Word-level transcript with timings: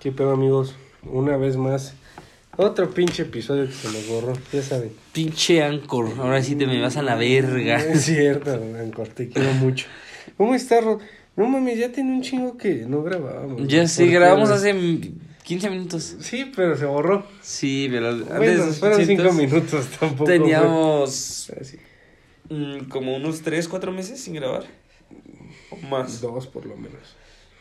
¿Qué 0.00 0.12
pedo, 0.12 0.32
amigos? 0.32 0.74
Una 1.04 1.36
vez 1.36 1.56
más. 1.56 1.94
Otro 2.58 2.90
pinche 2.90 3.22
episodio 3.22 3.66
que 3.66 3.72
se 3.72 3.88
nos 3.88 4.06
borró, 4.08 4.32
ya 4.52 4.62
saben. 4.62 4.92
Pinche 5.12 5.62
Anchor, 5.62 6.08
ahora 6.18 6.42
sí 6.42 6.54
te 6.54 6.66
me 6.66 6.80
vas 6.80 6.96
a 6.96 7.02
la 7.02 7.14
verga. 7.14 7.76
Es 7.84 8.04
cierto, 8.04 8.52
Ancor, 8.52 9.08
te 9.08 9.28
quiero 9.28 9.52
mucho. 9.54 9.86
¿Cómo 10.36 10.54
estás, 10.54 10.84
Rod? 10.84 11.00
No 11.36 11.46
mames, 11.46 11.78
ya 11.78 11.92
tiene 11.92 12.12
un 12.12 12.22
chingo 12.22 12.56
que 12.56 12.86
no 12.86 13.02
grabábamos. 13.02 13.66
Ya 13.66 13.86
sí, 13.86 14.02
¿Por 14.02 14.08
qué, 14.08 14.14
grabamos 14.14 14.50
hace 14.50 14.74
15 15.42 15.70
minutos. 15.70 16.16
Sí, 16.20 16.50
pero 16.54 16.76
se 16.76 16.86
borró. 16.86 17.26
Sí, 17.42 17.88
pero 17.90 18.16
Bueno, 18.16 18.64
fueron 18.72 19.00
800, 19.00 19.06
cinco 19.06 19.32
minutos 19.32 19.86
tampoco. 20.00 20.24
Teníamos 20.24 21.50
Así, 21.60 21.78
mm, 22.48 22.88
como 22.88 23.16
unos 23.16 23.42
3, 23.42 23.68
4 23.68 23.92
meses 23.92 24.20
sin 24.20 24.34
grabar. 24.34 24.64
O 25.70 25.76
más. 25.88 26.20
Dos 26.20 26.46
por 26.46 26.64
lo 26.64 26.76
menos. 26.76 27.16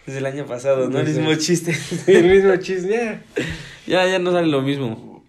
Desde 0.06 0.20
el 0.20 0.26
año 0.26 0.46
pasado, 0.46 0.90
¿no? 0.90 1.00
El 1.00 1.08
mismo 1.08 1.34
chiste. 1.36 1.76
El 2.08 2.26
mismo 2.30 2.56
chiste, 2.58 2.90
ya. 2.90 3.24
ya, 3.88 4.12
ya 4.12 4.20
no 4.20 4.32
sale 4.32 4.48
lo 4.48 4.62
mismo. 4.62 5.24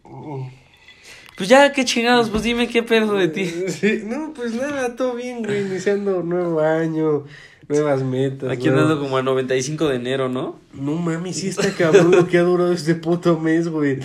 Pues 1.36 1.48
ya, 1.50 1.72
qué 1.72 1.84
chingados, 1.84 2.30
pues 2.30 2.42
dime 2.42 2.66
qué 2.68 2.82
pedo 2.82 3.14
de 3.14 3.28
ti. 3.28 3.44
Sí, 3.68 4.02
no, 4.06 4.32
pues 4.34 4.54
nada, 4.54 4.96
todo 4.96 5.14
bien, 5.14 5.42
güey. 5.42 5.62
Iniciando 5.66 6.22
nuevo 6.22 6.60
año, 6.60 7.24
nuevas 7.68 8.02
metas. 8.02 8.50
Aquí 8.50 8.68
andando 8.68 8.98
como 8.98 9.18
a 9.18 9.22
95 9.22 9.88
de 9.88 9.96
enero, 9.96 10.28
¿no? 10.30 10.58
No 10.72 10.94
mames, 10.94 11.36
sí 11.36 11.48
está 11.48 11.70
cabrón 11.72 12.10
lo 12.10 12.26
que 12.26 12.38
ha 12.38 12.42
durado 12.42 12.72
este 12.72 12.94
puto 12.94 13.38
mes, 13.38 13.68
güey. 13.68 13.98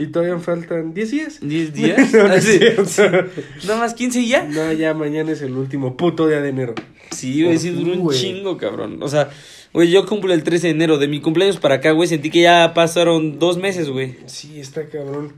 Y 0.00 0.06
todavía 0.06 0.38
faltan 0.38 0.92
10 0.92 1.10
días. 1.10 1.38
10 1.40 1.72
días. 1.74 2.12
no, 2.12 2.28
no 2.28 2.34
Ah, 2.34 2.40
sí. 2.40 3.68
más 3.78 3.94
15 3.94 4.20
y 4.20 4.28
ya. 4.28 4.42
No, 4.44 4.72
ya 4.72 4.92
mañana 4.94 5.30
es 5.32 5.42
el 5.42 5.52
último 5.56 5.96
puto 5.96 6.26
día 6.26 6.40
de 6.40 6.48
enero. 6.48 6.74
Sí, 7.12 7.44
güey, 7.44 7.58
sí 7.58 7.70
duró 7.70 7.92
un 7.92 8.00
güey. 8.00 8.18
chingo, 8.18 8.56
cabrón. 8.56 9.00
O 9.02 9.08
sea, 9.08 9.30
güey, 9.72 9.90
yo 9.90 10.06
cumplo 10.06 10.32
el 10.32 10.42
13 10.42 10.68
de 10.68 10.72
enero. 10.72 10.98
De 10.98 11.08
mi 11.08 11.20
cumpleaños 11.20 11.58
para 11.58 11.76
acá, 11.76 11.92
güey, 11.92 12.08
sentí 12.08 12.30
que 12.30 12.42
ya 12.42 12.72
pasaron 12.74 13.38
dos 13.38 13.56
meses, 13.58 13.88
güey. 13.88 14.16
Sí, 14.26 14.60
está 14.60 14.88
cabrón. 14.88 15.32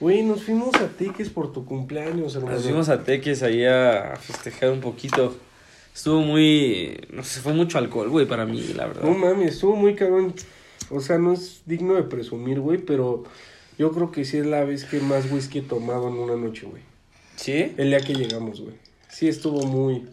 Güey, 0.00 0.22
nos 0.22 0.44
fuimos 0.44 0.74
a 0.76 0.88
Teques 0.88 1.28
por 1.28 1.52
tu 1.52 1.64
cumpleaños, 1.64 2.36
hermano. 2.36 2.54
Nos 2.54 2.64
fuimos 2.64 2.88
a 2.88 3.02
Teques 3.02 3.42
ahí 3.42 3.64
a 3.64 4.16
festejar 4.20 4.70
un 4.70 4.80
poquito. 4.80 5.36
Estuvo 5.92 6.20
muy... 6.20 6.96
No 7.10 7.24
sé, 7.24 7.40
fue 7.40 7.52
mucho 7.52 7.78
alcohol, 7.78 8.08
güey, 8.08 8.24
para 8.24 8.46
mí, 8.46 8.62
la 8.76 8.86
verdad. 8.86 9.02
No 9.02 9.14
mames, 9.14 9.54
estuvo 9.54 9.74
muy 9.74 9.96
cabrón. 9.96 10.32
O 10.90 11.00
sea, 11.00 11.18
no 11.18 11.32
es 11.32 11.62
digno 11.66 11.94
de 11.94 12.04
presumir, 12.04 12.60
güey, 12.60 12.78
pero 12.78 13.24
yo 13.78 13.90
creo 13.90 14.12
que 14.12 14.24
sí 14.24 14.36
es 14.36 14.46
la 14.46 14.62
vez 14.64 14.84
que 14.84 15.00
más 15.00 15.30
whisky 15.30 15.58
he 15.58 15.62
tomado 15.62 16.06
en 16.08 16.14
una 16.14 16.36
noche, 16.36 16.66
güey. 16.66 16.82
¿Sí? 17.34 17.74
El 17.76 17.90
día 17.90 18.00
que 18.00 18.14
llegamos, 18.14 18.60
güey. 18.60 18.74
Sí, 19.08 19.26
estuvo 19.26 19.62
muy, 19.66 20.06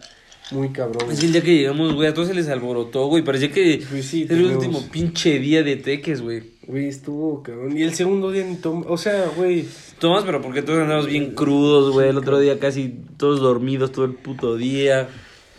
muy 0.51 0.69
cabrón. 0.69 1.11
Es 1.11 1.19
que 1.19 1.25
el 1.25 1.31
día 1.31 1.41
que 1.41 1.55
llegamos, 1.55 1.93
güey, 1.93 2.07
a 2.07 2.13
todos 2.13 2.27
se 2.27 2.33
les 2.33 2.47
alborotó, 2.49 3.07
güey. 3.07 3.23
Parecía 3.23 3.51
que 3.51 3.83
Pues 3.89 4.05
sí, 4.05 4.25
era 4.29 4.35
el 4.35 4.45
último 4.45 4.81
pinche 4.91 5.39
día 5.39 5.63
de 5.63 5.75
Teques, 5.75 6.21
güey. 6.21 6.43
Güey, 6.67 6.87
estuvo 6.87 7.41
cabrón. 7.41 7.77
Y 7.77 7.83
el 7.83 7.93
segundo 7.93 8.31
día 8.31 8.43
ni 8.43 8.55
tomamos. 8.55 8.87
O 8.89 8.97
sea, 8.97 9.27
güey. 9.35 9.65
Tomás, 9.99 10.23
pero 10.23 10.41
porque 10.41 10.61
todos 10.61 10.79
andamos 10.79 11.07
bien 11.07 11.33
crudos, 11.33 11.93
güey. 11.93 12.09
El 12.09 12.17
otro 12.17 12.39
día 12.39 12.59
casi 12.59 12.93
todos 13.17 13.39
dormidos 13.39 13.91
todo 13.91 14.05
el 14.05 14.13
puto 14.13 14.55
día. 14.55 15.09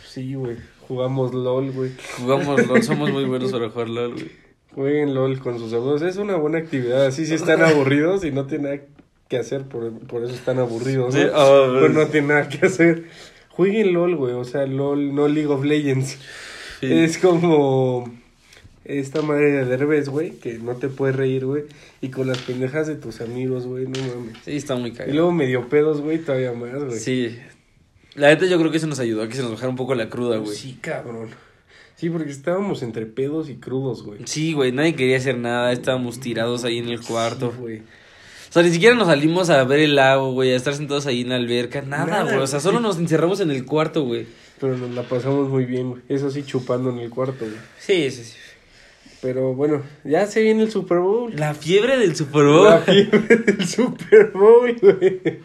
Sí, 0.08 0.34
güey. 0.34 0.56
Jugamos 0.86 1.34
LOL, 1.34 1.72
güey. 1.72 1.90
Jugamos 2.18 2.66
LOL, 2.66 2.82
somos 2.82 3.10
muy 3.10 3.24
buenos 3.24 3.50
para 3.50 3.70
jugar 3.70 3.88
LOL, 3.88 4.12
güey. 4.12 4.30
Jueguen 4.72 5.14
LOL 5.14 5.38
con 5.40 5.58
sus 5.58 5.72
amigos. 5.72 6.02
Es 6.02 6.16
una 6.16 6.36
buena 6.36 6.58
actividad. 6.58 7.06
Así 7.06 7.26
si 7.26 7.34
están 7.34 7.62
aburridos 7.62 8.24
y 8.24 8.30
no 8.30 8.46
tienen 8.46 8.70
nada 8.70 8.86
que 9.28 9.38
hacer, 9.38 9.62
por, 9.62 9.90
por 10.06 10.22
eso 10.22 10.34
están 10.34 10.58
aburridos, 10.58 11.14
¿no? 11.14 11.20
Sí, 11.20 11.26
ah, 11.34 11.68
Pero 11.72 11.88
no 11.88 12.06
tienen 12.06 12.28
nada 12.28 12.48
que 12.48 12.66
hacer. 12.66 13.04
Jueguen 13.56 13.92
LOL, 13.94 14.16
güey. 14.16 14.34
O 14.34 14.44
sea, 14.44 14.66
LOL, 14.66 15.14
no 15.14 15.28
League 15.28 15.48
of 15.48 15.64
Legends. 15.64 16.18
Sí. 16.80 16.92
Es 16.92 17.16
como 17.16 18.12
esta 18.84 19.22
madre 19.22 19.50
de 19.50 19.64
Derbez, 19.64 20.08
güey, 20.10 20.32
que 20.32 20.58
no 20.58 20.74
te 20.76 20.88
puedes 20.88 21.16
reír, 21.16 21.46
güey. 21.46 21.64
Y 22.02 22.10
con 22.10 22.26
las 22.26 22.38
pendejas 22.38 22.86
de 22.86 22.96
tus 22.96 23.20
amigos, 23.22 23.66
güey, 23.66 23.86
no 23.86 23.98
mames. 23.98 24.36
Sí, 24.44 24.56
está 24.56 24.76
muy 24.76 24.90
Y 24.90 24.92
cagado. 24.92 25.14
luego 25.14 25.32
medio 25.32 25.68
pedos, 25.68 26.02
güey, 26.02 26.18
todavía 26.18 26.52
más, 26.52 26.84
güey. 26.84 26.98
Sí. 26.98 27.36
La 28.14 28.28
neta 28.28 28.46
yo 28.46 28.58
creo 28.58 28.70
que 28.70 28.76
eso 28.76 28.86
nos 28.86 28.98
ayudó 29.00 29.22
a 29.22 29.28
que 29.28 29.34
se 29.34 29.42
nos 29.42 29.52
bajara 29.52 29.70
un 29.70 29.76
poco 29.76 29.94
la 29.94 30.08
cruda, 30.08 30.36
güey. 30.38 30.56
Sí, 30.56 30.78
cabrón. 30.80 31.28
Sí, 31.96 32.10
porque 32.10 32.30
estábamos 32.30 32.82
entre 32.82 33.06
pedos 33.06 33.48
y 33.48 33.56
crudos, 33.56 34.02
güey. 34.02 34.20
Sí, 34.26 34.52
güey, 34.52 34.70
nadie 34.70 34.94
quería 34.94 35.16
hacer 35.16 35.38
nada, 35.38 35.72
estábamos 35.72 36.20
tirados 36.20 36.64
ahí 36.64 36.76
en 36.78 36.88
el 36.90 37.00
cuarto. 37.00 37.52
Sí, 37.52 37.60
güey. 37.60 37.82
O 38.48 38.52
sea, 38.52 38.62
ni 38.62 38.70
siquiera 38.70 38.94
nos 38.94 39.08
salimos 39.08 39.50
a 39.50 39.62
ver 39.64 39.80
el 39.80 39.96
lago, 39.96 40.32
güey, 40.32 40.52
a 40.52 40.56
estar 40.56 40.74
sentados 40.74 41.06
ahí 41.06 41.22
en 41.22 41.30
la 41.30 41.36
alberca, 41.36 41.82
nada, 41.82 42.22
güey. 42.24 42.36
O 42.36 42.46
sea, 42.46 42.60
solo 42.60 42.80
nos 42.80 42.98
encerramos 42.98 43.40
en 43.40 43.50
el 43.50 43.64
cuarto, 43.64 44.04
güey. 44.04 44.26
Pero 44.60 44.76
nos 44.76 44.90
la 44.92 45.02
pasamos 45.02 45.48
muy 45.48 45.64
bien, 45.66 45.90
güey. 45.90 46.02
Eso 46.08 46.30
sí, 46.30 46.42
chupando 46.42 46.90
en 46.90 46.98
el 46.98 47.10
cuarto, 47.10 47.44
güey. 47.44 47.56
Sí, 47.78 48.10
sí, 48.10 48.24
sí. 48.24 48.36
Pero 49.20 49.54
bueno, 49.54 49.82
ya 50.04 50.26
se 50.26 50.42
viene 50.42 50.62
el 50.62 50.70
Super 50.70 50.98
Bowl. 50.98 51.34
La 51.34 51.54
fiebre 51.54 51.98
del 51.98 52.14
Super 52.14 52.44
Bowl. 52.44 52.64
La 52.64 52.78
fiebre 52.80 53.36
del 53.36 53.66
Super 53.66 54.30
Bowl, 54.32 54.76
güey. 54.80 55.40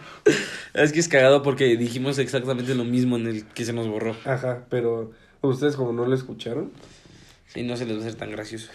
Es 0.73 0.91
que 0.91 0.99
es 0.99 1.07
cagado 1.07 1.41
porque 1.41 1.77
dijimos 1.77 2.19
exactamente 2.19 2.75
lo 2.75 2.83
mismo 2.83 3.15
en 3.17 3.27
el 3.27 3.45
que 3.45 3.65
se 3.65 3.73
nos 3.73 3.87
borró. 3.87 4.15
Ajá, 4.25 4.65
pero 4.69 5.11
ustedes 5.41 5.75
como 5.75 5.93
no 5.93 6.05
lo 6.05 6.13
escucharon. 6.15 6.71
Sí, 7.47 7.63
no 7.63 7.75
se 7.75 7.85
les 7.85 7.95
va 7.95 8.01
a 8.01 8.05
hacer 8.05 8.15
tan 8.15 8.31
gracioso. 8.31 8.69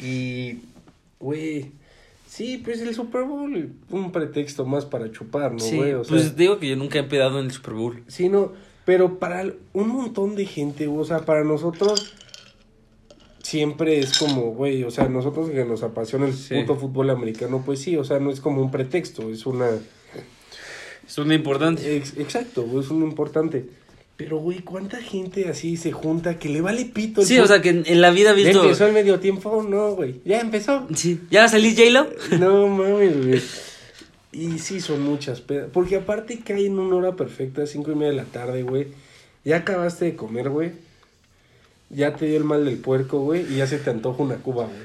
Y, 0.00 0.60
güey, 1.18 1.72
sí, 2.30 2.58
pues 2.64 2.80
el 2.80 2.94
Super 2.94 3.24
Bowl, 3.24 3.72
un 3.90 4.12
pretexto 4.12 4.64
más 4.64 4.84
para 4.86 5.10
chupar, 5.10 5.52
¿no, 5.52 5.58
sí, 5.58 5.76
güey? 5.76 5.94
O 5.94 6.04
sea, 6.04 6.16
pues 6.16 6.36
digo 6.36 6.58
que 6.60 6.68
yo 6.68 6.76
nunca 6.76 7.00
he 7.00 7.02
pedado 7.02 7.40
en 7.40 7.46
el 7.46 7.50
Super 7.50 7.74
Bowl. 7.74 8.02
sí, 8.06 8.28
no, 8.28 8.52
pero 8.84 9.18
para 9.18 9.44
un 9.72 9.88
montón 9.88 10.36
de 10.36 10.46
gente, 10.46 10.86
o 10.86 11.04
sea, 11.04 11.24
para 11.24 11.42
nosotros 11.44 12.14
siempre 13.42 13.98
es 13.98 14.16
como, 14.18 14.52
güey, 14.52 14.84
o 14.84 14.90
sea, 14.90 15.08
nosotros 15.08 15.50
que 15.50 15.64
nos 15.64 15.82
apasiona 15.82 16.26
el 16.26 16.34
Sí. 16.34 16.54
puto 16.60 16.76
fútbol 16.76 17.10
americano, 17.10 17.62
pues 17.64 17.80
sí, 17.80 17.96
o 17.96 18.04
sea, 18.04 18.20
no 18.20 18.30
es 18.30 18.40
como 18.40 18.62
un 18.62 18.70
pretexto, 18.70 19.28
es 19.30 19.44
una... 19.46 19.68
Es 21.06 21.18
una 21.18 21.34
importante. 21.34 21.96
Ex- 21.96 22.16
exacto, 22.18 22.64
es 22.78 22.88
un 22.90 23.02
importante. 23.02 23.68
Pero, 24.22 24.36
güey, 24.38 24.58
¿cuánta 24.60 24.98
gente 25.00 25.48
así 25.48 25.76
se 25.78 25.92
junta 25.92 26.38
que 26.38 26.48
le 26.50 26.60
vale 26.60 26.84
pito 26.84 27.22
el 27.22 27.26
Sí, 27.26 27.38
o 27.38 27.46
sea, 27.46 27.62
que 27.62 27.70
en, 27.70 27.84
en 27.86 28.00
la 28.02 28.10
vida 28.10 28.32
he 28.32 28.42
¿Ya 28.42 28.48
visto... 28.50 28.62
empezó 28.64 28.86
el 28.86 28.92
medio 28.92 29.18
tiempo? 29.18 29.64
No, 29.66 29.92
güey. 29.92 30.20
¿Ya 30.26 30.40
empezó? 30.40 30.86
Sí. 30.94 31.20
¿Ya 31.30 31.40
va 31.40 31.46
a 31.46 31.48
salir 31.48 31.74
J-Lo? 31.74 32.06
No 32.38 32.66
mames, 32.68 33.26
güey. 33.26 33.42
Y 34.32 34.58
sí, 34.58 34.80
son 34.80 35.02
muchas 35.02 35.40
pedas. 35.40 35.68
Porque 35.72 35.96
aparte 35.96 36.38
cae 36.44 36.66
en 36.66 36.78
una 36.78 36.96
hora 36.96 37.16
perfecta, 37.16 37.66
cinco 37.66 37.92
y 37.92 37.94
media 37.94 38.10
de 38.10 38.16
la 38.16 38.24
tarde, 38.24 38.62
güey. 38.62 38.88
Ya 39.44 39.56
acabaste 39.56 40.04
de 40.04 40.16
comer, 40.16 40.50
güey. 40.50 40.72
Ya 41.88 42.14
te 42.14 42.26
dio 42.26 42.36
el 42.36 42.44
mal 42.44 42.64
del 42.64 42.76
puerco, 42.76 43.20
güey. 43.20 43.44
Y 43.52 43.56
ya 43.56 43.66
se 43.66 43.78
te 43.78 43.90
antoja 43.90 44.22
una 44.22 44.36
cuba, 44.36 44.64
güey. 44.66 44.76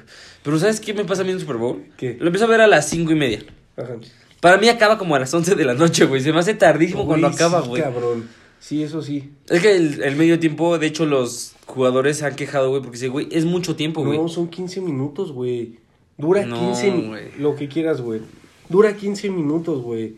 Pero 0.44 0.58
¿sabes 0.60 0.80
qué 0.80 0.94
me 0.94 1.06
pasa 1.06 1.22
a 1.22 1.26
mí 1.26 1.32
en 1.32 1.36
el 1.36 1.42
Super 1.42 1.58
Bowl? 1.58 1.84
¿Qué? 1.98 2.16
Lo 2.20 2.28
empiezo 2.28 2.46
a 2.46 2.50
ver 2.50 2.62
a 2.62 2.68
las 2.68 2.88
cinco 2.90 3.12
y 3.12 3.16
media. 3.16 3.44
Ajá. 3.78 3.96
Para 4.40 4.58
mí 4.58 4.70
acaba 4.70 4.98
como 4.98 5.16
a 5.16 5.20
las 5.20 5.34
11 5.34 5.56
de 5.56 5.66
la 5.66 5.74
noche, 5.74 6.06
güey. 6.06 6.22
Se 6.22 6.32
me 6.32 6.40
hace 6.40 6.54
tardísimo 6.54 7.06
cuando 7.06 7.28
Güey, 7.28 7.36
acaba, 7.36 7.62
sí, 7.64 7.68
güey. 7.68 7.82
cabrón. 7.82 8.28
Sí, 8.66 8.82
eso 8.82 9.04
sí. 9.04 9.30
Es 9.48 9.62
que 9.62 9.76
el, 9.76 10.02
el 10.02 10.16
medio 10.16 10.40
tiempo, 10.40 10.80
de 10.80 10.88
hecho, 10.88 11.06
los 11.06 11.54
jugadores 11.68 12.18
se 12.18 12.26
han 12.26 12.36
quejado, 12.36 12.70
güey, 12.72 12.82
porque 12.82 12.98
dicen, 12.98 13.12
güey, 13.12 13.28
es 13.30 13.46
mucho 13.46 13.76
tiempo, 13.76 14.04
güey. 14.04 14.18
No, 14.18 14.28
son 14.28 14.48
15 14.48 14.82
minutos, 14.82 15.32
güey. 15.32 15.78
Dura 16.18 16.48
No, 16.48 16.60
15 16.60 16.92
mi- 16.92 17.08
güey. 17.10 17.24
Lo 17.38 17.56
que 17.56 17.68
quieras, 17.68 18.02
güey. 18.02 18.22
Dura 18.68 18.96
15 18.98 19.30
minutos, 19.30 19.84
güey. 19.84 20.16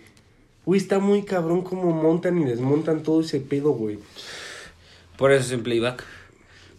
Güey, 0.66 0.80
está 0.80 1.00
muy 1.00 1.24
cabrón 1.24 1.62
cómo 1.62 1.92
montan 1.92 2.38
y 2.42 2.46
desmontan 2.46 3.04
todo 3.04 3.20
ese 3.20 3.42
pedo, 3.42 3.72
güey. 3.72 4.00
Por 5.18 5.34
eso 5.34 5.44
es 5.44 5.52
en 5.52 5.64
playback. 5.64 6.06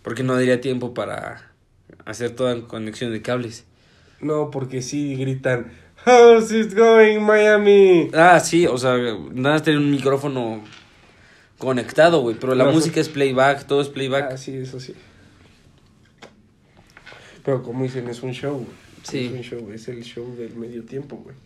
Porque 0.01 0.23
no 0.23 0.37
daría 0.37 0.63
tiempo 0.63 0.95
para 0.95 1.51
hacer 2.07 2.31
toda 2.31 2.59
conexión 2.63 3.13
de 3.13 3.21
cables. 3.21 3.65
No, 4.23 4.51
porque 4.51 4.81
sí 4.81 5.17
gritan, 5.17 5.71
How's 6.07 6.51
it 6.51 6.75
going, 6.75 7.19
Miami? 7.21 8.09
Ah, 8.15 8.41
sí, 8.41 8.67
o 8.67 8.79
sea, 8.79 8.97
nada 8.97 9.57
más 9.57 9.63
tener 9.63 9.79
un 9.79 9.91
micrófono 9.91 10.63
conectado, 11.59 12.21
güey. 12.21 12.37
Pero 12.41 12.55
la 12.55 12.65
No, 12.65 12.73
música 12.73 13.01
es 13.01 13.09
playback, 13.09 13.67
todo 13.67 13.81
es 13.81 13.89
playback. 13.89 14.33
Ah, 14.33 14.37
sí, 14.39 14.57
eso 14.57 14.81
sí. 14.81 14.95
Pero 17.45 17.63
como 17.63 17.85
dicen, 17.85 18.09
es 18.09 18.23
un 18.23 18.33
show, 18.33 18.55
güey. 18.55 18.89
Sí. 19.03 19.27
Es 19.27 19.33
un 19.33 19.43
show, 19.43 19.73
es 19.73 19.89
el 19.89 20.03
show 20.03 20.35
del 20.37 20.55
medio 20.57 20.85
tiempo, 20.85 21.17
güey. 21.17 21.37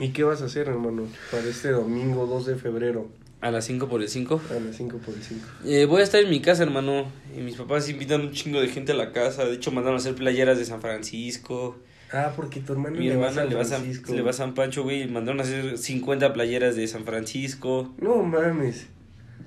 ¿Y 0.00 0.12
qué 0.12 0.24
vas 0.24 0.40
a 0.40 0.46
hacer, 0.46 0.68
hermano, 0.68 1.06
para 1.30 1.44
este 1.44 1.70
domingo 1.70 2.26
2 2.26 2.46
de 2.46 2.56
febrero 2.56 3.10
A 3.42 3.50
las 3.50 3.66
5 3.66 3.88
por 3.88 4.00
el 4.00 4.08
5. 4.08 4.40
a 4.50 4.54
las 4.60 4.76
5 4.76 4.96
por 4.98 5.14
el 5.14 5.22
5? 5.22 5.46
Eh, 5.66 5.84
voy 5.84 6.00
a 6.00 6.04
estar 6.04 6.22
en 6.22 6.30
mi 6.30 6.40
casa, 6.40 6.62
hermano. 6.62 7.04
Y 7.36 7.40
mis 7.40 7.56
papás 7.56 7.88
invitan 7.90 8.22
un 8.22 8.32
chingo 8.32 8.60
de 8.60 8.68
gente 8.68 8.92
a 8.92 8.94
la 8.94 9.12
casa. 9.12 9.44
De 9.44 9.54
hecho, 9.54 9.70
mandaron 9.70 9.98
a 9.98 10.00
hacer 10.00 10.14
playeras 10.14 10.56
de 10.58 10.64
San 10.64 10.80
Francisco. 10.80 11.76
Ah, 12.12 12.32
porque 12.36 12.60
tu 12.60 12.72
hermano 12.74 12.96
Mi 12.98 13.08
le 13.08 13.16
va 13.16 13.26
a 13.26 13.30
hermana 13.30 13.40
San 13.40 13.48
le 13.48 13.54
va, 13.56 13.62
a 13.62 13.64
San, 13.64 14.16
le 14.16 14.22
va 14.22 14.30
a 14.30 14.34
San 14.34 14.54
Pancho, 14.54 14.82
güey. 14.82 15.06
Mandaron 15.08 15.40
a 15.40 15.44
hacer 15.44 15.78
50 15.78 16.32
playeras 16.32 16.76
de 16.76 16.86
San 16.86 17.04
Francisco. 17.04 17.92
No 17.98 18.22
mames. 18.22 18.86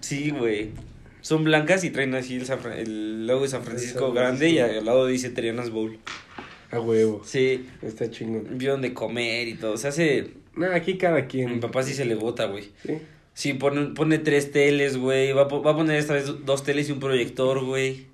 Sí, 0.02 0.32
güey. 0.32 0.72
Son 1.22 1.44
blancas 1.44 1.84
y 1.84 1.90
traen 1.92 2.14
así 2.16 2.36
el, 2.36 2.46
San 2.46 2.60
el 2.76 3.28
logo 3.28 3.44
de 3.44 3.50
San 3.50 3.64
Francisco 3.64 4.08
San 4.08 4.14
grande 4.16 4.50
y 4.50 4.60
al 4.60 4.86
lado 4.86 5.08
dice 5.08 5.30
Trianas 5.30 5.70
Bowl. 5.70 5.98
A 6.72 6.80
huevo. 6.80 7.22
Sí, 7.26 7.66
Está 7.82 8.10
chingón. 8.10 8.58
vieron 8.58 8.82
de 8.82 8.94
comer 8.94 9.48
y 9.48 9.54
todo. 9.56 9.78
Se 9.78 9.88
hace. 9.88 10.32
Nah, 10.56 10.74
aquí 10.74 10.98
cada 10.98 11.22
Mi 11.22 11.28
quien. 11.28 11.60
papá 11.60 11.84
sí 11.84 11.94
se 11.94 12.06
le 12.06 12.16
bota, 12.16 12.46
güey. 12.46 12.66
Sí. 12.86 12.98
Sí, 13.34 13.54
pone, 13.54 13.88
pone 13.94 14.18
tres 14.20 14.52
teles, 14.52 14.98
güey. 14.98 15.34
Va, 15.34 15.44
va 15.46 15.72
a 15.72 15.76
poner 15.76 15.98
esta 15.98 16.14
vez 16.14 16.32
dos 16.46 16.64
teles 16.64 16.90
y 16.90 16.94
un 16.94 17.00
proyector, 17.00 17.64
güey. 17.66 18.08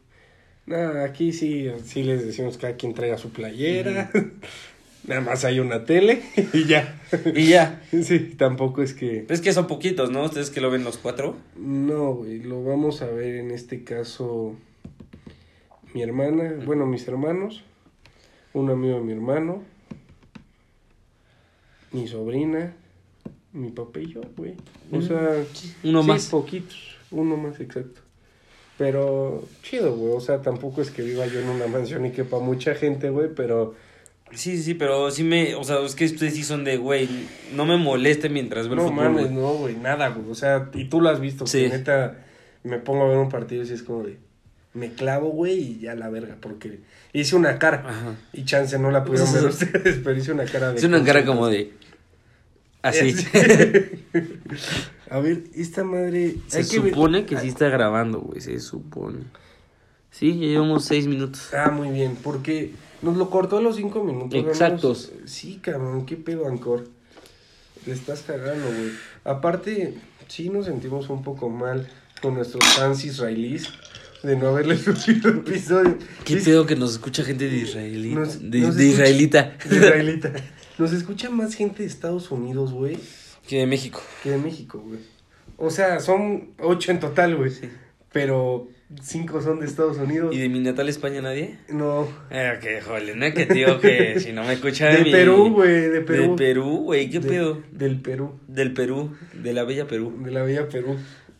Nah, 0.65 1.03
aquí 1.03 1.33
sí, 1.33 1.69
sí 1.83 2.03
les 2.03 2.25
decimos 2.25 2.55
que 2.57 2.61
cada 2.61 2.75
quien 2.75 2.93
traiga 2.93 3.17
su 3.17 3.31
playera. 3.31 4.11
Nada 5.07 5.21
más 5.21 5.45
hay 5.45 5.59
una 5.59 5.83
tele 5.83 6.21
y 6.53 6.65
ya. 6.65 7.01
Y 7.35 7.47
ya. 7.47 7.81
Sí, 8.03 8.19
tampoco 8.37 8.83
es 8.83 8.93
que... 8.93 9.25
Es 9.29 9.41
que 9.41 9.51
son 9.51 9.67
poquitos, 9.67 10.11
¿no? 10.11 10.23
Ustedes 10.25 10.51
que 10.51 10.61
lo 10.61 10.69
ven 10.69 10.83
los 10.83 10.97
cuatro. 10.97 11.35
No, 11.57 12.13
güey, 12.13 12.39
lo 12.39 12.63
vamos 12.63 13.01
a 13.01 13.07
ver 13.07 13.35
en 13.35 13.51
este 13.51 13.83
caso 13.83 14.55
mi 15.93 16.01
hermana, 16.03 16.53
bueno, 16.65 16.85
mis 16.85 17.05
hermanos, 17.07 17.63
un 18.53 18.69
amigo 18.69 18.97
de 18.99 19.03
mi 19.03 19.11
hermano, 19.11 19.63
mi 21.91 22.07
sobrina, 22.07 22.73
mi 23.51 23.71
papá 23.71 23.99
y 23.99 24.13
yo, 24.13 24.21
güey. 24.37 24.55
O 24.91 25.01
sea, 25.01 25.43
Uno 25.83 26.01
sí, 26.03 26.07
más. 26.07 26.27
poquitos, 26.27 26.95
uno 27.11 27.35
más, 27.35 27.59
exacto. 27.59 28.01
Pero 28.81 29.47
chido, 29.61 29.93
güey, 29.95 30.13
o 30.15 30.19
sea, 30.19 30.41
tampoco 30.41 30.81
es 30.81 30.89
que 30.89 31.03
viva 31.03 31.27
yo 31.27 31.39
en 31.39 31.49
una 31.49 31.67
mansión 31.67 32.03
y 32.03 32.09
quepa 32.11 32.39
mucha 32.39 32.73
gente, 32.73 33.11
güey, 33.11 33.29
pero 33.35 33.75
Sí, 34.33 34.57
sí, 34.63 34.73
pero 34.73 35.11
sí 35.11 35.23
me. 35.23 35.53
O 35.53 35.63
sea, 35.63 35.81
es 35.85 35.93
que 35.93 36.05
ustedes 36.05 36.33
sí 36.33 36.43
son 36.43 36.63
de, 36.63 36.77
güey, 36.77 37.07
no 37.53 37.67
me 37.67 37.77
moleste 37.77 38.27
mientras 38.27 38.67
veo 38.67 38.73
el 38.73 38.79
no 38.79 38.87
fútbol. 38.89 39.03
mames, 39.03 39.25
güey. 39.25 39.35
no, 39.35 39.53
güey, 39.53 39.75
nada, 39.75 40.09
güey. 40.09 40.31
O 40.31 40.33
sea, 40.33 40.71
y 40.73 40.85
tú 40.85 40.99
lo 40.99 41.09
has 41.09 41.19
visto, 41.19 41.45
Sí. 41.45 41.59
que 41.61 41.69
neta 41.69 42.25
me 42.63 42.79
pongo 42.79 43.03
a 43.03 43.07
ver 43.09 43.17
un 43.19 43.29
partido 43.29 43.63
y 43.63 43.69
es 43.71 43.83
como 43.83 44.01
de 44.03 44.17
me 44.73 44.91
clavo, 44.93 45.29
güey, 45.29 45.59
y 45.59 45.79
ya 45.81 45.93
la 45.93 46.09
verga, 46.09 46.37
porque 46.41 46.79
hice 47.13 47.35
una 47.35 47.59
cara. 47.59 47.83
Ajá. 47.87 48.15
Y 48.33 48.45
chance 48.45 48.79
no 48.79 48.89
la 48.89 49.03
pudieron 49.03 49.31
ver 49.31 49.45
ustedes, 49.45 49.99
pero 50.03 50.17
hice 50.17 50.31
una 50.31 50.45
cara 50.45 50.71
de. 50.71 50.77
Es 50.79 50.83
una 50.85 51.03
cara 51.03 51.23
como 51.23 51.47
de. 51.47 51.73
Así. 52.81 53.13
A 55.11 55.19
ver, 55.19 55.43
esta 55.53 55.83
madre. 55.83 56.37
Se 56.47 56.59
hay 56.59 56.65
que 56.65 56.79
ver- 56.79 56.93
supone 56.93 57.25
que 57.25 57.37
sí 57.37 57.47
está 57.49 57.69
grabando, 57.69 58.19
güey. 58.21 58.41
Se 58.41 58.59
supone. 58.59 59.19
Sí, 60.09 60.39
ya 60.39 60.47
llevamos 60.47 60.85
seis 60.85 61.05
minutos. 61.07 61.53
Ah, 61.53 61.69
muy 61.69 61.89
bien, 61.89 62.17
porque 62.23 62.71
nos 63.01 63.17
lo 63.17 63.29
cortó 63.29 63.57
a 63.57 63.61
los 63.61 63.75
cinco 63.75 64.03
minutos. 64.03 64.33
Exactos. 64.39 65.11
Sí, 65.25 65.59
cabrón, 65.61 66.05
qué 66.05 66.15
pedo, 66.17 66.47
Ancor. 66.47 66.87
Le 67.85 67.93
estás 67.93 68.21
cagando, 68.21 68.67
güey. 68.67 68.91
Aparte, 69.23 69.95
sí 70.27 70.49
nos 70.49 70.65
sentimos 70.65 71.09
un 71.09 71.23
poco 71.23 71.49
mal 71.49 71.87
con 72.21 72.35
nuestros 72.35 72.63
fans 72.75 73.03
israelíes 73.05 73.67
de 74.23 74.35
no 74.37 74.49
haberle 74.49 74.77
subido 74.77 75.29
el 75.29 75.37
episodio. 75.39 75.97
¿Qué 76.23 76.35
Es- 76.35 76.43
pedo 76.45 76.65
que 76.65 76.75
nos 76.75 76.91
escucha 76.91 77.23
gente 77.23 77.49
de 77.49 77.57
israelí? 77.57 78.13
Nos- 78.15 78.39
de, 78.49 78.59
nos 78.59 78.75
de 78.75 78.83
escucha- 78.89 79.03
israelita. 79.09 79.57
de 79.69 79.75
israelita. 79.75 80.31
Nos 80.77 80.93
escucha 80.93 81.29
más 81.29 81.53
gente 81.53 81.83
de 81.83 81.87
Estados 81.89 82.31
Unidos, 82.31 82.71
güey, 82.71 82.97
Que 83.51 83.57
de 83.57 83.65
México. 83.67 84.01
que 84.23 84.29
de 84.31 84.37
México, 84.37 84.79
güey. 84.79 84.99
O 85.57 85.69
sea, 85.69 85.99
son 85.99 86.51
ocho 86.57 86.89
en 86.91 87.01
total, 87.01 87.35
güey. 87.35 87.51
Pero 88.13 88.69
cinco 89.01 89.41
son 89.41 89.59
de 89.59 89.65
Estados 89.65 89.97
Unidos. 89.97 90.33
¿Y 90.33 90.39
de 90.39 90.47
mi 90.47 90.61
natal 90.61 90.87
España 90.87 91.21
nadie? 91.21 91.57
No. 91.67 92.07
Eh, 92.29 92.59
que 92.61 92.79
jole, 92.79 93.13
no 93.13 93.33
que 93.33 93.45
tío 93.47 93.81
que 93.81 94.21
si 94.21 94.31
no 94.31 94.43
me 94.45 94.53
escucha 94.53 94.87
De 94.87 95.03
mi- 95.03 95.11
Perú, 95.11 95.51
güey, 95.53 95.89
de 95.89 95.99
Perú. 95.99 96.31
De 96.31 96.35
Perú, 96.37 96.77
güey, 96.85 97.09
¿qué 97.09 97.19
De- 97.19 97.27
pedo? 97.27 97.61
Del 97.73 97.99
Perú. 98.01 98.39
Del 98.47 98.73
Perú, 98.73 99.15
de 99.33 99.51
la 99.53 99.63
bella 99.65 99.85
Perú. 99.85 100.13
De 100.23 100.31
la 100.31 100.43
bella 100.43 100.69
Perú. 100.69 100.95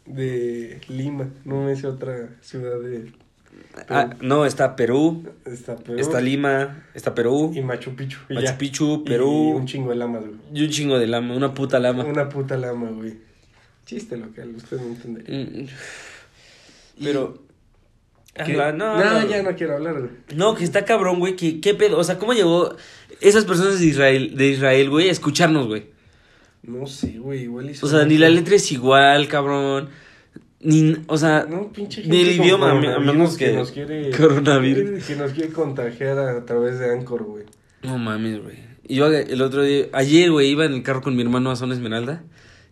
De 0.06 0.82
Lima. 0.90 1.30
No 1.46 1.64
me 1.64 1.76
sé 1.78 1.88
otra 1.88 2.30
ciudad 2.42 2.78
de. 2.82 3.14
Ah, 3.90 4.10
no, 4.22 4.46
está 4.46 4.76
Perú, 4.76 5.24
Está 5.46 5.76
Perú. 5.78 6.00
está 6.00 6.20
Lima, 6.22 6.84
está 6.94 7.16
Perú, 7.16 7.52
Y 7.56 7.62
Machu 7.62 7.96
Picchu. 7.96 8.20
y 8.30 8.34
Machu. 8.34 8.58
Picchu, 8.58 9.04
Y 9.06 9.10
Perú 9.10 9.32
un 9.56 9.66
chingo 9.66 9.90
de 9.92 9.96
lamas, 9.96 10.22
güey. 10.26 10.36
y 10.54 10.64
un 10.64 10.70
chingo 10.70 11.00
de 11.00 11.08
lama, 11.08 11.36
una 11.36 11.54
puta 11.54 11.80
lama. 11.80 12.04
Una 12.04 12.28
puta 12.30 12.58
lama, 12.58 12.90
güey. 12.92 13.18
Chiste 13.86 14.18
local, 14.18 14.54
usted 14.56 14.78
no 14.78 14.88
entendería. 14.88 15.46
Mm, 15.46 15.60
Y- 16.98 17.04
Pero... 17.06 17.42
¿Qué? 18.34 18.54
Habla- 18.54 18.72
no, 18.72 18.98
no, 18.98 19.22
no. 19.22 19.28
ya 19.28 19.44
no 19.44 19.56
quiero 19.56 19.76
hablar, 19.76 20.00
güey. 20.00 20.12
No, 20.36 20.56
que 20.56 20.64
está 20.64 20.86
cabrón, 20.86 21.20
güey, 21.20 21.36
que 21.36 21.60
qué 21.60 21.74
pedo, 21.74 21.98
o 21.98 22.04
sea, 22.04 22.18
¿cómo 22.18 22.34
llegó 22.34 22.76
esas 23.20 23.44
personas 23.46 23.80
de 23.80 23.86
Israel, 23.86 24.38
de 24.38 24.48
Israel, 24.50 24.90
güey, 24.90 25.10
a 25.10 25.12
escucharnos, 25.12 25.68
güey? 25.68 25.88
No 26.64 26.86
sé, 26.88 27.18
güey, 27.20 27.42
igual 27.44 27.70
hizo 27.70 27.86
O 27.86 27.90
sea, 27.90 28.06
ni 28.06 28.18
la 28.18 28.30
letra 28.30 28.56
es 28.56 28.72
igual, 28.72 29.28
cabrón. 29.28 29.90
Ni, 30.64 30.96
o 31.08 31.18
sea, 31.18 31.48
No, 31.50 31.72
ni 32.06 32.22
el 32.22 32.32
idioma, 32.40 32.72
a 32.72 33.00
menos 33.00 33.36
que, 33.36 33.52
nos 33.54 33.72
quiere... 33.72 34.12
coronavirus. 34.12 35.04
Que 35.06 35.16
nos 35.16 35.32
quiere 35.32 35.50
contagiar 35.50 36.20
a 36.20 36.46
través 36.46 36.78
de 36.80 36.92
Anchor, 36.92 37.24
güey. 37.24 37.46
No 37.82 37.98
mames, 37.98 38.44
güey. 38.44 38.58
Yo 38.88 39.08
el 39.08 39.42
otro 39.42 39.64
día, 39.64 39.86
ayer, 39.94 40.32
güey, 40.32 40.50
iba 40.50 40.66
en 40.66 40.74
el 40.74 40.84
carro 40.84 41.02
con 41.02 41.16
mi 41.16 41.24
hermano 41.24 41.50
a 41.50 41.56
Zona 41.56 41.74
Esmeralda 41.74 42.24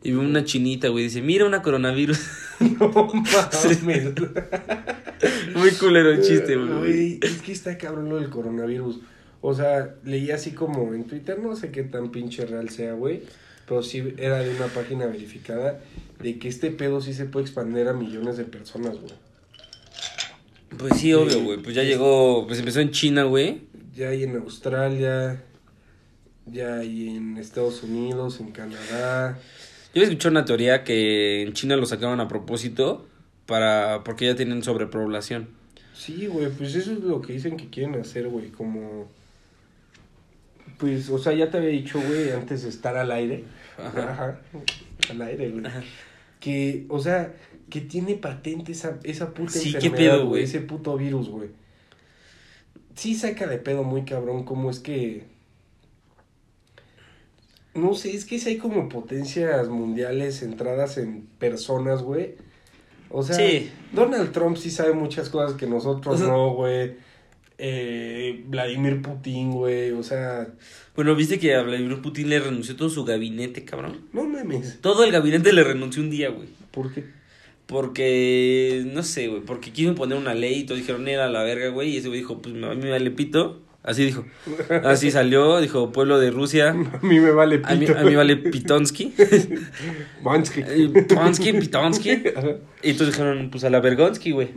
y 0.03 0.11
vi 0.11 0.17
una 0.17 0.43
chinita, 0.43 0.89
güey, 0.89 1.05
dice, 1.05 1.21
mira 1.21 1.45
una 1.45 1.61
coronavirus. 1.61 2.19
No 2.59 2.89
mames. 2.89 4.13
Muy 5.55 5.71
culero 5.71 6.11
el 6.11 6.21
chiste. 6.21 6.57
Güey, 6.57 7.19
es 7.21 7.41
que 7.41 7.53
está 7.53 7.77
cabrón 7.77 8.09
lo 8.09 8.17
del 8.17 8.29
coronavirus. 8.29 8.99
O 9.39 9.53
sea, 9.53 9.95
leí 10.03 10.31
así 10.31 10.51
como 10.51 10.93
en 10.93 11.05
Twitter, 11.05 11.39
no 11.39 11.55
sé 11.55 11.71
qué 11.71 11.83
tan 11.83 12.11
pinche 12.11 12.45
real 12.45 12.69
sea, 12.69 12.93
güey. 12.93 13.21
Pero 13.69 13.83
sí 13.83 14.15
era 14.17 14.39
de 14.39 14.49
una 14.49 14.65
página 14.65 15.05
verificada 15.05 15.79
de 16.19 16.39
que 16.39 16.47
este 16.47 16.71
pedo 16.71 17.01
sí 17.01 17.13
se 17.13 17.25
puede 17.25 17.45
expandir 17.45 17.87
a 17.87 17.93
millones 17.93 18.35
de 18.37 18.45
personas, 18.45 18.97
güey. 18.99 19.13
Pues 20.75 20.99
sí, 20.99 21.13
obvio, 21.13 21.43
güey. 21.43 21.61
Pues 21.61 21.75
ya 21.75 21.83
llegó, 21.83 22.47
pues 22.47 22.57
empezó 22.57 22.79
en 22.79 22.89
China, 22.89 23.23
güey. 23.23 23.61
Ya 23.95 24.09
hay 24.09 24.23
en 24.23 24.35
Australia, 24.37 25.43
ya 26.47 26.77
hay 26.77 27.09
en 27.09 27.37
Estados 27.37 27.83
Unidos, 27.83 28.39
en 28.39 28.51
Canadá. 28.51 29.37
Yo 29.93 30.01
escuché 30.01 30.29
una 30.29 30.45
teoría 30.45 30.83
que 30.83 31.43
en 31.43 31.53
China 31.53 31.75
lo 31.75 31.85
sacaron 31.85 32.19
a 32.19 32.27
propósito 32.27 33.07
para 33.45 34.03
porque 34.03 34.25
ya 34.25 34.35
tienen 34.35 34.63
sobrepoblación. 34.63 35.49
Sí, 35.93 36.25
güey, 36.25 36.49
pues 36.49 36.73
eso 36.73 36.93
es 36.93 36.99
lo 37.01 37.21
que 37.21 37.33
dicen 37.33 37.55
que 37.55 37.69
quieren 37.69 37.93
hacer, 38.01 38.29
güey, 38.29 38.49
como... 38.49 39.07
Pues, 40.77 41.09
o 41.09 41.17
sea, 41.17 41.33
ya 41.33 41.51
te 41.51 41.57
había 41.57 41.71
dicho, 41.71 41.99
güey, 41.99 42.31
antes 42.31 42.63
de 42.63 42.69
estar 42.69 42.95
al 42.95 43.11
aire. 43.11 43.43
Ajá. 43.87 44.39
Al 45.09 45.21
aire, 45.21 45.49
güey. 45.51 45.63
Que, 46.39 46.85
o 46.89 46.99
sea, 46.99 47.33
que 47.69 47.81
tiene 47.81 48.15
patente 48.15 48.71
esa, 48.71 48.99
esa 49.03 49.33
puta 49.33 49.51
Sí, 49.51 49.71
qué 49.71 49.87
enfermedad, 49.87 50.17
pedo, 50.17 50.27
güey. 50.27 50.43
Ese 50.43 50.61
puto 50.61 50.95
virus, 50.97 51.29
güey. 51.29 51.49
Sí 52.95 53.15
saca 53.15 53.47
de 53.47 53.57
pedo 53.57 53.83
muy 53.83 54.03
cabrón 54.03 54.43
cómo 54.43 54.69
es 54.69 54.79
que... 54.79 55.25
No 57.75 57.93
sé, 57.93 58.15
es 58.15 58.25
que 58.25 58.39
si 58.39 58.49
hay 58.49 58.57
como 58.57 58.89
potencias 58.89 59.69
mundiales 59.69 60.39
centradas 60.39 60.97
en 60.97 61.27
personas, 61.37 62.01
güey. 62.01 62.35
O 63.09 63.23
sea, 63.23 63.35
Sí. 63.35 63.71
Donald 63.93 64.31
Trump 64.31 64.57
sí 64.57 64.69
sabe 64.71 64.93
muchas 64.93 65.29
cosas 65.29 65.55
que 65.57 65.67
nosotros 65.67 66.15
O 66.15 66.17
sea- 66.17 66.27
no, 66.27 66.53
güey. 66.53 66.95
Eh, 67.61 68.43
Vladimir 68.47 69.01
Putin, 69.01 69.51
güey. 69.51 69.91
O 69.91 70.01
sea, 70.01 70.47
Bueno, 70.95 71.13
viste 71.15 71.39
que 71.39 71.53
a 71.55 71.61
Vladimir 71.61 72.01
Putin 72.01 72.29
le 72.29 72.39
renunció 72.39 72.75
todo 72.77 72.89
su 72.89 73.03
gabinete, 73.03 73.65
cabrón. 73.65 74.01
no 74.13 74.23
mames. 74.25 74.79
Todo 74.81 75.03
el 75.03 75.11
gabinete 75.11 75.51
le 75.53 75.63
renunció 75.63 76.01
un 76.01 76.09
día, 76.09 76.29
güey. 76.29 76.47
¿Por 76.71 76.93
qué? 76.93 77.03
Porque, 77.67 78.83
no 78.93 79.03
sé, 79.03 79.27
güey, 79.27 79.41
porque 79.41 79.71
quiso 79.71 79.93
poner 79.93 80.17
una 80.17 80.33
ley 80.33 80.59
y 80.59 80.63
todos 80.63 80.79
dijeron, 80.79 81.07
era 81.07 81.29
la 81.29 81.43
verga, 81.43 81.67
güey. 81.69 81.89
Y 81.91 81.97
ese 81.97 82.07
güey 82.07 82.21
dijo, 82.21 82.41
pues 82.41 82.55
a 82.55 82.57
mí 82.75 82.81
me 82.81 82.89
vale 82.89 83.11
pito. 83.11 83.61
Así 83.83 84.05
dijo. 84.05 84.25
Así 84.83 85.11
salió, 85.11 85.59
dijo, 85.61 85.91
pueblo 85.91 86.19
de 86.19 86.31
Rusia. 86.31 86.69
A 86.69 86.73
mí 87.05 87.19
me 87.19 87.31
vale 87.31 87.61
A 87.63 87.75
mí, 87.75 87.85
pito. 87.85 87.97
a 87.99 88.03
mí 88.03 88.15
vale 88.15 88.37
Pitonsky. 88.37 89.13
Bansky. 90.23 90.61
Eh, 90.65 90.89
Pitonsky. 91.07 91.49
Y 92.81 92.91
entonces 92.91 93.15
dijeron, 93.15 93.49
pues 93.51 93.63
a 93.65 93.69
la 93.69 93.79
Vergonsky, 93.81 94.31
güey. 94.31 94.49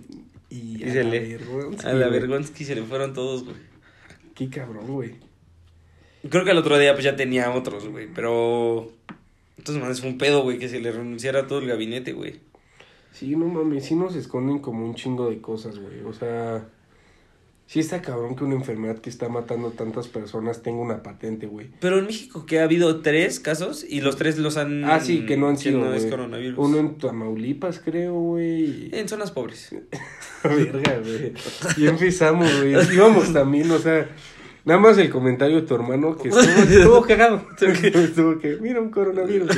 Y 0.55 0.85
Y 0.85 0.91
se 0.91 1.03
le- 1.05 1.37
A 1.85 1.93
la 1.95 2.09
güey. 2.09 2.21
Vergonsky 2.21 2.65
se 2.65 2.75
le 2.75 2.83
fueron 2.83 3.15
todos, 3.15 3.45
güey. 3.45 3.57
Qué 4.35 4.51
cabrón, 4.51 4.87
güey. 4.87 5.15
Creo 6.29 6.45
que 6.45 6.51
al 6.51 6.59
otro 6.59 6.79
día 6.79 6.93
pues 6.93 7.05
ya 7.05 7.17
tenía 7.17 7.51
otros, 7.53 7.89
güey. 7.89 8.07
Pero... 8.15 8.93
Entonces, 9.57 9.83
man, 9.83 9.95
fue 9.95 10.11
un 10.11 10.19
pedo, 10.19 10.43
güey, 10.43 10.59
que 10.59 10.69
se 10.69 10.81
le 10.81 10.93
renunciara 10.93 11.41
a 11.41 11.47
todo 11.47 11.61
el 11.61 11.69
gabinete, 11.69 12.13
güey. 12.13 12.41
Sí, 13.13 13.35
no 13.37 13.47
mames, 13.47 13.85
sí 13.87 13.95
nos 13.95 14.15
esconden 14.15 14.59
como 14.59 14.85
un 14.85 14.95
chingo 14.95 15.31
de 15.31 15.41
cosas, 15.41 15.79
güey. 15.79 16.01
O 16.03 16.13
sea, 16.13 16.67
sí 17.73 17.81
está 17.81 18.03
cabrón 18.03 18.37
que 18.37 18.45
una 18.45 18.55
enfermedad 18.55 18.99
que 18.99 19.09
está 19.09 19.31
matando 19.31 19.69
a 19.69 19.71
tantas 19.71 20.07
personas 20.07 20.61
tenga 20.63 20.83
una 20.83 21.03
patente, 21.03 21.47
güey. 21.47 21.71
Pero 21.81 22.01
en 22.01 22.05
México 22.05 22.45
que 22.45 22.61
ha 22.61 22.65
habido 22.65 23.01
tres 23.01 23.41
casos 23.41 23.83
y 23.89 24.03
los 24.03 24.17
tres 24.17 24.37
los 24.37 24.59
han... 24.59 24.85
Ah, 24.85 25.01
sí, 25.01 25.25
que 25.25 25.39
no 25.39 25.49
han 25.49 25.57
sido, 25.57 25.79
no 25.79 25.95
es 25.95 26.03
güey. 26.03 26.11
coronavirus. 26.11 26.59
Uno 26.59 26.79
en 26.79 26.99
Tamaulipas, 26.99 27.81
creo, 27.81 28.13
güey. 28.13 28.91
En 28.93 29.09
zonas 29.09 29.31
pobres. 29.31 29.75
Verga, 30.45 30.99
güey. 30.99 31.33
Y 31.79 31.87
empezamos, 31.87 32.55
güey. 32.61 32.75
Íbamos 32.95 33.33
también, 33.33 33.71
o 33.71 33.79
sea, 33.79 34.07
nada 34.67 34.79
más 34.79 34.99
el 34.99 35.09
comentario 35.09 35.63
de 35.63 35.67
tu 35.67 35.75
hermano 35.75 36.15
que 36.19 36.29
estuvo, 36.29 36.45
estuvo 36.69 37.03
cagado. 37.07 37.43
Estuvo 37.59 38.39
que, 38.39 38.59
mira 38.61 38.83
un 38.83 38.91
coronavirus. 38.91 39.51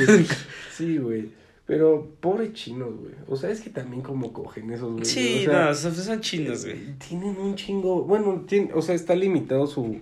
Sí, 0.71 0.99
güey. 0.99 1.31
Pero 1.67 2.07
pobre 2.19 2.53
chinos, 2.53 2.91
güey. 2.99 3.13
O 3.27 3.35
sea, 3.35 3.49
es 3.49 3.61
que 3.61 3.71
también 3.71 4.01
como 4.03 4.31
cogen 4.31 4.69
esos, 4.71 4.91
güey. 4.93 5.05
Sí, 5.05 5.45
o 5.47 5.51
sea, 5.51 5.65
no, 5.65 5.73
son, 5.75 5.95
son 5.95 6.21
chinos, 6.21 6.63
güey. 6.63 6.77
Tienen 6.99 7.35
un 7.37 7.55
chingo. 7.55 8.03
Bueno, 8.03 8.43
tiene, 8.47 8.71
o 8.73 8.81
sea, 8.83 8.93
está 8.93 9.15
limitado 9.15 9.65
su. 9.65 9.99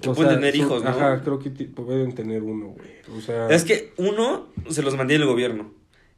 Que 0.00 0.08
o 0.08 0.14
pueden 0.14 0.30
sea, 0.32 0.40
tener 0.40 0.54
su- 0.56 0.60
hijos, 0.62 0.82
¿no? 0.82 0.88
Ajá, 0.88 1.20
creo 1.22 1.38
que 1.38 1.50
pueden 1.50 2.14
tener 2.14 2.42
uno, 2.42 2.68
güey. 2.68 3.18
O 3.18 3.20
sea. 3.20 3.48
Es 3.48 3.64
que 3.64 3.92
uno 3.98 4.46
se 4.70 4.82
los 4.82 4.96
mantiene 4.96 5.24
el 5.24 5.28
gobierno. 5.28 5.70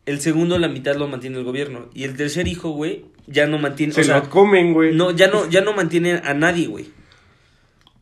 El 0.07 0.21
segundo, 0.21 0.57
la 0.59 0.69
mitad 0.69 0.95
lo 0.95 1.09
mantiene 1.09 1.39
el 1.39 1.45
gobierno. 1.45 1.89
Y 1.93 2.05
el 2.05 2.15
tercer 2.17 2.47
hijo, 2.47 2.71
güey, 2.71 3.07
ya 3.27 3.49
no 3.49 3.59
mantiene. 3.59 3.93
Se 3.93 4.03
o 4.03 4.05
sea, 4.05 4.21
lo 4.21 4.31
comen, 4.31 4.73
güey. 4.73 4.95
no, 4.95 5.11
ya 5.11 5.27
no, 5.29 5.49
ya 5.51 5.63
no 5.63 5.73
mantiene 5.73 6.13
a 6.23 6.33
nadie, 6.35 6.69
güey. 6.69 6.87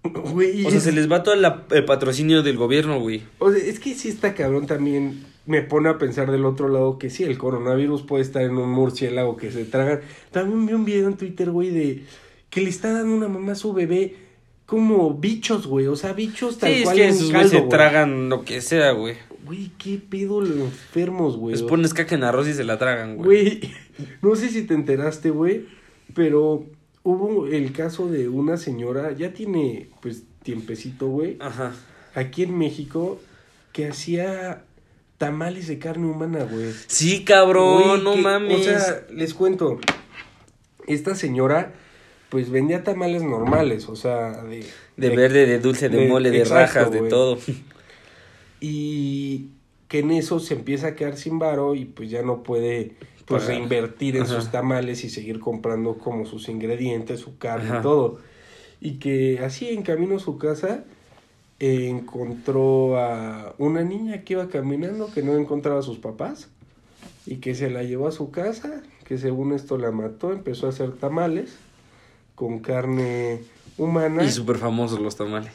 Güey, 0.04 0.66
O 0.66 0.70
sea, 0.70 0.80
se 0.80 0.90
les 0.92 1.10
va 1.10 1.22
todo 1.22 1.36
la- 1.36 1.64
el 1.70 1.84
patrocinio 1.84 2.42
del 2.42 2.56
gobierno, 2.58 2.98
güey. 3.00 3.22
o 3.38 3.52
sea, 3.52 3.62
es 3.64 3.78
que 3.78 3.94
sí 3.94 4.08
está 4.08 4.34
cabrón 4.34 4.66
también. 4.66 5.24
Me 5.44 5.62
pone 5.62 5.88
a 5.88 5.98
pensar 5.98 6.30
del 6.30 6.44
otro 6.44 6.68
lado 6.68 6.98
que 6.98 7.10
sí, 7.10 7.24
el 7.24 7.36
coronavirus 7.38 8.02
puede 8.02 8.22
estar 8.22 8.42
en 8.42 8.56
un 8.56 8.70
murciélago 8.70 9.36
que 9.36 9.50
se 9.50 9.64
tragan. 9.64 10.00
También 10.30 10.66
vi 10.66 10.72
un 10.74 10.84
video 10.84 11.08
en 11.08 11.16
Twitter, 11.16 11.50
güey, 11.50 11.70
de 11.70 12.04
que 12.50 12.60
le 12.60 12.70
está 12.70 12.92
dando 12.92 13.14
una 13.14 13.28
mamá 13.28 13.52
a 13.52 13.56
su 13.56 13.72
bebé 13.72 14.14
como 14.66 15.14
bichos, 15.14 15.66
güey. 15.66 15.86
O 15.88 15.96
sea, 15.96 16.12
bichos 16.12 16.58
tal 16.58 16.70
Sí, 16.72 16.78
es 16.78 16.84
cual 16.84 16.96
que 16.96 17.04
en 17.04 17.10
esos 17.10 17.30
caldo, 17.30 17.48
se 17.48 17.58
güey. 17.58 17.68
tragan 17.68 18.28
lo 18.28 18.44
que 18.44 18.60
sea, 18.60 18.92
güey. 18.92 19.16
Güey, 19.44 19.72
qué 19.76 19.98
pedo 20.08 20.40
los 20.40 20.56
enfermos, 20.56 21.36
güey. 21.36 21.54
Les 21.54 21.62
pones 21.62 21.92
caca 21.92 22.14
en 22.14 22.22
arroz 22.22 22.46
y 22.46 22.54
se 22.54 22.62
la 22.62 22.78
tragan, 22.78 23.16
güey. 23.16 23.58
Güey, 23.58 23.74
no 24.22 24.36
sé 24.36 24.48
si 24.48 24.62
te 24.62 24.74
enteraste, 24.74 25.30
güey, 25.30 25.66
pero 26.14 26.64
hubo 27.02 27.46
el 27.48 27.72
caso 27.72 28.08
de 28.08 28.28
una 28.28 28.56
señora, 28.56 29.10
ya 29.12 29.32
tiene 29.32 29.88
pues 30.00 30.22
tiempecito, 30.44 31.08
güey, 31.08 31.36
Ajá. 31.40 31.72
aquí 32.14 32.44
en 32.44 32.56
México, 32.56 33.20
que 33.72 33.88
hacía 33.88 34.62
tamales 35.22 35.68
de 35.68 35.78
carne 35.78 36.08
humana, 36.08 36.42
güey. 36.50 36.72
Sí, 36.88 37.22
cabrón, 37.24 37.82
Güey, 37.90 38.02
no 38.02 38.14
que- 38.14 38.20
mames. 38.22 38.60
O 38.60 38.64
sea, 38.64 39.06
les 39.12 39.34
cuento, 39.34 39.78
esta 40.88 41.14
señora 41.14 41.74
pues 42.28 42.50
vendía 42.50 42.82
tamales 42.82 43.22
normales, 43.22 43.88
o 43.88 43.94
sea, 43.94 44.42
de... 44.42 44.64
de 44.96 45.08
verde, 45.10 45.46
de 45.46 45.60
dulce, 45.60 45.88
de, 45.88 45.98
de- 45.98 46.08
mole, 46.08 46.30
de 46.32 46.38
exacto, 46.40 46.80
rajas, 46.80 46.90
de 46.90 47.08
todo. 47.08 47.38
Y 48.60 49.50
que 49.88 50.00
en 50.00 50.10
eso 50.10 50.40
se 50.40 50.54
empieza 50.54 50.88
a 50.88 50.94
quedar 50.96 51.16
sin 51.16 51.38
varo 51.38 51.74
y 51.74 51.84
pues 51.84 52.10
ya 52.10 52.22
no 52.22 52.42
puede 52.42 52.96
pues 53.26 53.42
Pagar. 53.42 53.58
reinvertir 53.58 54.16
en 54.16 54.22
Ajá. 54.22 54.34
sus 54.40 54.50
tamales 54.50 55.04
y 55.04 55.10
seguir 55.10 55.38
comprando 55.40 55.98
como 55.98 56.26
sus 56.26 56.48
ingredientes, 56.48 57.20
su 57.20 57.38
carne 57.38 57.68
Ajá. 57.70 57.78
y 57.78 57.82
todo. 57.82 58.18
Y 58.80 58.92
que 58.98 59.38
así 59.44 59.68
en 59.68 59.82
camino 59.82 60.16
a 60.16 60.18
su 60.18 60.38
casa 60.38 60.84
eh, 61.62 61.88
encontró 61.88 62.98
a 62.98 63.54
una 63.56 63.84
niña 63.84 64.22
que 64.24 64.32
iba 64.32 64.48
caminando 64.48 65.12
que 65.14 65.22
no 65.22 65.36
encontraba 65.36 65.78
a 65.78 65.82
sus 65.82 65.98
papás 65.98 66.48
y 67.24 67.36
que 67.36 67.54
se 67.54 67.70
la 67.70 67.84
llevó 67.84 68.08
a 68.08 68.10
su 68.10 68.32
casa, 68.32 68.82
que 69.04 69.16
según 69.16 69.52
esto 69.52 69.78
la 69.78 69.92
mató, 69.92 70.32
empezó 70.32 70.66
a 70.66 70.70
hacer 70.70 70.90
tamales 70.90 71.54
con 72.34 72.58
carne 72.58 73.42
humana. 73.78 74.24
Y 74.24 74.32
súper 74.32 74.58
famosos 74.58 74.98
los 74.98 75.14
tamales. 75.14 75.52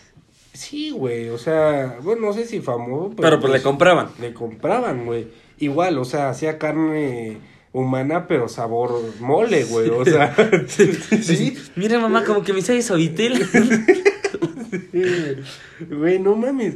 Sí, 0.53 0.91
güey, 0.91 1.27
o 1.27 1.37
sea, 1.37 1.97
bueno, 2.01 2.27
no 2.27 2.33
sé 2.33 2.45
si 2.45 2.61
famoso, 2.61 3.13
Pero 3.17 3.41
pues 3.41 3.51
le 3.51 3.61
compraban. 3.61 4.07
le 4.21 4.33
compraban, 4.33 5.05
güey. 5.05 5.27
Igual, 5.59 5.97
o 5.97 6.05
sea, 6.05 6.29
hacía 6.29 6.57
carne 6.57 7.37
humana, 7.73 8.27
pero 8.27 8.47
sabor 8.47 8.97
mole, 9.19 9.65
güey, 9.65 9.89
o 9.89 10.05
sea. 10.05 10.33
sí. 10.67 11.57
Mira, 11.75 11.99
mamá, 11.99 12.23
como 12.23 12.43
que 12.43 12.53
me 12.53 12.61
sale 12.61 12.81
suavitel. 12.81 13.45
Güey, 15.89 16.19
no 16.19 16.35
mames. 16.35 16.75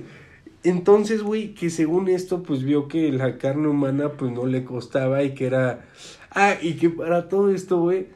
Entonces, 0.63 1.21
güey, 1.23 1.53
que 1.55 1.69
según 1.69 2.07
esto, 2.07 2.43
pues 2.43 2.63
vio 2.63 2.87
que 2.87 3.11
la 3.11 3.37
carne 3.37 3.67
humana, 3.67 4.13
pues 4.13 4.31
no 4.31 4.45
le 4.45 4.63
costaba 4.63 5.23
y 5.23 5.33
que 5.33 5.45
era. 5.47 5.85
Ah, 6.29 6.55
y 6.61 6.73
que 6.73 6.89
para 6.89 7.29
todo 7.29 7.49
esto, 7.53 7.79
güey. 7.79 8.07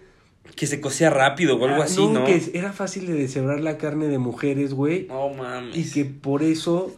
que 0.56 0.68
se 0.68 0.80
cocía 0.80 1.10
rápido 1.10 1.58
o 1.58 1.66
algo 1.66 1.82
ah, 1.82 1.86
así, 1.86 2.06
¿no? 2.08 2.24
Que 2.24 2.40
era 2.54 2.72
fácil 2.72 3.08
de 3.08 3.14
deshebrar 3.14 3.62
la 3.62 3.78
carne 3.78 4.08
de 4.08 4.20
mujeres, 4.20 4.74
güey. 4.74 5.08
No 5.08 5.30
mames. 5.30 5.76
Y 5.76 5.92
que 5.92 6.06
por 6.06 6.44
eso. 6.44 6.96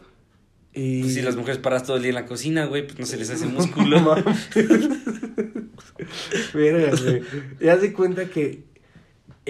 eh, 0.74 0.98
Pues 1.02 1.14
si 1.14 1.22
las 1.22 1.34
mujeres 1.36 1.58
paras 1.58 1.82
todo 1.84 1.96
el 1.96 2.02
día 2.02 2.10
en 2.10 2.16
la 2.16 2.26
cocina, 2.26 2.66
güey, 2.66 2.86
pues 2.86 2.98
no 2.98 3.06
se 3.06 3.16
les 3.16 3.30
hace 3.30 3.46
No 3.46 3.52
músculo. 3.52 4.00
mames. 4.00 4.50
Verga, 6.54 6.92
güey. 7.02 7.22
Ya 7.60 7.78
se 7.80 7.92
cuenta 7.92 8.26
que 8.26 8.64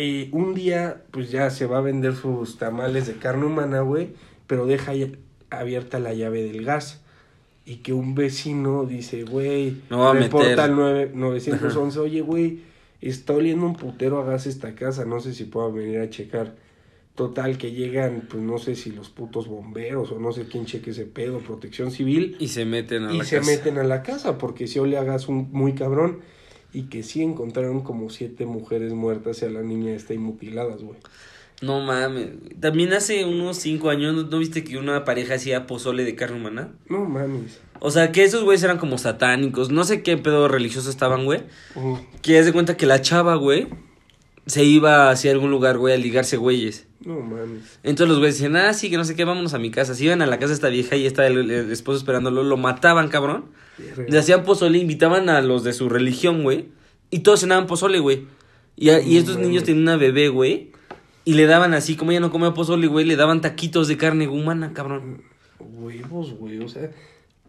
eh, 0.00 0.28
un 0.30 0.54
día, 0.54 1.02
pues 1.10 1.30
ya 1.32 1.50
se 1.50 1.66
va 1.66 1.78
a 1.78 1.80
vender 1.80 2.14
sus 2.14 2.56
tamales 2.56 3.08
de 3.08 3.14
carne 3.14 3.46
humana, 3.46 3.80
güey, 3.80 4.10
pero 4.46 4.64
deja 4.64 4.92
abierta 5.50 5.98
la 5.98 6.14
llave 6.14 6.44
del 6.44 6.64
gas. 6.64 7.00
Y 7.66 7.76
que 7.78 7.92
un 7.92 8.14
vecino 8.14 8.84
dice, 8.84 9.24
güey, 9.24 9.78
a 9.90 10.12
reporta 10.12 10.64
al 10.64 10.76
9 10.76 11.10
911, 11.14 11.98
oye, 11.98 12.20
güey, 12.20 12.60
está 13.00 13.32
oliendo 13.32 13.66
un 13.66 13.74
putero 13.74 14.20
a 14.20 14.24
gas 14.24 14.46
esta 14.46 14.76
casa, 14.76 15.04
no 15.04 15.20
sé 15.20 15.34
si 15.34 15.44
puedo 15.44 15.72
venir 15.72 15.98
a 15.98 16.08
checar. 16.08 16.54
Total, 17.16 17.58
que 17.58 17.72
llegan, 17.72 18.22
pues 18.30 18.40
no 18.40 18.58
sé 18.58 18.76
si 18.76 18.92
los 18.92 19.08
putos 19.08 19.48
bomberos 19.48 20.12
o 20.12 20.20
no 20.20 20.30
sé 20.30 20.46
quién 20.46 20.66
cheque 20.66 20.92
ese 20.92 21.04
pedo, 21.04 21.40
protección 21.40 21.90
civil 21.90 22.36
Y 22.38 22.46
se 22.46 22.64
meten 22.64 23.06
a 23.06 23.12
y 23.12 23.18
la 23.18 23.24
se 23.24 23.38
casa. 23.38 23.50
meten 23.50 23.78
a 23.78 23.82
la 23.82 24.04
casa 24.04 24.38
porque 24.38 24.68
si 24.68 24.78
le 24.86 24.96
hagas 24.96 25.26
un 25.26 25.48
muy 25.50 25.72
cabrón 25.74 26.20
y 26.72 26.84
que 26.84 27.02
sí 27.02 27.22
encontraron 27.22 27.80
como 27.80 28.10
siete 28.10 28.46
mujeres 28.46 28.92
muertas 28.92 29.42
y 29.42 29.46
a 29.46 29.50
la 29.50 29.62
niña 29.62 29.92
está 29.92 30.14
y 30.14 30.18
mutiladas, 30.18 30.82
güey. 30.82 30.98
No 31.60 31.80
mames. 31.80 32.28
También 32.60 32.92
hace 32.92 33.24
unos 33.24 33.56
cinco 33.56 33.90
años, 33.90 34.14
¿no, 34.14 34.22
no 34.22 34.38
viste 34.38 34.62
que 34.62 34.78
una 34.78 35.04
pareja 35.04 35.34
hacía 35.34 35.66
pozole 35.66 36.04
de 36.04 36.14
carne 36.14 36.36
humana? 36.36 36.72
No 36.88 37.04
mames. 37.04 37.60
O 37.80 37.90
sea, 37.90 38.12
que 38.12 38.22
esos 38.22 38.44
güeyes 38.44 38.62
eran 38.62 38.78
como 38.78 38.98
satánicos. 38.98 39.70
No 39.70 39.84
sé 39.84 40.02
qué 40.02 40.16
pedo 40.16 40.46
religioso 40.46 40.88
estaban, 40.88 41.24
güey. 41.24 41.42
Que 42.22 42.34
ya 42.34 42.44
de 42.44 42.52
cuenta 42.52 42.76
que 42.76 42.86
la 42.86 43.00
chava, 43.00 43.34
güey, 43.34 43.68
se 44.48 44.64
iba 44.64 45.10
hacia 45.10 45.30
algún 45.30 45.50
lugar, 45.50 45.78
güey, 45.78 45.94
a 45.94 45.96
ligarse 45.96 46.36
güeyes. 46.36 46.86
No 47.04 47.20
mames. 47.20 47.78
Entonces 47.84 48.08
los 48.08 48.18
güeyes 48.18 48.34
decían, 48.36 48.56
ah, 48.56 48.74
sí, 48.74 48.90
que 48.90 48.96
no 48.96 49.04
sé 49.04 49.14
qué, 49.14 49.24
vámonos 49.24 49.54
a 49.54 49.58
mi 49.58 49.70
casa. 49.70 49.94
Se 49.94 50.04
iban 50.04 50.20
a 50.20 50.26
la 50.26 50.38
casa 50.38 50.48
de 50.48 50.54
esta 50.54 50.68
vieja 50.68 50.96
y 50.96 51.06
estaba 51.06 51.28
el, 51.28 51.50
el 51.50 51.70
esposo 51.70 51.98
esperándolo, 51.98 52.42
lo 52.42 52.56
mataban, 52.56 53.08
cabrón. 53.08 53.46
Le 54.08 54.18
hacían 54.18 54.42
pozole, 54.42 54.78
invitaban 54.78 55.28
a 55.28 55.40
los 55.40 55.62
de 55.62 55.72
su 55.72 55.88
religión, 55.88 56.42
güey. 56.42 56.66
Y 57.10 57.20
todos 57.20 57.40
cenaban 57.40 57.66
pozole, 57.68 58.00
güey. 58.00 58.26
Y, 58.76 58.90
a- 58.90 59.00
y 59.00 59.16
estos 59.16 59.34
mames. 59.36 59.48
niños 59.48 59.64
tenían 59.64 59.82
una 59.84 59.96
bebé, 59.96 60.28
güey. 60.28 60.72
Y 61.24 61.34
le 61.34 61.46
daban 61.46 61.74
así, 61.74 61.94
como 61.94 62.10
ella 62.10 62.20
no 62.20 62.30
comía 62.32 62.54
pozole, 62.54 62.86
güey, 62.88 63.04
le 63.04 63.14
daban 63.16 63.40
taquitos 63.40 63.86
de 63.86 63.96
carne 63.96 64.26
humana, 64.28 64.72
cabrón. 64.74 65.22
Huevos, 65.60 66.32
güey. 66.34 66.58
O 66.60 66.68
sea, 66.68 66.90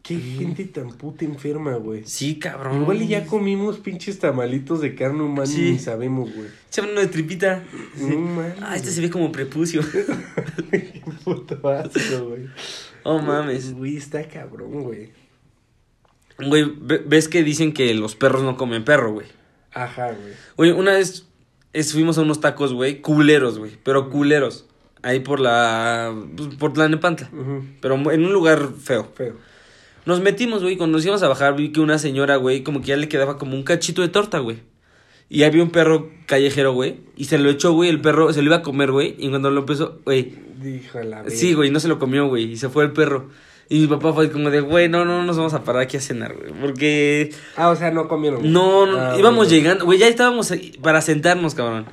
qué 0.04 0.18
gente 0.18 0.66
tan 0.66 0.90
puta 0.92 1.26
enferma, 1.26 1.76
güey. 1.76 2.04
Sí, 2.06 2.40
cabrón. 2.40 2.82
Igual 2.82 3.02
y 3.02 3.08
ya 3.08 3.26
comimos 3.26 3.78
pinches 3.78 4.20
tamalitos 4.20 4.82
de 4.82 4.96
carne 4.96 5.22
humana 5.24 5.46
Sí. 5.46 5.68
y 5.68 5.72
ni 5.74 5.80
sabemos, 5.80 6.34
güey. 6.34 6.48
Echaban 6.68 6.92
uno 6.92 7.02
de 7.02 7.08
tripita. 7.08 7.64
No 7.98 8.18
mames. 8.20 8.54
Ah, 8.62 8.76
este 8.76 8.92
se 8.92 9.02
ve 9.02 9.10
como 9.10 9.32
prepucio. 9.32 9.82
Qué 10.72 11.02
puto 11.24 11.68
asco, 11.70 12.28
güey. 12.30 12.48
Oh, 13.04 13.20
mames. 13.20 13.74
Güey, 13.74 13.98
está 13.98 14.28
cabrón, 14.28 14.84
güey. 14.84 15.12
Güey, 16.38 16.72
ve- 16.82 17.04
ves 17.06 17.28
que 17.28 17.44
dicen 17.44 17.74
que 17.74 17.94
los 17.94 18.16
perros 18.16 18.44
no 18.44 18.56
comen 18.58 18.84
perro, 18.86 19.12
güey. 19.14 19.28
Ajá, 19.74 20.08
güey. 20.14 20.34
Oye, 20.56 20.74
una 20.74 20.94
vez 20.94 21.28
fuimos 21.92 22.18
a 22.18 22.22
unos 22.22 22.40
tacos, 22.40 22.74
güey, 22.74 23.02
culeros, 23.02 23.60
güey, 23.60 23.78
pero 23.84 24.10
culeros. 24.10 24.66
Ahí 25.02 25.20
por 25.22 25.40
la. 25.40 26.14
pues, 26.36 26.56
por 26.56 26.78
la 26.78 26.90
Nepantla. 26.90 27.30
Pero 27.82 27.96
en 28.12 28.26
un 28.26 28.34
lugar 28.34 28.70
feo. 28.82 29.10
Feo. 29.16 29.38
Nos 30.10 30.22
metimos, 30.22 30.64
güey, 30.64 30.76
cuando 30.76 30.98
nos 30.98 31.06
íbamos 31.06 31.22
a 31.22 31.28
bajar 31.28 31.56
vi 31.56 31.72
que 31.72 31.82
una 31.82 32.00
señora, 32.00 32.36
güey, 32.38 32.64
como 32.64 32.82
que 32.82 32.88
ya 32.88 32.98
le 32.98 33.08
quedaba 33.08 33.38
como 33.38 33.56
un 33.56 33.62
cachito 33.62 34.02
de 34.02 34.08
torta, 34.08 34.40
güey. 34.40 34.58
Y 35.30 35.44
había 35.44 35.62
un 35.62 35.70
perro 35.70 36.10
callejero, 36.26 36.74
güey, 36.74 36.98
y 37.16 37.26
se 37.26 37.38
lo 37.38 37.52
echó, 37.52 37.74
güey, 37.74 37.92
el 37.92 38.02
perro 38.02 38.34
se 38.34 38.42
lo 38.42 38.48
iba 38.48 38.56
a 38.56 38.62
comer, 38.64 38.92
güey, 38.92 39.14
y 39.20 39.30
cuando 39.30 39.52
lo 39.52 39.60
empezó, 39.60 40.00
güey, 40.06 40.34
Dijo 40.60 41.00
la 41.02 41.30
sí, 41.30 41.54
güey, 41.54 41.70
no 41.70 41.80
se 41.80 41.88
lo 41.88 42.00
comió, 42.00 42.28
güey, 42.28 42.46
y 42.54 42.58
se 42.58 42.70
fue 42.70 42.84
el 42.86 42.92
perro. 42.92 43.30
Y 43.70 43.82
mi 43.82 43.86
papá 43.88 44.12
fue 44.14 44.32
como 44.32 44.50
de, 44.50 44.62
güey, 44.62 44.90
no, 44.90 45.06
no, 45.06 45.24
nos 45.24 45.38
vamos 45.38 45.54
a 45.54 45.64
parar 45.64 45.84
aquí 45.84 45.98
a 45.98 46.02
cenar, 46.02 46.36
güey, 46.36 46.52
porque 46.60 47.32
Ah, 47.56 47.70
o 47.70 47.76
sea, 47.76 47.92
no 47.92 48.08
comieron. 48.08 48.52
no, 48.52 48.88
no, 48.88 48.98
Ah, 49.00 49.16
íbamos 49.20 49.46
bueno. 49.46 49.52
llegando, 49.52 49.86
güey, 49.86 50.00
ya 50.00 50.08
estábamos 50.08 50.52
para 50.82 51.02
sentarnos, 51.02 51.54
cabrón. 51.54 51.86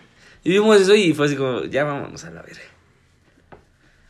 Y 0.43 0.49
vimos 0.53 0.81
eso 0.81 0.95
y 0.95 1.13
fue 1.13 1.27
así 1.27 1.37
como, 1.37 1.65
ya 1.65 1.85
vámonos 1.85 2.25
a 2.25 2.31
la 2.31 2.41
verga. 2.41 2.63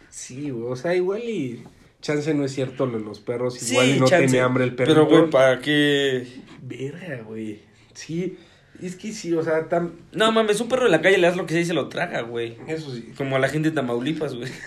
Sí, 0.08 0.50
güey, 0.50 0.72
o 0.72 0.76
sea, 0.76 0.94
igual 0.94 1.22
y 1.24 1.64
chance 2.06 2.32
no 2.34 2.44
es 2.44 2.52
cierto 2.52 2.86
lo 2.86 2.98
de 2.98 3.04
los 3.04 3.20
perros, 3.20 3.54
Sí, 3.54 3.72
igual 3.72 3.88
y 3.90 4.00
no 4.00 4.06
chance. 4.06 4.26
tiene 4.26 4.40
hambre 4.42 4.64
el 4.64 4.74
perro. 4.74 4.94
Pero, 4.94 5.06
güey, 5.06 5.30
¿para 5.30 5.60
qué? 5.60 6.26
Verga, 6.62 7.22
güey. 7.22 7.60
Sí, 7.94 8.36
es 8.82 8.96
que 8.96 9.12
sí, 9.12 9.32
o 9.34 9.42
sea, 9.42 9.68
tan... 9.68 9.92
No, 10.12 10.30
mames, 10.32 10.60
un 10.60 10.68
perro 10.68 10.84
de 10.84 10.90
la 10.90 11.00
calle 11.02 11.18
le 11.18 11.26
das 11.26 11.36
lo 11.36 11.46
que 11.46 11.54
sea 11.54 11.62
y 11.62 11.66
se 11.66 11.74
lo 11.74 11.88
traga, 11.88 12.20
güey. 12.22 12.56
Eso 12.68 12.94
sí. 12.94 13.12
Como 13.16 13.36
a 13.36 13.38
la 13.38 13.48
gente 13.48 13.70
de 13.70 13.74
Tamaulipas, 13.74 14.34
güey. 14.34 14.50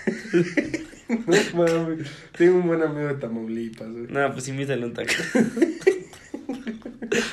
No 1.10 1.66
mames, 1.66 2.08
tengo 2.38 2.58
un 2.58 2.68
buen 2.68 2.82
amigo 2.82 3.08
de 3.08 3.14
Tamaulipas, 3.14 3.90
güey. 3.90 4.06
No, 4.08 4.32
pues 4.32 4.46
invítale 4.46 4.84
un 4.86 4.92
taco. 4.94 5.10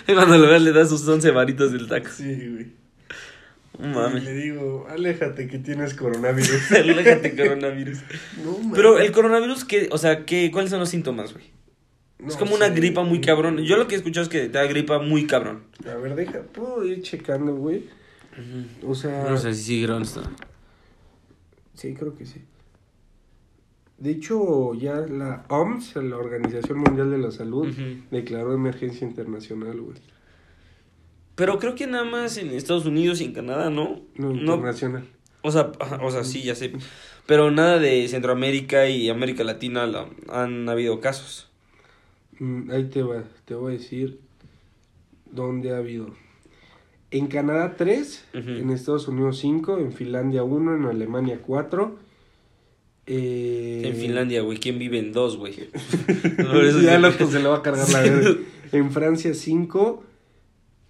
Y 0.08 0.14
Cuando 0.14 0.38
lo 0.38 0.48
veas 0.48 0.62
le 0.64 0.72
das 0.72 0.90
sus 0.90 1.08
11 1.08 1.30
varitos 1.32 1.72
del 1.72 1.88
taco. 1.88 2.10
Sí, 2.10 2.24
güey. 2.26 2.68
No 3.80 4.18
Y 4.18 4.22
le 4.22 4.34
digo, 4.34 4.88
aléjate 4.90 5.48
que 5.48 5.60
tienes 5.60 5.94
coronavirus. 5.94 6.72
Aléjate, 6.72 7.36
coronavirus. 7.36 8.00
no. 8.44 8.72
Pero 8.74 8.98
el 8.98 9.12
coronavirus, 9.12 9.66
¿qué? 9.66 9.90
O 9.92 9.98
sea, 9.98 10.26
¿qué, 10.26 10.50
¿cuáles 10.52 10.72
son 10.72 10.80
los 10.80 10.90
síntomas, 10.90 11.34
güey? 11.34 11.46
No 12.20 12.30
es 12.30 12.36
como 12.36 12.56
una 12.56 12.68
sé. 12.70 12.74
gripa 12.74 13.04
muy 13.04 13.22
cabrón. 13.22 13.60
Yo 13.60 13.78
lo 13.78 13.88
que 13.88 13.94
he 13.94 13.98
escuchado 13.98 14.24
es 14.24 14.30
que 14.30 14.42
te 14.42 14.58
da 14.58 14.66
gripa 14.66 15.00
muy 15.00 15.28
cabrón. 15.28 15.64
A 15.86 15.96
ver, 15.96 16.16
deja, 16.16 16.42
puedo 16.42 16.84
ir 16.84 17.04
checando, 17.04 17.56
güey. 17.56 17.86
O 18.84 18.96
sea, 18.96 19.38
si 19.38 19.54
sigue 19.54 20.02
esto. 20.02 20.22
sí, 21.74 21.94
creo 21.94 22.16
que 22.16 22.26
sí. 22.26 22.42
De 23.98 24.12
hecho, 24.12 24.76
ya 24.76 24.96
la 24.96 25.46
OMS, 25.50 25.96
la 25.96 26.18
Organización 26.18 26.80
Mundial 26.80 27.10
de 27.10 27.18
la 27.18 27.32
Salud, 27.32 27.68
declaró 28.12 28.54
emergencia 28.54 29.08
internacional, 29.08 29.80
güey. 29.82 29.98
Pero 31.38 31.58
creo 31.60 31.76
que 31.76 31.88
nada 31.88 32.04
más 32.04 32.36
en 32.38 32.50
Estados 32.50 32.86
Unidos 32.86 33.22
y 33.22 33.26
en 33.26 33.32
Canadá, 33.34 33.70
¿no? 33.70 34.02
No, 34.16 34.34
No, 34.34 34.56
internacional. 34.56 35.06
o 35.44 35.52
sea, 35.52 35.72
o 36.02 36.12
sea, 36.12 36.26
sí, 36.26 36.42
ya 36.44 36.56
sé. 36.56 36.74
Pero 37.26 37.50
nada 37.52 37.80
de 37.80 38.06
Centroamérica 38.10 38.90
y 38.90 39.08
América 39.10 39.44
Latina 39.46 39.86
la- 39.88 40.10
han 40.30 40.68
habido 40.68 41.00
casos. 41.00 41.48
Mm, 42.40 42.72
ahí 42.72 42.84
te 42.90 43.02
va, 43.04 43.24
te 43.46 43.54
voy 43.56 43.76
a 43.76 43.78
decir 43.78 44.20
dónde 45.32 45.72
ha 45.72 45.78
habido. 45.78 46.10
En 47.12 47.28
Canadá 47.28 47.76
3, 47.78 48.26
Ujú. 48.34 48.50
en 48.50 48.70
Estados 48.72 49.08
Unidos 49.08 49.38
5, 49.40 49.78
en 49.78 49.94
Finlandia 49.94 50.44
1, 50.44 50.76
en 50.76 50.86
Alemania 50.86 51.40
4. 51.46 51.98
Eh, 53.06 53.84
En 53.86 53.96
Finlandia, 53.96 54.42
güey, 54.42 54.58
¿quién 54.58 54.78
vive 54.80 55.00
en 55.00 55.14
dos, 55.14 55.38
güey? 55.38 55.54
Por 56.52 56.66
eso 56.66 56.82
ya 56.82 57.00
otro 57.08 57.30
se 57.30 57.40
le 57.40 57.48
va 57.48 57.58
a 57.58 57.62
cargar 57.62 57.88
la 57.90 58.02
verga. 58.02 58.36
En 58.72 58.92
Francia 58.92 59.34
5, 59.34 60.04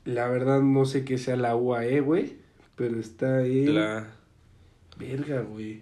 la 0.07 0.29
verdad 0.29 0.61
no 0.61 0.85
sé 0.85 1.03
qué 1.03 1.17
sea 1.17 1.35
la 1.35 1.57
UAE, 1.57 1.99
güey, 1.99 2.37
pero 2.77 2.97
está 2.97 3.45
en... 3.45 3.75
La... 3.75 4.07
Verga, 4.97 5.41
güey. 5.41 5.81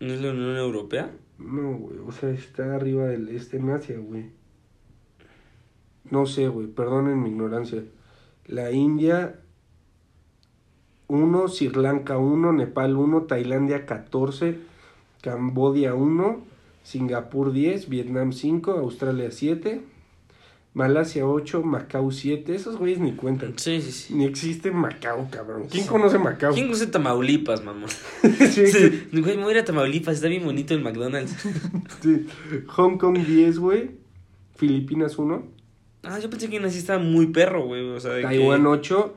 ¿No 0.00 0.14
es 0.14 0.22
la 0.22 0.30
Unión 0.30 0.56
Europea? 0.56 1.10
No, 1.38 1.74
güey, 1.76 1.98
o 1.98 2.10
sea, 2.10 2.30
está 2.30 2.74
arriba 2.74 3.04
del 3.04 3.28
este 3.28 3.58
en 3.58 3.68
Asia, 3.68 3.98
güey. 3.98 4.30
No 6.10 6.24
sé, 6.24 6.48
güey, 6.48 6.68
perdonen 6.68 7.22
mi 7.22 7.28
ignorancia. 7.28 7.84
La 8.46 8.72
India 8.72 9.40
1, 11.08 11.48
Sri 11.48 11.68
Lanka 11.68 12.16
1, 12.16 12.54
Nepal 12.54 12.96
1, 12.96 13.24
Tailandia 13.24 13.84
14, 13.84 14.58
Cambodia 15.20 15.94
1, 15.94 16.40
Singapur 16.82 17.52
10, 17.52 17.90
Vietnam 17.90 18.32
5, 18.32 18.70
Australia 18.70 19.30
7, 19.30 19.82
Malasia 20.76 21.26
8, 21.26 21.62
Macao 21.62 22.10
7. 22.10 22.54
Esos 22.54 22.76
güeyes 22.76 22.98
ni 22.98 23.12
cuentan. 23.12 23.54
Sí, 23.58 23.80
sí, 23.80 23.90
sí. 23.90 24.14
Ni 24.14 24.26
existe 24.26 24.70
Macao, 24.70 25.26
cabrón. 25.30 25.68
¿Quién 25.70 25.86
conoce 25.86 26.18
Macao? 26.18 26.52
¿Quién 26.52 26.66
conoce 26.66 26.88
Tamaulipas, 26.88 27.64
mamón? 27.64 27.88
Sí, 28.22 28.66
Sí. 28.66 29.08
Güey, 29.10 29.38
me 29.38 29.44
voy 29.44 29.54
a 29.54 29.56
ir 29.56 29.62
a 29.62 29.64
Tamaulipas, 29.64 30.16
está 30.16 30.28
bien 30.28 30.44
bonito 30.44 30.74
el 30.74 30.82
McDonald's. 30.82 31.34
sí. 32.02 32.26
Hong 32.66 32.98
Kong 32.98 33.16
10, 33.16 33.58
güey. 33.58 33.92
Filipinas 34.56 35.16
1. 35.16 35.46
Ah, 36.02 36.18
yo 36.18 36.28
pensé 36.28 36.50
que 36.50 36.58
así 36.58 36.76
estaba 36.76 36.98
muy 37.02 37.28
perro, 37.28 37.64
güey. 37.64 37.88
O 37.88 37.98
sea, 37.98 38.10
de 38.12 38.24
Taiwán 38.24 38.64
que... 38.64 38.68
8, 38.68 39.14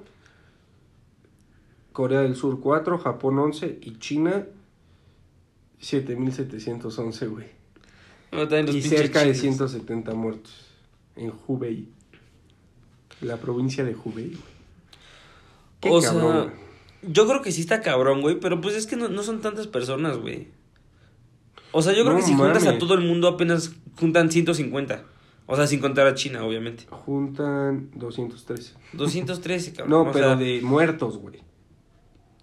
Corea 1.92 2.22
del 2.22 2.38
Sur 2.38 2.62
4, 2.62 3.00
Japón 3.00 3.38
11 3.38 3.80
y 3.82 3.98
China 3.98 4.46
7711, 5.80 7.28
güey. 7.28 7.48
No, 8.32 8.44
Y 8.44 8.82
cerca 8.82 9.26
de 9.26 9.34
chinos. 9.34 9.58
170 9.58 10.14
muertos 10.14 10.69
en 11.20 11.34
Hubei. 11.48 11.88
La 13.22 13.38
provincia 13.38 13.84
de 13.84 13.94
Hubei. 13.96 14.28
güey. 14.30 14.38
Qué 15.82 15.90
O 15.90 16.02
cabrón, 16.02 16.52
sea, 16.52 17.10
yo 17.12 17.28
creo 17.28 17.42
que 17.42 17.52
sí 17.52 17.62
está 17.62 17.82
cabrón, 17.82 18.22
güey, 18.22 18.40
pero 18.40 18.60
pues 18.62 18.76
es 18.76 18.86
que 18.88 18.96
no, 18.96 19.08
no 19.10 19.24
son 19.24 19.42
tantas 19.42 19.68
personas, 19.68 20.18
güey. 20.18 20.48
O 21.72 21.82
sea, 21.82 21.94
yo 21.94 22.02
creo 22.04 22.14
No 22.14 22.20
que 22.20 22.26
si 22.26 22.34
juntas 22.34 22.66
a 22.66 22.78
todo 22.78 22.96
el 22.96 23.02
mundo 23.02 23.28
apenas 23.28 23.74
juntan 24.00 24.32
150. 24.32 25.04
O 25.46 25.56
sea, 25.56 25.68
sin 25.68 25.80
contar 25.80 26.06
a 26.08 26.14
China, 26.16 26.44
obviamente. 26.46 26.86
Juntan 26.90 27.90
213. 27.96 28.74
213, 28.94 29.74
cabrón. 29.74 29.90
No, 29.90 30.10
o 30.10 30.12
pero 30.12 30.28
sea, 30.30 30.36
de 30.36 30.62
muertos, 30.62 31.18
güey. 31.18 31.40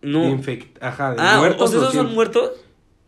No. 0.03 0.25
Infect- 0.25 0.79
Ajá, 0.81 1.15
de 1.15 1.17
Ah, 1.21 1.39
muertos. 1.39 1.63
o 1.63 1.69
sea, 1.69 1.79
¿esos 1.81 1.93
son 1.95 2.07
200. 2.07 2.15
muertos? 2.15 2.51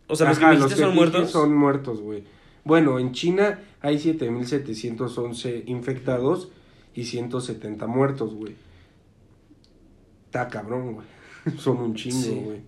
O 0.07 0.15
sea, 0.15 0.29
los 0.29 0.39
que 0.39 0.45
me 0.45 0.55
dijiste 0.55 0.75
son 0.77 0.95
muertos. 0.95 1.31
Son 1.31 1.53
muertos, 1.55 2.01
güey. 2.01 2.23
Bueno, 2.63 2.99
en 2.99 3.11
China 3.13 3.59
hay 3.81 3.97
7.711 3.97 5.63
infectados 5.67 6.49
y 6.95 7.05
170 7.05 7.87
muertos, 7.87 8.33
güey. 8.33 8.55
Está 10.25 10.47
cabrón, 10.47 10.93
güey. 10.93 11.07
Son 11.57 11.77
un 11.77 11.95
chingo, 11.95 12.21
Sí. 12.23 12.41
güey. 12.43 12.59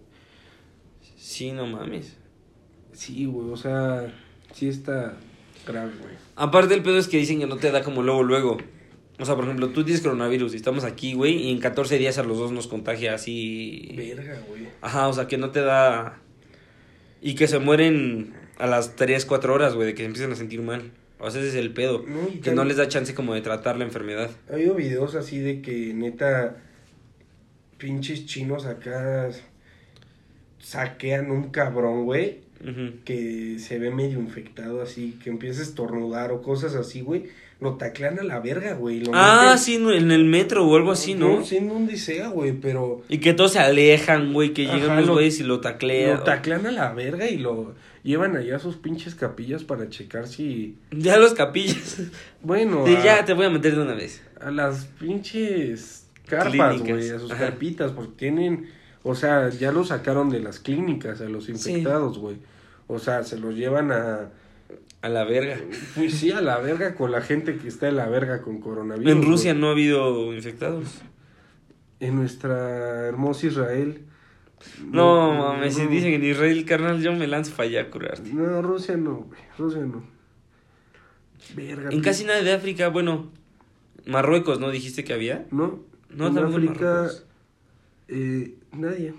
Sí, 1.18 1.52
no 1.52 1.68
mames. 1.68 2.18
Sí, 2.94 3.26
güey, 3.26 3.50
o 3.50 3.58
sea, 3.58 4.14
sí 4.54 4.68
está 4.68 5.18
grave, 5.68 5.92
güey. 6.02 6.14
Aparte 6.36 6.74
el 6.74 6.82
pedo 6.84 6.98
es 6.98 7.08
que 7.08 7.18
dicen 7.18 7.40
que 7.40 7.48
no 7.48 7.58
te 7.58 7.72
da 7.72 7.84
como 7.84 8.02
luego, 8.02 8.24
luego. 8.24 8.58
O 9.20 9.26
sea, 9.26 9.36
por 9.36 9.44
ejemplo, 9.44 9.70
tú 9.70 9.84
tienes 9.84 10.02
coronavirus 10.02 10.54
y 10.54 10.56
estamos 10.56 10.84
aquí, 10.84 11.14
güey, 11.14 11.36
y 11.44 11.52
en 11.52 11.60
14 11.60 12.00
días 12.00 12.18
a 12.18 12.24
los 12.24 12.40
dos 12.40 12.52
nos 12.52 12.68
contagia 12.68 13.14
así. 13.14 13.94
Verga, 13.96 14.42
güey. 14.48 14.68
Ajá, 14.82 15.08
o 15.08 15.14
sea, 15.14 15.28
que 15.28 15.38
no 15.38 15.52
te 15.52 15.62
da... 15.62 16.20
Y 17.22 17.36
que 17.36 17.48
se 17.48 17.60
mueren 17.60 18.34
a 18.58 18.66
las 18.66 18.96
3, 18.96 19.26
4 19.28 19.54
horas, 19.54 19.76
güey, 19.76 19.86
de 19.88 19.94
que 19.94 20.02
se 20.02 20.08
empiezan 20.08 20.32
a 20.32 20.36
sentir 20.36 20.62
mal. 20.64 20.92
O 21.22 21.30
sea, 21.32 21.40
ese 21.42 21.50
es 21.50 21.56
el 21.56 21.72
pedo. 21.72 22.04
No, 22.08 22.42
que 22.42 22.52
no 22.52 22.64
les 22.66 22.78
da 22.78 22.88
chance 22.88 23.14
como 23.14 23.34
de 23.36 23.42
tratar 23.42 23.78
la 23.78 23.84
enfermedad. 23.86 24.32
Ha 24.50 24.54
habido 24.56 24.74
videos 24.76 25.16
así 25.16 25.40
de 25.40 25.62
que 25.62 25.94
neta 25.94 26.58
pinches 27.78 28.26
chinos 28.26 28.66
acá 28.66 29.30
saquean 30.60 31.32
un 31.32 31.50
cabrón, 31.50 32.06
güey, 32.06 32.40
que 33.06 33.58
se 33.60 33.80
ve 33.80 33.90
medio 33.90 34.20
infectado 34.20 34.82
así, 34.82 35.18
que 35.24 35.30
empieza 35.32 35.62
a 35.62 35.64
estornudar 35.64 36.32
o 36.32 36.42
cosas 36.42 36.76
así, 36.76 37.02
güey. 37.02 37.26
Lo 37.60 37.76
taclean 37.76 38.18
a 38.20 38.24
la 38.24 38.40
verga, 38.40 38.74
güey. 38.74 39.04
Ah, 39.14 39.54
meten- 39.54 39.58
sí, 39.60 39.76
en 39.76 40.12
el 40.12 40.26
metro 40.26 40.68
o 40.68 40.76
algo 40.76 40.92
así, 40.92 41.14
¿no? 41.14 41.38
No 41.40 41.46
sé 41.46 41.58
en 41.58 41.70
dónde 41.70 41.96
sea, 41.98 42.30
güey, 42.30 42.54
pero 42.54 43.04
Y 43.08 43.20
que 43.20 43.34
todos 43.34 43.54
se 43.54 43.60
alejan, 43.60 44.34
güey, 44.34 44.52
que 44.54 44.66
Ajá, 44.68 44.78
llegan 44.78 44.98
los 44.98 45.06
lo- 45.08 45.14
güeyes 45.14 45.40
y 45.40 45.44
lo 45.44 45.60
taclean. 45.62 46.18
lo 46.18 46.24
taclean 46.24 46.66
a 46.66 46.72
la 46.72 46.92
verga 46.94 47.30
y 47.30 47.38
lo 47.38 47.76
llevan 48.04 48.36
allá 48.36 48.60
sus 48.60 48.78
pinches 48.78 49.16
capillas 49.16 49.64
para 49.64 49.90
checar 49.90 50.28
si... 50.28 50.78
Ya 50.92 51.18
los 51.18 51.34
capillas. 51.34 52.02
Bueno, 52.42 52.86
Sí, 52.88 52.96
a, 52.96 53.04
ya 53.04 53.26
te 53.26 53.34
voy 53.34 53.46
a 53.46 53.50
meter 53.50 53.76
de 53.76 53.82
una 53.82 53.94
vez. 53.94 54.22
a 54.40 54.50
las 54.52 54.86
pinches 55.00 56.08
carpas, 56.28 56.82
güey, 56.82 57.10
a 57.10 57.20
sus 57.20 57.32
Ajá. 57.32 57.46
carpitas, 57.48 57.92
porque 57.92 58.14
tienen... 58.18 58.68
O 59.04 59.16
sea, 59.16 59.50
ya 59.50 59.72
los 59.72 59.88
sacaron 59.90 60.30
de 60.30 60.40
las 60.40 60.60
clínicas 60.60 61.22
a 61.22 61.26
los 61.26 61.50
infectados, 61.50 62.20
güey. 62.20 62.38
O 62.88 63.00
sea, 63.00 63.24
se 63.24 63.38
los 63.40 63.56
llevan 63.56 63.92
a... 63.92 64.30
A 65.02 65.10
la 65.10 65.24
verga. 65.24 65.58
Pues 65.96 66.14
sí, 66.14 66.32
a 66.32 66.42
la 66.42 66.60
verga 66.60 66.94
con 66.94 67.12
la 67.12 67.22
gente 67.22 67.58
que 67.58 67.68
está 67.68 67.88
en 67.90 67.96
la 67.96 68.08
verga 68.08 68.44
con 68.44 68.60
coronavirus. 68.62 69.12
En 69.12 69.24
Rusia 69.24 69.54
no 69.56 69.70
ha 69.70 69.72
habido 69.72 70.32
infectados. 70.34 71.02
En 72.00 72.16
nuestra 72.18 73.08
hermosa 73.08 73.48
Israel. 73.48 74.02
No, 74.86 75.34
mames, 75.34 75.76
si 75.76 75.86
dicen 75.88 76.14
en 76.14 76.24
Israel, 76.24 76.66
carnal, 76.66 77.02
yo 77.02 77.14
me 77.14 77.28
lanzo 77.28 77.56
para 77.56 77.70
allá 77.70 77.82
a 77.82 77.90
curarte. 77.90 78.32
No, 78.34 78.62
Rusia 78.62 78.98
no, 78.98 79.16
güey. 79.28 79.40
Rusia 79.58 79.82
no. 79.82 80.04
Verga. 81.56 81.90
En 81.92 82.02
casi 82.02 82.24
nada 82.24 82.42
de 82.42 82.54
África, 82.54 82.90
bueno, 82.90 83.30
Marruecos, 84.06 84.60
¿no 84.60 84.72
dijiste 84.72 85.04
que 85.04 85.14
había? 85.14 85.46
No. 85.52 85.80
No, 86.10 86.28
en 86.28 86.38
África. 86.38 87.10
Eh, 88.08 88.56
nadie. 88.74 89.14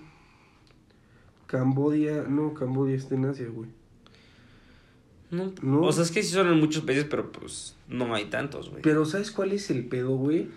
Cambodia. 1.47 2.25
No, 2.29 2.55
Cambodia 2.55 2.97
está 2.97 3.15
en 3.15 3.27
Asia, 3.27 3.49
güey. 3.49 3.71
No. 5.31 5.53
No. 5.63 5.81
O 5.83 5.93
sea, 5.93 6.05
es 6.05 6.11
que 6.11 6.23
sí 6.23 6.31
son 6.31 6.49
en 6.49 6.61
muchos 6.61 6.85
países, 6.85 7.07
pero 7.09 7.33
pues 7.33 7.77
no 7.89 8.15
hay 8.15 8.27
tantos, 8.27 8.71
güey. 8.71 8.83
Pero 8.83 9.05
¿sabes 9.07 9.31
cuál 9.31 9.53
es 9.53 9.71
el 9.71 9.87
pedo, 9.87 10.17
güey? 10.17 10.49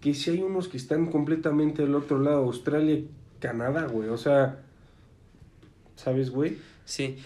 Que 0.00 0.12
si 0.12 0.30
hay 0.30 0.42
unos 0.42 0.68
que 0.68 0.76
están 0.76 1.06
completamente 1.06 1.82
del 1.82 1.94
otro 1.94 2.18
lado, 2.18 2.44
Australia, 2.44 3.00
Canadá, 3.44 3.86
güey. 3.86 4.08
O 4.08 4.16
sea, 4.16 4.56
¿sabes, 5.96 6.30
güey? 6.30 6.56
Sí. 6.86 7.18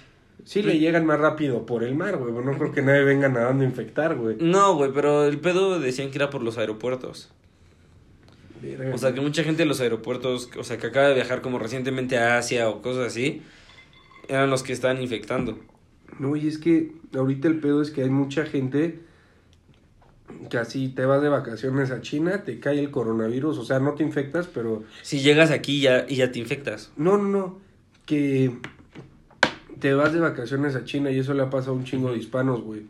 Sí 0.45 0.63
le 0.63 0.79
llegan 0.79 1.07
más 1.07 1.21
rápido 1.21 1.65
por 1.65 1.85
el 1.85 1.95
mar, 1.95 2.17
güey. 2.17 2.33
No 2.33 2.59
creo 2.59 2.73
que 2.73 2.83
nadie 2.83 3.05
venga 3.05 3.29
nadando 3.29 3.63
a 3.63 3.67
infectar, 3.67 4.17
güey. 4.17 4.37
No, 4.41 4.75
güey, 4.75 4.91
pero 4.93 5.27
el 5.27 5.39
pedo 5.39 5.79
decían 5.79 6.11
que 6.11 6.19
era 6.19 6.29
por 6.29 6.43
los 6.43 6.59
aeropuertos. 6.59 7.31
Verga, 8.61 8.95
O 8.95 8.99
sea, 8.99 9.15
que 9.15 9.21
mucha 9.21 9.45
gente 9.45 9.63
de 9.63 9.67
los 9.67 9.81
aeropuertos, 9.81 10.51
o 10.59 10.65
sea, 10.65 10.79
que 10.79 10.89
acaba 10.89 11.09
de 11.09 11.15
viajar 11.15 11.41
como 11.41 11.61
recientemente 11.61 12.19
a 12.19 12.39
Asia 12.39 12.69
o 12.69 12.83
cosas 12.83 13.07
así, 13.07 13.43
eran 14.27 14.51
los 14.51 14.65
que 14.65 14.73
estaban 14.73 15.01
infectando. 15.01 15.59
No, 16.19 16.35
y 16.35 16.49
es 16.49 16.59
que 16.59 16.93
ahorita 17.15 17.47
el 17.47 17.61
pedo 17.61 17.81
es 17.81 17.93
que 17.93 18.03
hay 18.03 18.11
mucha 18.11 18.45
gente 18.45 18.99
que 20.51 20.59
así 20.59 20.89
te 20.89 21.05
vas 21.07 21.23
de 21.23 21.29
vacaciones 21.29 21.91
a 21.91 22.01
China, 22.01 22.45
te 22.45 22.61
cae 22.61 22.79
el 22.79 22.91
coronavirus, 22.91 23.59
o 23.59 23.65
sea, 23.65 23.79
no 23.81 23.95
te 23.95 24.03
infectas, 24.03 24.47
pero... 24.47 24.83
Si 25.03 25.21
llegas 25.21 25.51
aquí 25.51 25.81
ya, 25.81 26.05
y 26.09 26.17
ya 26.17 26.31
te 26.33 26.39
infectas. 26.39 26.91
No, 26.97 27.17
no, 27.19 27.29
no, 27.29 27.59
que 28.07 28.57
te 29.81 29.95
vas 29.95 30.13
de 30.13 30.21
vacaciones 30.21 30.75
a 30.77 30.85
China 30.85 31.11
y 31.11 31.19
eso 31.19 31.35
le 31.35 31.43
ha 31.43 31.51
pasado 31.51 31.73
a 31.73 31.77
un 31.77 31.85
chingo 31.85 32.11
de 32.13 32.19
hispanos, 32.19 32.63
güey. 32.63 32.83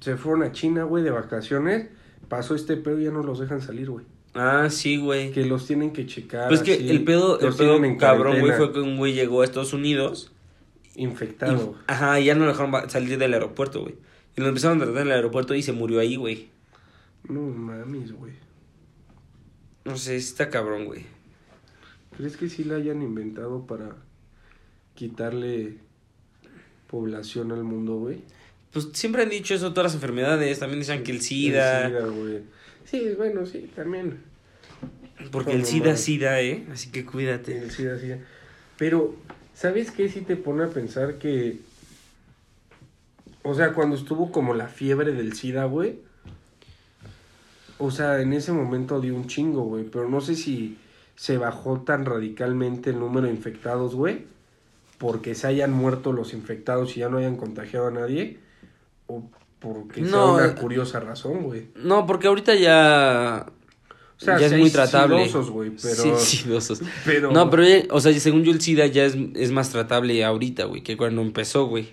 Se 0.00 0.16
fueron 0.16 0.42
a 0.42 0.52
China, 0.52 0.84
güey, 0.84 1.04
de 1.04 1.10
vacaciones, 1.10 1.88
pasó 2.28 2.54
este 2.54 2.76
pedo 2.76 2.98
y 3.00 3.04
ya 3.04 3.10
no 3.10 3.22
los 3.22 3.38
dejan 3.38 3.60
salir, 3.60 3.90
güey. 3.90 4.04
Ah, 4.34 4.68
sí, 4.70 4.96
güey. 4.96 5.32
Que 5.32 5.44
los 5.44 5.66
tienen 5.66 5.92
que 5.92 6.06
checar. 6.06 6.48
Pues 6.48 6.62
que 6.62 6.74
el 6.74 7.04
pedo, 7.04 7.40
el 7.40 7.52
pedo 7.54 7.82
en 7.84 7.96
cabrón, 7.96 8.38
güey, 8.40 8.52
fue 8.52 8.72
que 8.72 8.78
un 8.80 8.96
güey 8.96 9.12
llegó 9.12 9.42
a 9.42 9.44
Estados 9.44 9.72
Unidos. 9.72 10.32
y- 10.94 11.02
Infectado. 11.02 11.74
ajá, 11.86 12.20
y 12.20 12.26
ya 12.26 12.34
no 12.34 12.44
lo 12.46 12.52
dejaron 12.52 12.88
salir 12.90 13.18
del 13.18 13.34
aeropuerto, 13.34 13.80
güey. 13.82 13.94
Y 14.36 14.40
lo 14.40 14.48
empezaron 14.48 14.80
a 14.80 14.84
tratar 14.84 15.02
en 15.02 15.08
el 15.08 15.14
aeropuerto 15.14 15.54
y 15.54 15.62
se 15.62 15.72
murió 15.72 16.00
ahí, 16.00 16.16
güey. 16.16 16.48
No 17.28 17.40
mames, 17.40 18.12
güey. 18.12 18.32
No 19.84 19.96
sé, 19.96 20.16
está 20.16 20.50
cabrón, 20.50 20.84
güey. 20.84 21.04
¿Crees 22.16 22.36
que 22.36 22.48
sí 22.48 22.64
la 22.64 22.76
hayan 22.76 23.02
inventado 23.02 23.66
para 23.66 23.96
quitarle 24.94 25.78
población 26.90 27.52
al 27.52 27.64
mundo, 27.64 27.96
güey. 27.96 28.18
Pues 28.72 28.88
siempre 28.92 29.22
han 29.22 29.30
dicho 29.30 29.54
eso 29.54 29.70
todas 29.70 29.92
las 29.92 29.94
enfermedades. 29.94 30.58
También 30.58 30.80
dicen 30.80 31.02
que 31.02 31.12
el 31.12 31.20
SIDA. 31.22 31.86
El 31.86 31.92
SIDA, 31.92 32.06
güey. 32.06 32.38
Sí, 32.84 33.14
bueno, 33.16 33.46
sí, 33.46 33.70
también. 33.74 34.18
Porque 35.30 35.52
el 35.52 35.64
SIDA, 35.64 35.86
mal. 35.86 35.98
SIDA, 35.98 36.40
¿eh? 36.42 36.66
Así 36.72 36.90
que 36.90 37.04
cuídate. 37.04 37.58
El 37.58 37.70
SIDA, 37.70 37.98
SIDA. 37.98 38.18
Pero, 38.76 39.14
¿sabes 39.54 39.90
qué? 39.90 40.08
Sí 40.08 40.20
te 40.22 40.36
pone 40.36 40.64
a 40.64 40.68
pensar 40.68 41.18
que. 41.18 41.60
O 43.42 43.54
sea, 43.54 43.72
cuando 43.72 43.96
estuvo 43.96 44.30
como 44.30 44.54
la 44.54 44.68
fiebre 44.68 45.12
del 45.12 45.34
SIDA, 45.34 45.64
güey. 45.64 45.98
O 47.78 47.90
sea, 47.90 48.20
en 48.20 48.32
ese 48.32 48.52
momento 48.52 49.00
dio 49.00 49.14
un 49.14 49.26
chingo, 49.26 49.62
güey. 49.62 49.84
Pero 49.84 50.08
no 50.08 50.20
sé 50.20 50.36
si 50.36 50.76
se 51.16 51.38
bajó 51.38 51.80
tan 51.80 52.04
radicalmente 52.04 52.90
el 52.90 52.98
número 52.98 53.26
de 53.26 53.32
infectados, 53.32 53.94
güey. 53.94 54.26
Porque 54.98 55.34
se 55.34 55.46
hayan 55.46 55.72
muerto 55.72 56.12
los 56.12 56.34
infectados 56.34 56.96
y 56.96 57.00
ya 57.00 57.08
no 57.08 57.18
hayan 57.18 57.36
contagiado 57.36 57.86
a 57.86 57.90
nadie. 57.90 58.38
O 59.06 59.22
porque 59.60 60.00
No, 60.00 60.36
sea 60.36 60.44
eh, 60.44 60.48
una 60.48 60.60
curiosa 60.60 61.00
razón, 61.00 61.44
güey. 61.44 61.68
No, 61.76 62.06
porque 62.06 62.28
ahorita 62.28 62.54
ya. 62.54 63.46
O 64.16 64.24
sea, 64.24 64.38
ya 64.38 64.46
es 64.46 64.58
muy 64.58 64.70
tratable. 64.70 65.24
sidosos, 65.26 65.50
güey, 65.50 65.70
pero... 65.70 65.94
Sí, 65.96 66.12
sidosos. 66.18 66.82
pero... 67.06 67.32
No, 67.32 67.48
pero, 67.48 67.64
o 67.90 68.00
sea, 68.00 68.12
según 68.20 68.44
yo, 68.44 68.52
el 68.52 68.60
SIDA 68.60 68.86
ya 68.86 69.04
es, 69.06 69.16
es 69.34 69.50
más 69.50 69.70
tratable 69.70 70.22
ahorita, 70.22 70.64
güey, 70.64 70.82
que 70.82 70.98
cuando 70.98 71.22
empezó, 71.22 71.66
güey. 71.66 71.88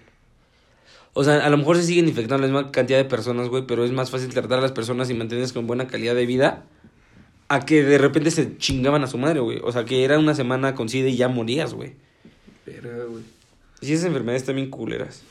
O 1.19 1.23
sea, 1.23 1.43
a 1.43 1.49
lo 1.49 1.58
mejor 1.58 1.77
se 1.77 1.82
siguen 1.82 2.08
infectando 2.08 2.45
la 2.45 2.53
misma 2.53 2.71
cantidad 2.71 2.99
de 2.99 3.06
personas, 3.06 3.49
güey, 3.49 3.65
pero 3.65 3.84
es 3.84 3.91
más 3.91 4.12
fácil 4.12 4.30
tratar 4.30 4.60
a 4.60 4.62
las 4.62 4.71
personas 4.71 5.10
y 5.10 5.15
mantenerlas 5.15 5.51
con 5.51 5.65
buena 5.65 5.88
calidad 5.88 6.13
de 6.13 6.27
vida 6.27 6.65
a 7.47 7.65
que 7.65 7.82
de 7.82 7.97
repente 7.97 8.30
se 8.30 8.56
chingaban 8.60 9.03
a 9.03 9.08
su 9.08 9.17
madre, 9.17 9.39
güey. 9.39 9.60
O 9.63 9.71
sea, 9.71 9.84
que 9.84 10.03
era 10.03 10.19
una 10.19 10.36
semana 10.36 10.75
con 10.75 10.89
SIDA 10.89 11.10
y 11.10 11.17
ya 11.17 11.27
morías, 11.27 11.73
güey. 11.73 11.93
Pero, 12.65 13.10
güey. 13.10 13.23
Y 13.82 13.93
esas 13.93 14.06
enfermedades 14.06 14.43
también 14.43 14.69
culeras. 14.69 15.23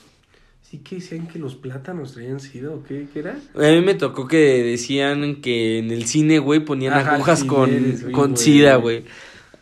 Sí 0.69 0.79
que 0.79 0.97
decían 0.97 1.29
que 1.29 1.39
los 1.39 1.55
plátanos 1.55 2.15
traían 2.15 2.41
sida 2.41 2.71
o 2.73 2.83
qué, 2.83 3.07
qué 3.13 3.21
era. 3.21 3.39
A 3.55 3.71
mí 3.71 3.81
me 3.81 3.95
tocó 3.95 4.27
que 4.27 4.65
decían 4.65 5.37
que 5.41 5.79
en 5.79 5.93
el 5.93 6.07
cine, 6.07 6.41
güey, 6.41 6.65
ponían 6.65 6.95
Ajá, 6.95 7.15
agujas 7.15 7.43
sí, 7.43 7.47
con, 7.47 7.73
eres, 7.73 8.03
con 8.11 8.33
güey. 8.33 8.37
SIDA, 8.37 8.75
güey. 8.75 9.05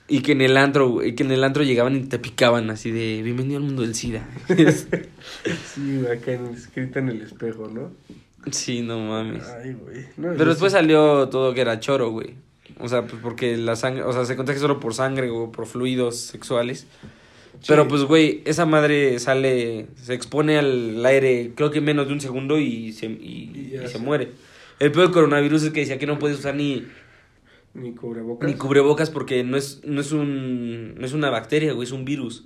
Y 0.06 0.20
que 0.20 0.32
en 0.32 0.42
el 0.42 0.56
antro, 0.58 0.98
que 0.98 1.22
en 1.22 1.30
el 1.30 1.42
antro 1.44 1.62
llegaban 1.62 1.96
y 1.96 2.00
te 2.02 2.18
picaban 2.18 2.68
así 2.70 2.90
de 2.90 3.22
bienvenido 3.22 3.56
al 3.58 3.64
mundo 3.64 3.82
del 3.82 3.94
SIDA. 3.94 4.28
Sí, 5.74 6.02
acá 6.06 6.32
en, 6.32 6.46
escrita 6.54 6.98
en 6.98 7.08
el 7.08 7.22
espejo, 7.22 7.68
¿no? 7.68 7.92
sí, 8.50 8.82
no 8.82 8.98
mames. 9.00 9.44
Ay, 9.48 9.72
güey. 9.72 10.04
No, 10.16 10.34
Pero 10.36 10.50
después 10.50 10.72
sí- 10.72 10.78
salió 10.78 11.28
todo 11.30 11.54
que 11.54 11.60
era 11.62 11.80
choro, 11.80 12.10
güey. 12.10 12.34
O 12.78 12.88
sea, 12.88 13.06
pues 13.06 13.20
porque 13.22 13.56
la 13.56 13.76
sangre, 13.76 14.02
o 14.02 14.12
sea, 14.12 14.24
se 14.24 14.36
contagia 14.36 14.60
solo 14.60 14.80
por 14.80 14.94
sangre 14.94 15.30
o 15.30 15.50
por 15.50 15.66
fluidos 15.66 16.18
sexuales. 16.18 16.86
Pero 17.66 17.88
pues, 17.88 18.02
güey, 18.02 18.42
esa 18.44 18.66
madre 18.66 19.18
sale, 19.20 19.86
se 20.02 20.12
expone 20.12 20.58
al 20.58 21.04
aire, 21.06 21.52
creo 21.54 21.70
que 21.70 21.78
en 21.78 21.84
menos 21.84 22.06
de 22.08 22.12
un 22.12 22.20
segundo 22.20 22.58
y 22.58 22.92
se, 22.92 23.06
y, 23.06 23.72
se- 23.90 23.98
muere. 23.98 24.32
El 24.80 24.90
peor 24.92 25.06
del 25.06 25.14
coronavirus 25.14 25.62
es 25.64 25.70
que 25.72 25.80
decía 25.80 25.98
que 25.98 26.06
no 26.06 26.18
puedes 26.18 26.38
usar 26.38 26.54
ni, 26.56 26.84
Ni 27.74 27.92
cubrebocas. 27.92 28.48
ni 28.48 28.56
cubrebocas 28.56 29.10
porque 29.10 29.42
no 29.42 29.56
es, 29.56 29.82
no 29.84 30.00
es 30.00 30.12
un, 30.12 30.94
no 30.94 31.04
es 31.04 31.12
una 31.12 31.30
bacteria, 31.30 31.72
güey, 31.72 31.86
es 31.86 31.92
un 31.92 32.04
virus. 32.04 32.44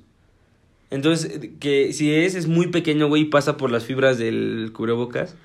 Entonces, 0.90 1.42
eh, 1.42 1.52
que 1.60 1.92
si 1.92 2.14
es, 2.14 2.34
es 2.34 2.46
muy 2.46 2.68
pequeño, 2.68 3.08
güey, 3.08 3.22
y 3.22 3.24
pasa 3.26 3.56
por 3.56 3.70
las 3.70 3.84
fibras 3.84 4.18
del 4.18 4.70
cubrebocas. 4.72 5.36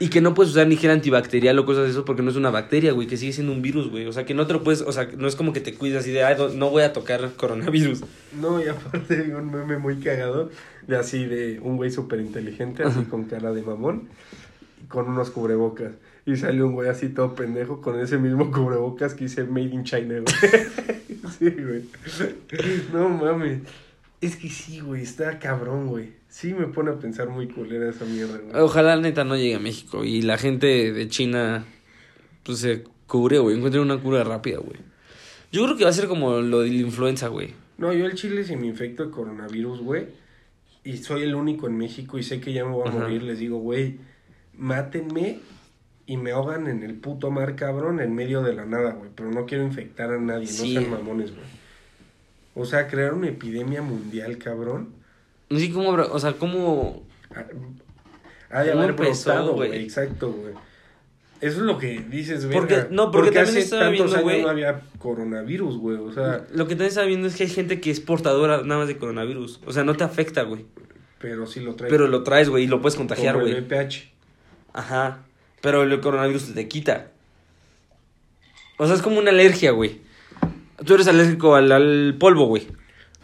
Y 0.00 0.08
que 0.08 0.20
no 0.20 0.34
puedes 0.34 0.52
usar 0.52 0.66
ni 0.66 0.76
gel 0.76 0.90
antibacterial 0.90 1.56
o 1.58 1.64
cosas 1.64 1.84
de 1.84 1.90
eso 1.90 2.04
porque 2.04 2.20
no 2.20 2.30
es 2.30 2.36
una 2.36 2.50
bacteria, 2.50 2.92
güey, 2.92 3.06
que 3.06 3.16
sigue 3.16 3.32
siendo 3.32 3.52
un 3.52 3.62
virus, 3.62 3.90
güey. 3.90 4.06
O 4.06 4.12
sea, 4.12 4.26
que 4.26 4.34
no 4.34 4.46
te 4.46 4.52
lo 4.52 4.64
puedes, 4.64 4.82
o 4.82 4.90
sea, 4.90 5.08
no 5.16 5.28
es 5.28 5.36
como 5.36 5.52
que 5.52 5.60
te 5.60 5.74
cuidas 5.74 6.00
así 6.00 6.10
de, 6.10 6.24
ay, 6.24 6.36
no, 6.56 6.70
voy 6.70 6.82
a 6.82 6.92
tocar 6.92 7.30
coronavirus. 7.36 8.02
No, 8.40 8.62
y 8.62 8.68
aparte 8.68 9.22
vi 9.22 9.30
un 9.30 9.52
meme 9.52 9.78
muy 9.78 9.96
cagado 10.00 10.50
de 10.88 10.96
así 10.96 11.24
de 11.24 11.60
un 11.60 11.76
güey 11.76 11.92
súper 11.92 12.20
inteligente, 12.20 12.82
así 12.82 13.04
con 13.04 13.24
cara 13.24 13.52
de 13.52 13.62
mamón, 13.62 14.08
y 14.82 14.86
con 14.86 15.08
unos 15.08 15.30
cubrebocas. 15.30 15.92
Y 16.26 16.36
sale 16.36 16.62
un 16.62 16.72
güey 16.72 16.88
así 16.88 17.10
todo 17.10 17.34
pendejo 17.34 17.80
con 17.82 18.00
ese 18.00 18.16
mismo 18.18 18.50
cubrebocas 18.50 19.14
que 19.14 19.24
dice 19.24 19.44
Made 19.44 19.74
in 19.74 19.84
China, 19.84 20.14
güey. 20.20 20.62
sí, 21.38 21.50
güey. 21.50 21.84
No 22.92 23.08
mames. 23.10 23.60
Es 24.20 24.36
que 24.36 24.48
sí, 24.48 24.80
güey, 24.80 25.02
está 25.02 25.38
cabrón, 25.38 25.88
güey. 25.88 26.12
Sí 26.30 26.54
me 26.54 26.66
pone 26.66 26.90
a 26.90 26.94
pensar 26.98 27.28
muy 27.28 27.46
culera 27.48 27.90
esa 27.90 28.06
mierda, 28.06 28.38
güey. 28.38 28.62
Ojalá 28.62 28.96
neta 28.96 29.24
no 29.24 29.36
llegue 29.36 29.56
a 29.56 29.60
México 29.60 30.02
y 30.04 30.22
la 30.22 30.38
gente 30.38 30.92
de 30.92 31.08
China 31.08 31.64
pues 32.42 32.58
se 32.58 32.84
cubre, 33.06 33.38
güey, 33.38 33.56
encuentre 33.56 33.80
una 33.80 33.98
cura 33.98 34.24
rápida, 34.24 34.58
güey. 34.58 34.78
Yo 35.52 35.64
creo 35.64 35.76
que 35.76 35.84
va 35.84 35.90
a 35.90 35.94
ser 35.94 36.08
como 36.08 36.40
lo 36.40 36.60
de 36.60 36.70
la 36.70 36.76
influenza, 36.76 37.28
güey. 37.28 37.52
No, 37.76 37.92
yo 37.92 38.06
el 38.06 38.14
chile 38.14 38.44
si 38.44 38.56
me 38.56 38.66
infecto 38.66 39.04
de 39.04 39.10
coronavirus, 39.10 39.80
güey, 39.80 40.06
y 40.84 40.96
soy 40.98 41.22
el 41.22 41.34
único 41.34 41.66
en 41.66 41.76
México 41.76 42.18
y 42.18 42.22
sé 42.22 42.40
que 42.40 42.52
ya 42.52 42.64
me 42.64 42.72
voy 42.72 42.86
a 42.86 42.90
Ajá. 42.90 42.98
morir, 43.00 43.22
les 43.22 43.38
digo, 43.38 43.58
güey, 43.58 43.98
mátenme 44.56 45.40
y 46.06 46.16
me 46.16 46.32
ahogan 46.32 46.66
en 46.66 46.82
el 46.82 46.94
puto 46.94 47.30
mar, 47.30 47.56
cabrón, 47.56 48.00
en 48.00 48.14
medio 48.14 48.42
de 48.42 48.52
la 48.54 48.64
nada, 48.66 48.92
güey, 48.92 49.10
pero 49.14 49.30
no 49.30 49.46
quiero 49.46 49.64
infectar 49.64 50.10
a 50.12 50.18
nadie, 50.18 50.46
Sí. 50.46 50.74
no 50.74 50.80
sean 50.80 50.90
mamones, 50.92 51.30
güey. 51.30 51.46
O 52.54 52.64
sea, 52.64 52.86
crear 52.88 53.14
una 53.14 53.28
epidemia 53.28 53.82
mundial, 53.82 54.38
cabrón. 54.38 54.90
Sí, 55.50 55.70
como, 55.72 55.90
habrá- 55.92 56.06
o 56.12 56.18
sea, 56.18 56.32
como... 56.34 57.02
Ha 57.34 57.40
ha 58.58 58.62
de 58.62 58.70
¿Cómo 58.70 58.82
haber 58.84 58.94
brotado, 58.94 59.54
güey? 59.54 59.68
güey, 59.70 59.82
exacto, 59.82 60.30
güey. 60.32 60.52
Eso 61.40 61.56
es 61.58 61.62
lo 61.64 61.76
que 61.78 61.98
dices, 62.08 62.46
güey. 62.46 62.56
Porque- 62.58 62.86
no, 62.90 63.10
porque 63.10 63.30
también 63.32 63.48
hace 63.48 63.58
estaba 63.60 63.82
tantos 63.82 63.98
viendo, 63.98 64.14
años 64.14 64.22
güey. 64.24 64.42
no 64.42 64.48
había 64.48 64.80
coronavirus, 64.98 65.76
güey, 65.78 65.96
o 65.98 66.12
sea, 66.12 66.46
Lo 66.52 66.64
que 66.66 66.74
también 66.74 66.88
estaba 66.88 67.06
viendo 67.06 67.26
es 67.26 67.34
que 67.36 67.42
hay 67.42 67.50
gente 67.50 67.80
que 67.80 67.90
es 67.90 67.98
portadora 68.00 68.62
nada 68.62 68.78
más 68.80 68.88
de 68.88 68.96
coronavirus. 68.96 69.60
O 69.66 69.72
sea, 69.72 69.82
no 69.84 69.94
te 69.96 70.04
afecta, 70.04 70.42
güey. 70.42 70.64
pero 71.18 71.46
sí 71.46 71.60
lo 71.60 71.74
trae. 71.74 71.90
Pero 71.90 72.06
lo 72.06 72.22
traes, 72.22 72.48
güey, 72.50 72.64
y 72.64 72.66
lo 72.66 72.80
puedes 72.82 72.96
contagiar, 72.96 73.34
como 73.34 73.46
el 73.46 73.52
güey. 73.54 73.64
VPH. 73.64 74.12
Ajá. 74.74 75.20
Pero 75.64 75.82
el 75.82 75.98
coronavirus 76.00 76.52
te 76.52 76.68
quita. 76.68 77.10
O 78.76 78.84
sea, 78.86 78.94
es 78.96 79.00
como 79.00 79.18
una 79.18 79.30
alergia, 79.30 79.70
güey. 79.70 80.00
Tú 80.84 80.92
eres 80.94 81.08
alérgico 81.08 81.54
al, 81.54 81.72
al 81.72 82.16
polvo, 82.18 82.44
güey. 82.44 82.66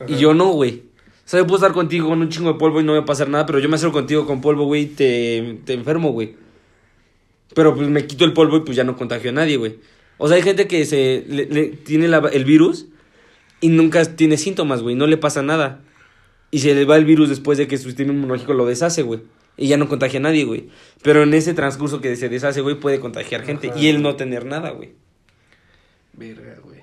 Y 0.09 0.17
yo 0.17 0.33
no, 0.33 0.47
güey. 0.53 0.85
O 1.27 1.29
sea, 1.31 1.41
yo 1.41 1.47
puedo 1.47 1.59
estar 1.59 1.73
contigo 1.75 2.09
con 2.09 2.19
un 2.23 2.31
chingo 2.31 2.51
de 2.55 2.59
polvo 2.59 2.81
y 2.81 2.85
no 2.85 2.93
me 2.93 2.99
va 2.99 3.03
a 3.05 3.07
pasar 3.07 3.29
nada, 3.29 3.45
pero 3.45 3.59
yo 3.59 3.69
me 3.69 3.75
acerco 3.75 3.93
contigo 3.93 4.27
con 4.27 4.41
polvo, 4.41 4.65
güey, 4.65 4.85
y 4.85 4.87
te, 4.87 5.59
te 5.67 5.75
enfermo, 5.75 6.13
güey. 6.13 6.35
Pero 7.55 7.75
pues 7.77 7.89
me 7.89 8.07
quito 8.07 8.25
el 8.25 8.33
polvo 8.33 8.57
y 8.57 8.61
pues 8.61 8.75
ya 8.75 8.85
no 8.85 8.97
contagio 8.97 9.29
a 9.29 9.35
nadie, 9.35 9.59
güey. 9.59 9.77
O 10.17 10.27
sea, 10.27 10.39
hay 10.39 10.43
gente 10.43 10.67
que 10.67 10.87
se 10.87 11.27
le- 11.29 11.45
le- 11.45 11.67
tiene 11.69 12.09
la- 12.09 12.27
el 12.33 12.47
virus 12.47 12.87
y 13.61 13.69
nunca 13.69 14.03
tiene 14.17 14.39
síntomas, 14.39 14.81
güey, 14.81 14.95
no 14.95 15.07
le 15.07 15.19
pasa 15.19 15.43
nada. 15.43 15.83
Y 16.51 16.61
se 16.61 16.75
le 16.75 16.87
va 16.87 16.97
el 16.97 17.05
virus 17.05 17.29
después 17.29 17.59
de 17.59 17.69
que 17.69 17.77
su 17.77 17.89
sistema 17.91 18.15
inmunológico 18.15 18.55
lo 18.55 18.65
deshace, 18.65 19.03
güey. 19.03 19.21
Y 19.57 19.69
ya 19.69 19.77
no 19.77 19.89
contagia 19.89 20.21
a 20.21 20.23
nadie, 20.23 20.45
güey. 20.45 20.71
Pero 21.03 21.23
en 21.23 21.35
ese 21.35 21.55
transcurso 21.55 22.01
que 22.01 22.17
se 22.17 22.29
deshace, 22.29 22.61
güey, 22.61 22.77
puede 22.77 23.01
contagiar 23.01 23.43
gente. 23.43 23.71
Ajá. 23.71 23.79
Y 23.79 23.89
él 23.89 24.03
no 24.03 24.17
tener 24.17 24.47
nada, 24.47 24.71
güey. 24.71 24.95
Verga, 26.15 26.57
güey. 26.63 26.81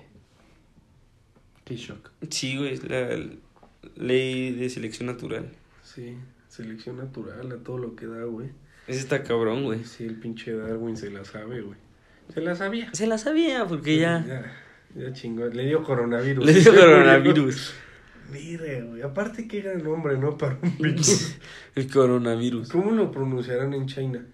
Qué 1.64 1.76
shock. 1.76 2.12
Sí, 2.30 2.58
güey, 2.58 2.74
es 2.74 2.84
la 2.90 3.10
ley 3.96 4.52
de 4.52 4.70
selección 4.70 5.08
natural. 5.08 5.50
Sí, 5.84 6.18
selección 6.48 6.98
natural 6.98 7.52
a 7.52 7.58
todo 7.58 7.78
lo 7.78 7.96
que 7.96 8.06
da, 8.06 8.24
güey. 8.24 8.50
Ese 8.88 9.00
está 9.00 9.24
cabrón, 9.24 9.64
güey. 9.64 9.84
Sí, 9.84 10.06
el 10.06 10.16
pinche 10.16 10.54
Darwin 10.54 10.96
se 10.96 11.10
la 11.12 11.26
sabe, 11.26 11.62
güey. 11.62 11.78
Se 12.34 12.42
la 12.42 12.56
sabía. 12.56 12.90
Se 12.94 13.08
la 13.08 13.18
sabía, 13.18 13.66
porque 13.66 13.98
ya... 13.98 14.24
Ya, 14.26 14.54
ya 14.96 15.14
chingó. 15.14 15.46
Le 15.48 15.66
dio 15.66 15.84
coronavirus. 15.84 16.46
Le 16.46 16.54
dio 16.54 16.74
coronavirus. 16.76 17.74
Mire, 18.32 18.82
güey. 18.82 19.02
Aparte, 19.02 19.48
qué 19.48 19.62
gran 19.62 19.84
nombre, 19.84 20.18
¿no? 20.18 20.38
Para 20.38 20.58
un 20.62 20.78
virus. 20.80 21.36
El 21.76 21.90
coronavirus. 21.92 22.70
¿Cómo 22.70 22.92
lo 22.92 23.12
pronunciarán 23.12 23.74
en 23.74 23.86
China? 23.88 24.26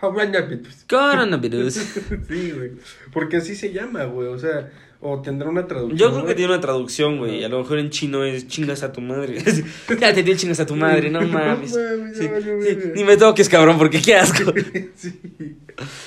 Coronavirus. 0.00 0.84
Coronavirus. 0.88 1.74
Sí, 2.28 2.52
güey. 2.52 2.72
Porque 3.12 3.38
así 3.38 3.54
se 3.56 3.72
llama, 3.72 4.04
güey. 4.04 4.28
O 4.28 4.38
sea, 4.38 4.70
o 5.00 5.20
tendrá 5.22 5.48
una 5.48 5.66
traducción. 5.66 5.98
Yo 5.98 6.12
creo 6.12 6.26
que 6.26 6.34
tiene 6.34 6.52
una 6.52 6.60
traducción, 6.60 7.18
güey. 7.18 7.42
A 7.44 7.48
lo 7.48 7.58
mejor 7.60 7.78
en 7.78 7.90
chino 7.90 8.24
es 8.24 8.46
chingas 8.46 8.82
a 8.82 8.92
tu 8.92 9.00
madre. 9.00 9.38
ya 10.00 10.14
te 10.14 10.22
dio 10.22 10.36
chingas 10.36 10.60
a 10.60 10.66
tu 10.66 10.76
madre, 10.76 11.10
no 11.10 11.20
No 11.20 11.28
mames. 11.28 11.74
mames, 11.76 12.16
Sí, 12.18 12.28
sí. 12.62 12.78
Ni 12.94 13.04
me 13.04 13.16
toques, 13.16 13.48
cabrón, 13.48 13.78
porque 13.78 14.00
qué 14.00 14.14
asco. 14.14 14.52
sí. 14.96 15.20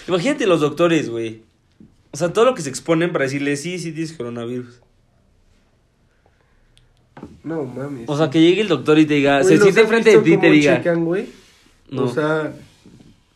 Imagínate 0.08 0.46
los 0.48 0.62
doctores, 0.62 1.10
güey. 1.10 1.42
O 2.12 2.18
sea, 2.18 2.32
todo 2.34 2.46
lo 2.46 2.54
que 2.56 2.62
se 2.62 2.70
exponen 2.70 3.12
para 3.14 3.24
decirle, 3.26 3.56
sí, 3.58 3.80
sí 3.80 3.92
tienes 3.92 4.14
coronavirus. 4.14 4.82
No 7.43 7.63
mames. 7.63 8.04
O 8.08 8.17
sea, 8.17 8.30
que 8.30 8.39
llegue 8.41 8.62
el 8.62 8.67
doctor 8.67 8.99
y 8.99 9.06
te 9.06 9.15
diga, 9.15 9.41
Güey, 9.41 9.47
se 9.47 9.54
¿los 9.56 9.63
siente 9.63 9.82
enfrente 9.82 10.12
de 10.12 10.17
ti 10.23 10.34
y 10.34 10.38
te 10.38 10.49
diga. 10.51 10.77
checan, 10.77 11.06
güey? 11.06 11.27
No. 11.89 12.04
O 12.04 12.08
sea, 12.13 12.54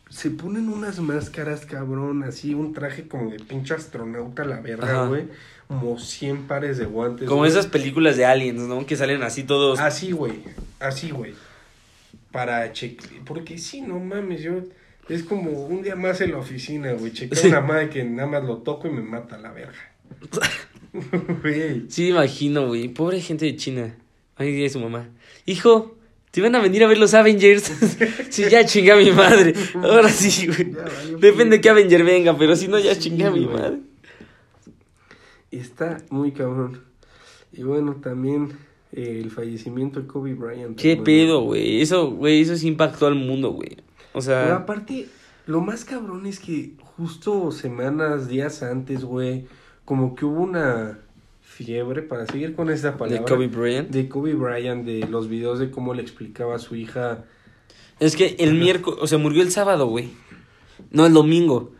se 0.08 0.30
ponen 0.30 0.68
unas 0.68 0.98
máscaras, 1.00 1.66
cabrón, 1.66 2.22
así, 2.22 2.54
un 2.54 2.72
traje 2.72 3.08
como 3.08 3.30
de 3.30 3.38
pinche 3.40 3.74
astronauta 3.74 4.44
la 4.44 4.60
verga, 4.60 5.06
güey. 5.06 5.24
Como 5.68 5.98
100 5.98 6.46
pares 6.46 6.78
de 6.78 6.84
guantes. 6.84 7.26
Como 7.28 7.40
güey. 7.40 7.50
esas 7.50 7.66
películas 7.66 8.16
de 8.16 8.24
aliens, 8.24 8.62
¿no? 8.62 8.86
Que 8.86 8.94
salen 8.96 9.22
así 9.24 9.42
todos. 9.42 9.80
Así, 9.80 10.12
güey. 10.12 10.34
Así, 10.78 11.10
güey. 11.10 11.34
Para 12.30 12.72
checar. 12.72 13.08
Porque 13.24 13.58
sí, 13.58 13.80
no 13.80 13.98
mames, 13.98 14.42
yo. 14.42 14.60
Es 15.08 15.22
como 15.24 15.50
un 15.66 15.82
día 15.82 15.96
más 15.96 16.20
en 16.20 16.32
la 16.32 16.38
oficina, 16.38 16.92
güey. 16.92 17.12
Checar 17.12 17.38
Sí. 17.38 17.48
una 17.48 17.60
madre 17.60 17.88
que 17.90 18.04
nada 18.04 18.28
más 18.28 18.44
lo 18.44 18.58
toco 18.58 18.86
y 18.88 18.90
me 18.92 19.02
mata 19.02 19.38
la 19.38 19.50
verga. 19.52 19.74
Sí, 21.88 22.08
imagino, 22.08 22.68
güey. 22.68 22.88
Pobre 22.88 23.20
gente 23.20 23.44
de 23.46 23.56
China. 23.56 23.96
Ay, 24.36 24.52
dice 24.52 24.74
su 24.74 24.80
mamá. 24.80 25.08
Hijo, 25.46 25.96
Si 26.32 26.40
van 26.42 26.54
a 26.54 26.60
venir 26.60 26.84
a 26.84 26.86
ver 26.86 26.98
los 26.98 27.14
Avengers, 27.14 27.62
sí, 28.28 28.44
ya 28.50 28.64
chingué 28.66 28.92
a 28.92 28.96
mi 28.96 29.10
madre. 29.10 29.54
Ahora 29.74 30.10
sí, 30.10 30.46
güey. 30.46 30.74
Depende 31.18 31.56
de 31.56 31.60
qué 31.62 31.70
Avenger 31.70 32.04
venga, 32.04 32.36
pero 32.36 32.54
si 32.56 32.68
no, 32.68 32.78
ya 32.78 32.94
Sí, 32.94 33.02
chingué 33.02 33.24
a 33.24 33.30
mi 33.30 33.46
madre. 33.46 33.78
Y 35.50 35.58
está 35.58 35.98
muy 36.10 36.32
cabrón. 36.32 36.82
Y 37.52 37.62
bueno, 37.62 37.96
también 38.02 38.52
eh, 38.92 39.20
el 39.22 39.30
fallecimiento 39.30 40.00
de 40.00 40.06
Kobe 40.06 40.34
Bryant. 40.34 40.78
¿Qué 40.78 40.96
pedo, 40.98 41.40
güey? 41.42 41.80
Eso, 41.80 42.10
güey, 42.10 42.42
eso 42.42 42.56
sí 42.56 42.68
impactó 42.68 43.06
al 43.06 43.14
mundo, 43.14 43.50
güey. 43.52 43.72
O 44.12 44.20
Pero 44.20 44.22
sea, 44.22 44.56
aparte, 44.56 45.06
lo 45.46 45.60
más 45.62 45.84
cabrón 45.84 46.26
es 46.26 46.38
que 46.38 46.72
justo 46.96 47.50
semanas, 47.52 48.28
días 48.28 48.62
antes, 48.62 49.04
güey, 49.04 49.46
como 49.86 50.14
que 50.14 50.26
hubo 50.26 50.42
una 50.42 50.98
fiebre, 51.40 52.02
para 52.02 52.26
seguir 52.26 52.54
con 52.54 52.68
esta 52.68 52.90
de 52.90 52.98
palabra, 52.98 53.24
Kobe 53.24 53.46
Bryant. 53.46 53.88
de 53.88 54.08
Kobe 54.10 54.34
Bryant, 54.34 54.84
de 54.84 55.08
los 55.08 55.28
videos 55.28 55.58
de 55.58 55.70
cómo 55.70 55.94
le 55.94 56.02
explicaba 56.02 56.56
a 56.56 56.58
su 56.58 56.76
hija. 56.76 57.24
Es 57.98 58.14
que 58.14 58.36
el 58.38 58.54
miércoles, 58.54 58.98
o 59.00 59.06
sea, 59.06 59.16
murió 59.16 59.40
el 59.40 59.50
sábado, 59.50 59.86
güey. 59.86 60.10
No, 60.90 61.06
el 61.06 61.14
domingo. 61.14 61.72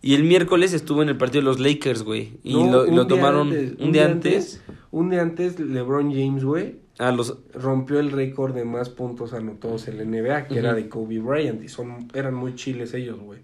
Y 0.00 0.14
el 0.14 0.24
miércoles 0.24 0.72
estuvo 0.72 1.02
en 1.02 1.10
el 1.10 1.18
partido 1.18 1.42
de 1.42 1.46
los 1.46 1.60
Lakers, 1.60 2.04
güey. 2.04 2.38
Y 2.42 2.54
No, 2.54 2.70
lo, 2.70 2.86
lo 2.86 3.06
tomaron 3.06 3.48
antes, 3.48 3.74
un 3.78 3.92
día 3.92 4.06
antes. 4.06 4.62
Un 4.90 5.10
día 5.10 5.20
antes, 5.20 5.60
LeBron 5.60 6.10
James, 6.14 6.44
güey, 6.44 6.76
A 6.98 7.12
los. 7.12 7.36
rompió 7.52 7.98
el 7.98 8.12
récord 8.12 8.54
de 8.54 8.64
más 8.64 8.88
puntos 8.88 9.34
anotados 9.34 9.88
en 9.88 9.98
la 9.98 10.04
NBA, 10.04 10.46
que 10.46 10.58
era 10.58 10.72
de 10.72 10.88
Kobe 10.88 11.18
Bryant, 11.18 11.62
y 11.62 11.68
son, 11.68 12.08
eran 12.14 12.34
muy 12.34 12.54
chiles 12.54 12.94
ellos, 12.94 13.18
güey. 13.20 13.40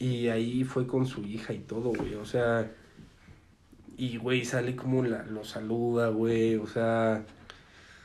Y 0.00 0.28
ahí 0.28 0.64
fue 0.64 0.86
con 0.86 1.06
su 1.06 1.22
hija 1.22 1.52
y 1.52 1.58
todo, 1.58 1.92
güey, 1.92 2.14
o 2.14 2.24
sea, 2.24 2.72
y 4.00 4.16
güey, 4.16 4.46
sale 4.46 4.74
como 4.74 5.04
la, 5.04 5.24
lo 5.24 5.44
saluda, 5.44 6.08
güey, 6.08 6.56
o 6.56 6.66
sea, 6.66 7.22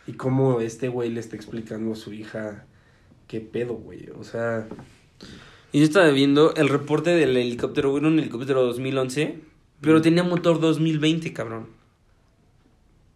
y 0.06 0.12
como 0.14 0.60
este 0.60 0.90
güey 0.90 1.10
le 1.10 1.22
está 1.22 1.38
explicando 1.38 1.94
a 1.94 1.96
su 1.96 2.12
hija 2.12 2.66
qué 3.30 3.40
pedo, 3.40 3.76
güey, 3.76 4.10
o 4.10 4.26
sea, 4.26 4.68
Y 5.72 5.80
yo 5.80 5.86
estaba 5.86 6.10
viendo 6.10 6.54
el 6.56 6.68
reporte 6.68 7.12
del 7.12 7.38
helicóptero, 7.38 7.92
güey, 7.92 8.02
era 8.02 8.10
un 8.12 8.20
helicóptero 8.20 8.64
2011, 8.64 9.40
pero 9.80 10.02
tenía 10.02 10.24
motor 10.24 10.60
2020, 10.60 11.32
cabrón. 11.32 11.68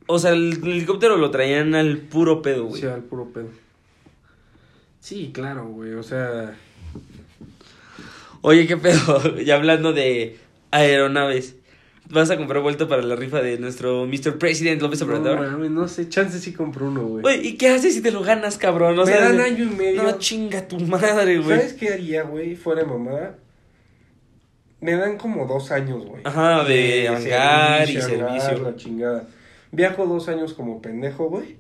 O 0.08 0.18
sea, 0.18 0.32
el, 0.32 0.54
el 0.64 0.72
helicóptero 0.72 1.18
lo 1.18 1.32
traían 1.32 1.76
al 1.76 1.98
puro 1.98 2.42
pedo, 2.42 2.64
güey. 2.64 2.80
sea 2.80 2.94
al 2.94 3.04
puro 3.04 3.34
pedo. 3.34 3.50
Sí, 5.02 5.32
claro, 5.34 5.68
güey, 5.68 5.96
o 5.96 6.04
sea, 6.04 6.56
Oye, 8.42 8.68
qué 8.68 8.78
pedo. 8.78 9.22
Y 9.46 9.52
hablando 9.52 9.92
de 9.92 10.38
aeronaves, 10.72 11.56
¿vas 12.10 12.30
a 12.32 12.38
comprar 12.38 12.62
vuelto 12.62 12.88
para 12.88 13.02
la 13.02 13.16
rifa 13.16 13.42
de 13.42 13.58
nuestro 13.58 14.06
Mr. 14.06 14.38
President 14.38 14.82
López 14.82 15.02
no, 15.02 15.08
Obrador? 15.08 15.60
no 15.70 15.88
sé, 15.88 16.10
chance 16.10 16.40
sí 16.40 16.54
compró 16.54 16.88
uno, 16.88 17.06
güey. 17.06 17.48
¿y 17.48 17.58
qué 17.58 17.70
haces 17.70 17.94
si 17.94 18.02
te 18.02 18.12
lo 18.12 18.22
ganas, 18.22 18.58
cabrón? 18.58 18.98
Me 18.98 19.12
dan 19.12 19.40
año 19.40 19.64
y 19.64 19.70
medio. 19.70 20.04
No, 20.04 20.18
chinga 20.18 20.68
tu 20.68 20.80
madre, 20.80 21.40
güey. 21.40 21.58
¿Sabes 21.58 21.74
qué 21.74 21.94
haría, 21.94 22.24
güey? 22.24 22.56
Fuera 22.56 22.82
de 22.82 22.88
mamada. 22.88 23.38
Me 24.82 24.96
dan 24.96 25.18
como 25.18 25.46
dos 25.46 25.72
años, 25.72 26.06
güey. 26.06 26.22
Ajá, 26.24 26.64
de 26.64 27.08
hangar 27.08 27.90
y 27.90 28.02
servicio. 28.02 28.60
La 28.64 28.76
chingada. 28.76 29.28
Viajo 29.72 30.06
dos 30.08 30.30
años 30.30 30.54
como 30.54 30.82
pendejo, 30.82 31.30
güey. 31.30 31.58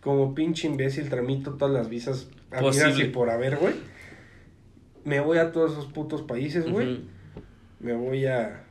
Como 0.00 0.34
pinche 0.34 0.66
imbécil, 0.66 1.10
tramito 1.10 1.54
todas 1.54 1.74
las 1.74 1.90
visas 1.90 2.28
Posible. 2.58 3.04
y 3.04 3.08
por 3.08 3.28
haber, 3.30 3.56
güey. 3.56 3.74
Me 5.04 5.20
voy 5.20 5.38
a 5.38 5.52
todos 5.52 5.72
esos 5.72 5.86
putos 5.86 6.22
países, 6.22 6.70
güey. 6.70 7.02
Me 7.80 7.94
voy 7.94 8.26
a 8.26 8.64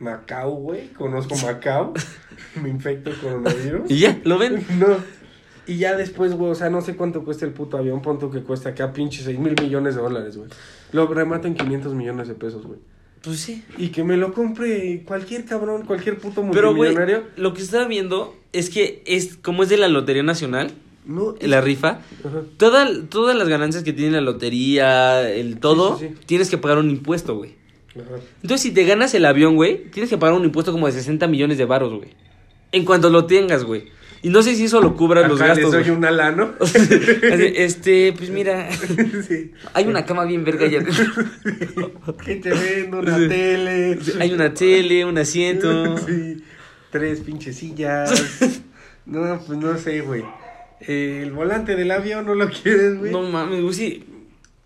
Macao, 0.00 0.50
güey. 0.52 0.88
Conozco 0.92 1.34
Macao. 1.36 1.92
Me 2.62 2.68
infecto 2.68 3.10
el 3.10 3.16
coronavirus. 3.16 3.90
Y 3.90 3.98
ya, 4.00 4.20
¿lo 4.24 4.38
ven? 4.38 4.64
No. 4.78 4.96
Y 5.66 5.78
ya 5.78 5.96
después, 5.96 6.34
güey, 6.34 6.50
o 6.50 6.54
sea, 6.54 6.68
no 6.68 6.82
sé 6.82 6.94
cuánto 6.94 7.24
cuesta 7.24 7.46
el 7.46 7.52
puto 7.52 7.78
avión, 7.78 8.02
punto 8.02 8.30
que 8.30 8.42
cuesta 8.42 8.68
acá 8.70 8.92
pinche 8.92 9.22
6 9.22 9.38
mil 9.38 9.54
millones 9.58 9.94
de 9.94 10.02
dólares, 10.02 10.36
güey. 10.36 10.50
Lo 10.92 11.06
remato 11.06 11.48
en 11.48 11.54
500 11.54 11.94
millones 11.94 12.28
de 12.28 12.34
pesos, 12.34 12.66
güey. 12.66 12.78
Pues 13.22 13.40
sí. 13.40 13.64
Y 13.78 13.88
que 13.88 14.04
me 14.04 14.18
lo 14.18 14.34
compre 14.34 15.02
cualquier 15.06 15.46
cabrón, 15.46 15.86
cualquier 15.86 16.18
puto 16.18 16.46
Pero, 16.52 16.74
güey, 16.74 16.90
multimillonario. 16.94 17.30
lo 17.36 17.54
que 17.54 17.62
estaba 17.62 17.86
viendo 17.88 18.36
es 18.52 18.68
que 18.68 19.02
es 19.06 19.36
como 19.38 19.62
es 19.62 19.70
de 19.70 19.78
la 19.78 19.88
Lotería 19.88 20.22
Nacional, 20.22 20.70
no, 21.06 21.34
la 21.40 21.62
rifa, 21.62 22.00
Ajá. 22.22 22.42
toda, 22.58 22.86
todas 23.08 23.34
las 23.34 23.48
ganancias 23.48 23.84
que 23.84 23.94
tiene 23.94 24.12
la 24.12 24.20
lotería, 24.20 25.26
el 25.30 25.58
todo, 25.60 25.98
Sí, 25.98 26.08
sí, 26.08 26.14
sí. 26.18 26.24
tienes 26.26 26.50
que 26.50 26.58
pagar 26.58 26.76
un 26.76 26.90
impuesto, 26.90 27.36
güey. 27.38 27.54
Ajá. 27.96 28.16
Entonces, 28.42 28.60
si 28.62 28.70
te 28.72 28.84
ganas 28.84 29.14
el 29.14 29.24
avión, 29.24 29.54
güey, 29.56 29.84
tienes 29.90 30.10
que 30.10 30.18
pagar 30.18 30.34
un 30.36 30.44
impuesto 30.44 30.72
como 30.72 30.86
de 30.86 30.92
60 30.92 31.26
millones 31.28 31.58
de 31.58 31.64
varos, 31.64 31.92
güey. 31.94 32.10
En 32.72 32.84
cuanto 32.84 33.08
lo 33.10 33.26
tengas, 33.26 33.62
güey. 33.64 33.84
Y 34.22 34.30
no 34.30 34.42
sé 34.42 34.54
si 34.54 34.64
eso 34.64 34.80
lo 34.80 34.96
cubra 34.96 35.28
los 35.28 35.38
Acá 35.40 35.48
gastos. 35.54 35.70
soy 35.70 35.90
un 35.90 36.04
alano. 36.04 36.54
Este, 37.30 38.12
pues 38.16 38.30
mira, 38.30 38.68
sí. 39.28 39.52
hay 39.74 39.86
una 39.86 40.04
cama 40.06 40.24
bien 40.24 40.44
verga 40.44 40.66
ya. 40.66 40.82
Que 42.24 42.36
te 42.36 42.50
vendo 42.50 43.00
una 43.00 43.18
Sí. 43.18 43.28
tele. 43.28 43.98
Hay 44.18 44.32
una 44.32 44.54
tele, 44.54 45.04
un 45.04 45.18
asiento. 45.18 45.98
Sí. 45.98 46.42
Tres 46.90 47.20
pinches 47.20 47.56
sillas. 47.56 48.38
No, 49.06 49.38
pues 49.46 49.58
no 49.58 49.76
sé, 49.76 50.00
güey. 50.00 50.24
Eh, 50.80 51.20
el 51.22 51.32
volante 51.32 51.76
del 51.76 51.90
avión 51.90 52.24
no 52.26 52.34
lo 52.34 52.48
quieres, 52.48 52.98
güey. 52.98 53.12
No 53.12 53.22
mames, 53.22 53.60
güey, 53.60 53.74
sí. 53.74 54.04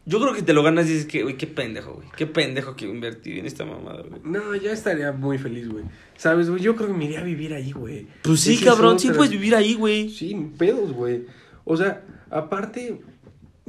Yo 0.09 0.19
creo 0.21 0.33
que 0.33 0.41
te 0.41 0.55
lo 0.55 0.63
ganas 0.63 0.87
y 0.87 0.93
dices 0.95 1.07
que, 1.07 1.23
güey, 1.23 1.37
qué 1.37 1.47
pendejo, 1.47 1.93
güey. 1.97 2.09
Qué 2.17 2.27
pendejo 2.27 2.75
que 2.75 2.87
invertir 2.87 3.39
en 3.39 3.45
esta 3.45 3.67
mamada, 3.67 4.03
güey. 4.09 4.23
No, 4.25 4.55
ya 4.57 4.73
estaría 4.73 5.13
muy 5.13 5.37
feliz, 5.37 5.69
güey. 5.69 5.85
¿Sabes, 6.17 6.49
güey? 6.49 6.63
Yo 6.63 6.75
creo 6.77 6.89
que 6.89 6.95
me 6.95 7.05
iría 7.05 7.21
a 7.21 7.25
vivir 7.25 7.53
ahí, 7.53 7.73
güey. 7.73 8.07
Pues 8.23 8.41
sí, 8.41 8.55
es 8.55 8.63
cabrón, 8.63 8.99
sí 8.99 9.11
puedes 9.11 9.31
vivir 9.31 9.55
ahí, 9.55 9.75
güey. 9.75 10.09
Sí, 10.09 10.35
pedos, 10.57 10.95
güey. 10.95 11.27
O 11.67 11.77
sea, 11.77 12.03
aparte, 12.31 13.03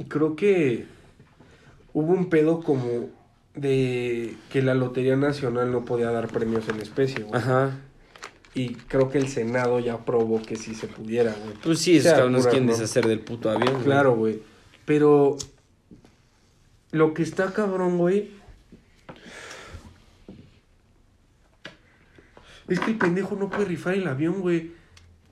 creo 0.08 0.34
que 0.34 0.86
hubo 1.92 2.10
un 2.14 2.30
pedo 2.30 2.62
como 2.62 3.10
de 3.54 4.34
que 4.50 4.62
la 4.62 4.74
Lotería 4.74 5.16
Nacional 5.16 5.70
no 5.70 5.84
podía 5.84 6.10
dar 6.10 6.28
premios 6.28 6.66
en 6.70 6.80
especie, 6.80 7.22
güey. 7.24 7.38
Ajá. 7.38 7.78
Y 8.54 8.70
creo 8.76 9.10
que 9.10 9.18
el 9.18 9.28
Senado 9.28 9.78
ya 9.78 9.92
aprobó 9.92 10.40
que 10.40 10.56
sí 10.56 10.74
se 10.74 10.86
pudiera, 10.86 11.34
güey. 11.44 11.54
Pues 11.62 11.80
sí, 11.80 11.96
esos 11.98 12.04
Sea 12.04 12.14
cabrones 12.14 12.40
pura, 12.42 12.50
quieren 12.50 12.66
¿no? 12.66 12.72
deshacer 12.72 13.06
del 13.06 13.20
puto 13.20 13.50
avión. 13.50 13.74
güey. 13.74 13.84
Claro, 13.84 14.16
güey. 14.16 14.42
Pero 14.86 15.36
lo 16.92 17.14
que 17.14 17.22
está 17.22 17.52
cabrón, 17.52 17.98
güey. 17.98 18.30
Es 22.68 22.78
que 22.80 22.92
el 22.92 22.98
pendejo 22.98 23.36
no 23.36 23.50
puede 23.50 23.64
rifar 23.64 23.94
el 23.94 24.06
avión, 24.06 24.40
güey. 24.40 24.72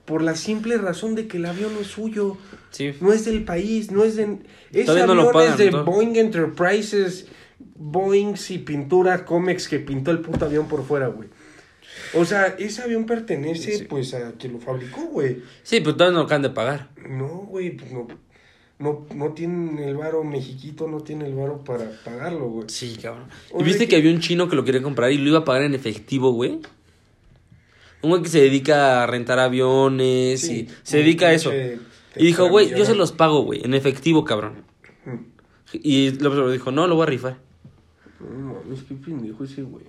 Por 0.05 0.21
la 0.21 0.35
simple 0.35 0.77
razón 0.77 1.15
de 1.15 1.27
que 1.27 1.37
el 1.37 1.45
avión 1.45 1.73
no 1.73 1.79
es 1.81 1.87
suyo. 1.87 2.37
Sí. 2.71 2.93
No 2.99 3.13
es 3.13 3.25
del 3.25 3.43
país, 3.45 3.91
no 3.91 4.03
es 4.03 4.15
de... 4.15 4.39
Ese 4.71 4.85
Todavía 4.85 5.05
no 5.05 5.13
avión 5.13 5.25
lo 5.27 5.31
pagan, 5.31 5.51
es 5.53 5.57
de 5.57 5.71
¿no? 5.71 5.85
Boeing 5.85 6.15
Enterprises, 6.15 7.27
Boeing 7.75 8.35
y 8.49 8.57
pintura 8.59 9.23
Comex 9.25 9.67
que 9.67 9.79
pintó 9.79 10.11
el 10.11 10.19
puto 10.19 10.45
avión 10.45 10.67
por 10.67 10.83
fuera, 10.83 11.07
güey. 11.07 11.29
O 12.13 12.25
sea, 12.25 12.47
ese 12.57 12.81
avión 12.81 13.05
pertenece, 13.05 13.77
Sí. 13.77 13.83
pues, 13.85 14.13
a 14.13 14.31
quien 14.33 14.53
lo 14.53 14.59
fabricó, 14.59 15.01
güey. 15.05 15.43
Sí, 15.63 15.79
pero 15.79 15.95
todavía 15.95 16.13
no 16.13 16.19
lo 16.19 16.25
acaban 16.25 16.41
de 16.41 16.49
pagar. 16.49 16.89
No, 17.07 17.27
güey, 17.27 17.71
pues 17.77 17.91
no, 17.91 18.07
no, 18.79 19.05
no 19.13 19.33
tienen 19.33 19.77
el 19.79 19.95
varo, 19.97 20.23
Mexiquito 20.23 20.87
no 20.87 21.01
tiene 21.01 21.27
el 21.27 21.35
varo 21.35 21.63
para 21.63 21.91
pagarlo, 22.03 22.49
güey. 22.49 22.69
Sí, 22.69 22.97
cabrón. 23.01 23.27
¿Y 23.57 23.63
viste 23.63 23.85
que 23.85 23.89
que- 23.89 23.95
había 23.97 24.11
un 24.11 24.21
chino 24.21 24.47
que 24.49 24.55
lo 24.55 24.63
quería 24.63 24.81
comprar 24.81 25.11
y 25.11 25.17
lo 25.17 25.29
iba 25.29 25.39
a 25.39 25.45
pagar 25.45 25.63
en 25.63 25.73
efectivo, 25.75 26.31
güey? 26.31 26.59
Un 28.01 28.09
güey 28.11 28.23
que 28.23 28.29
se 28.29 28.39
dedica 28.39 29.03
a 29.03 29.07
rentar 29.07 29.39
aviones 29.39 30.39
Sí, 30.39 30.61
y 30.61 30.73
se 30.83 30.97
dedica 30.99 31.27
a 31.27 31.33
eso. 31.33 31.51
Y 32.15 32.25
dijo, 32.25 32.47
güey, 32.47 32.69
yo 32.69 32.85
se 32.85 32.95
los 32.95 33.11
pago, 33.11 33.41
güey, 33.43 33.61
en 33.63 33.73
efectivo, 33.73 34.23
cabrón. 34.23 34.63
Mm. 35.05 35.17
Y 35.73 36.11
López 36.11 36.53
dijo, 36.53 36.71
no, 36.71 36.87
lo 36.87 36.95
voy 36.95 37.03
a 37.03 37.07
rifar. 37.07 37.37
No 38.21 38.53
mames, 38.53 38.83
qué 38.87 38.95
pendejo 38.95 39.43
ese, 39.43 39.61
güey. 39.63 39.85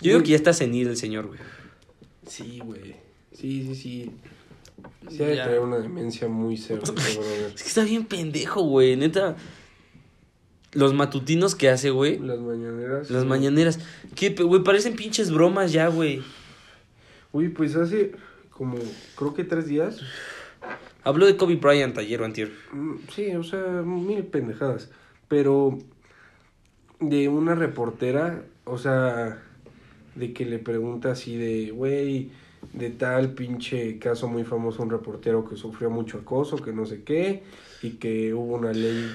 Yo 0.00 0.12
digo 0.12 0.22
que 0.22 0.28
ya 0.30 0.36
está 0.36 0.52
senil 0.52 0.88
el 0.88 0.96
señor, 0.96 1.26
güey. 1.26 1.40
Sí, 2.26 2.60
güey. 2.62 2.94
Sí, 3.32 3.64
sí, 3.64 3.74
sí. 3.74 4.10
Sí, 5.10 5.22
ha 5.22 5.26
de 5.26 5.36
Ya. 5.36 5.44
tener 5.44 5.60
una 5.60 5.78
demencia 5.78 6.28
muy 6.28 6.56
severa. 6.56 6.84
Es 7.54 7.62
que 7.62 7.68
está 7.68 7.84
bien 7.84 8.04
pendejo, 8.04 8.62
güey, 8.62 8.96
neta. 8.96 9.36
Los 10.72 10.92
matutinos 10.92 11.54
que 11.54 11.70
hace, 11.70 11.90
güey. 11.90 12.18
Las 12.18 12.38
mañaneras. 12.40 13.10
Las 13.10 13.24
mañaneras. 13.24 13.80
Que, 14.14 14.30
güey, 14.30 14.62
parecen 14.62 14.96
pinches 14.96 15.30
bromas 15.30 15.72
ya, 15.72 15.88
güey. 15.88 16.22
Uy, 17.32 17.48
pues 17.48 17.74
hace 17.76 18.12
como, 18.50 18.76
creo 19.16 19.34
que 19.34 19.44
tres 19.44 19.66
días. 19.66 20.00
Habló 21.04 21.24
de 21.26 21.36
Kobe 21.36 21.56
Bryant 21.56 21.96
ayer 21.96 22.20
o 22.20 22.24
antier. 22.26 22.50
Mm, 22.72 22.96
Sí, 23.14 23.34
o 23.34 23.42
sea, 23.42 23.62
mil 23.82 24.24
pendejadas. 24.24 24.90
Pero 25.28 25.78
de 27.00 27.28
una 27.28 27.54
reportera, 27.54 28.42
o 28.64 28.76
sea, 28.76 29.40
de 30.16 30.32
que 30.34 30.44
le 30.44 30.58
pregunta 30.58 31.12
así 31.12 31.36
de, 31.36 31.70
güey, 31.70 32.30
de 32.78 32.90
tal 32.90 33.34
pinche 33.34 33.98
caso 33.98 34.28
muy 34.28 34.44
famoso, 34.44 34.82
un 34.82 34.90
reportero 34.90 35.48
que 35.48 35.56
sufrió 35.56 35.90
mucho 35.90 36.18
acoso, 36.18 36.56
que 36.56 36.72
no 36.72 36.86
sé 36.86 37.02
qué, 37.02 37.42
y 37.82 37.92
que 37.92 38.32
hubo 38.34 38.54
una 38.54 38.72
ley 38.72 39.10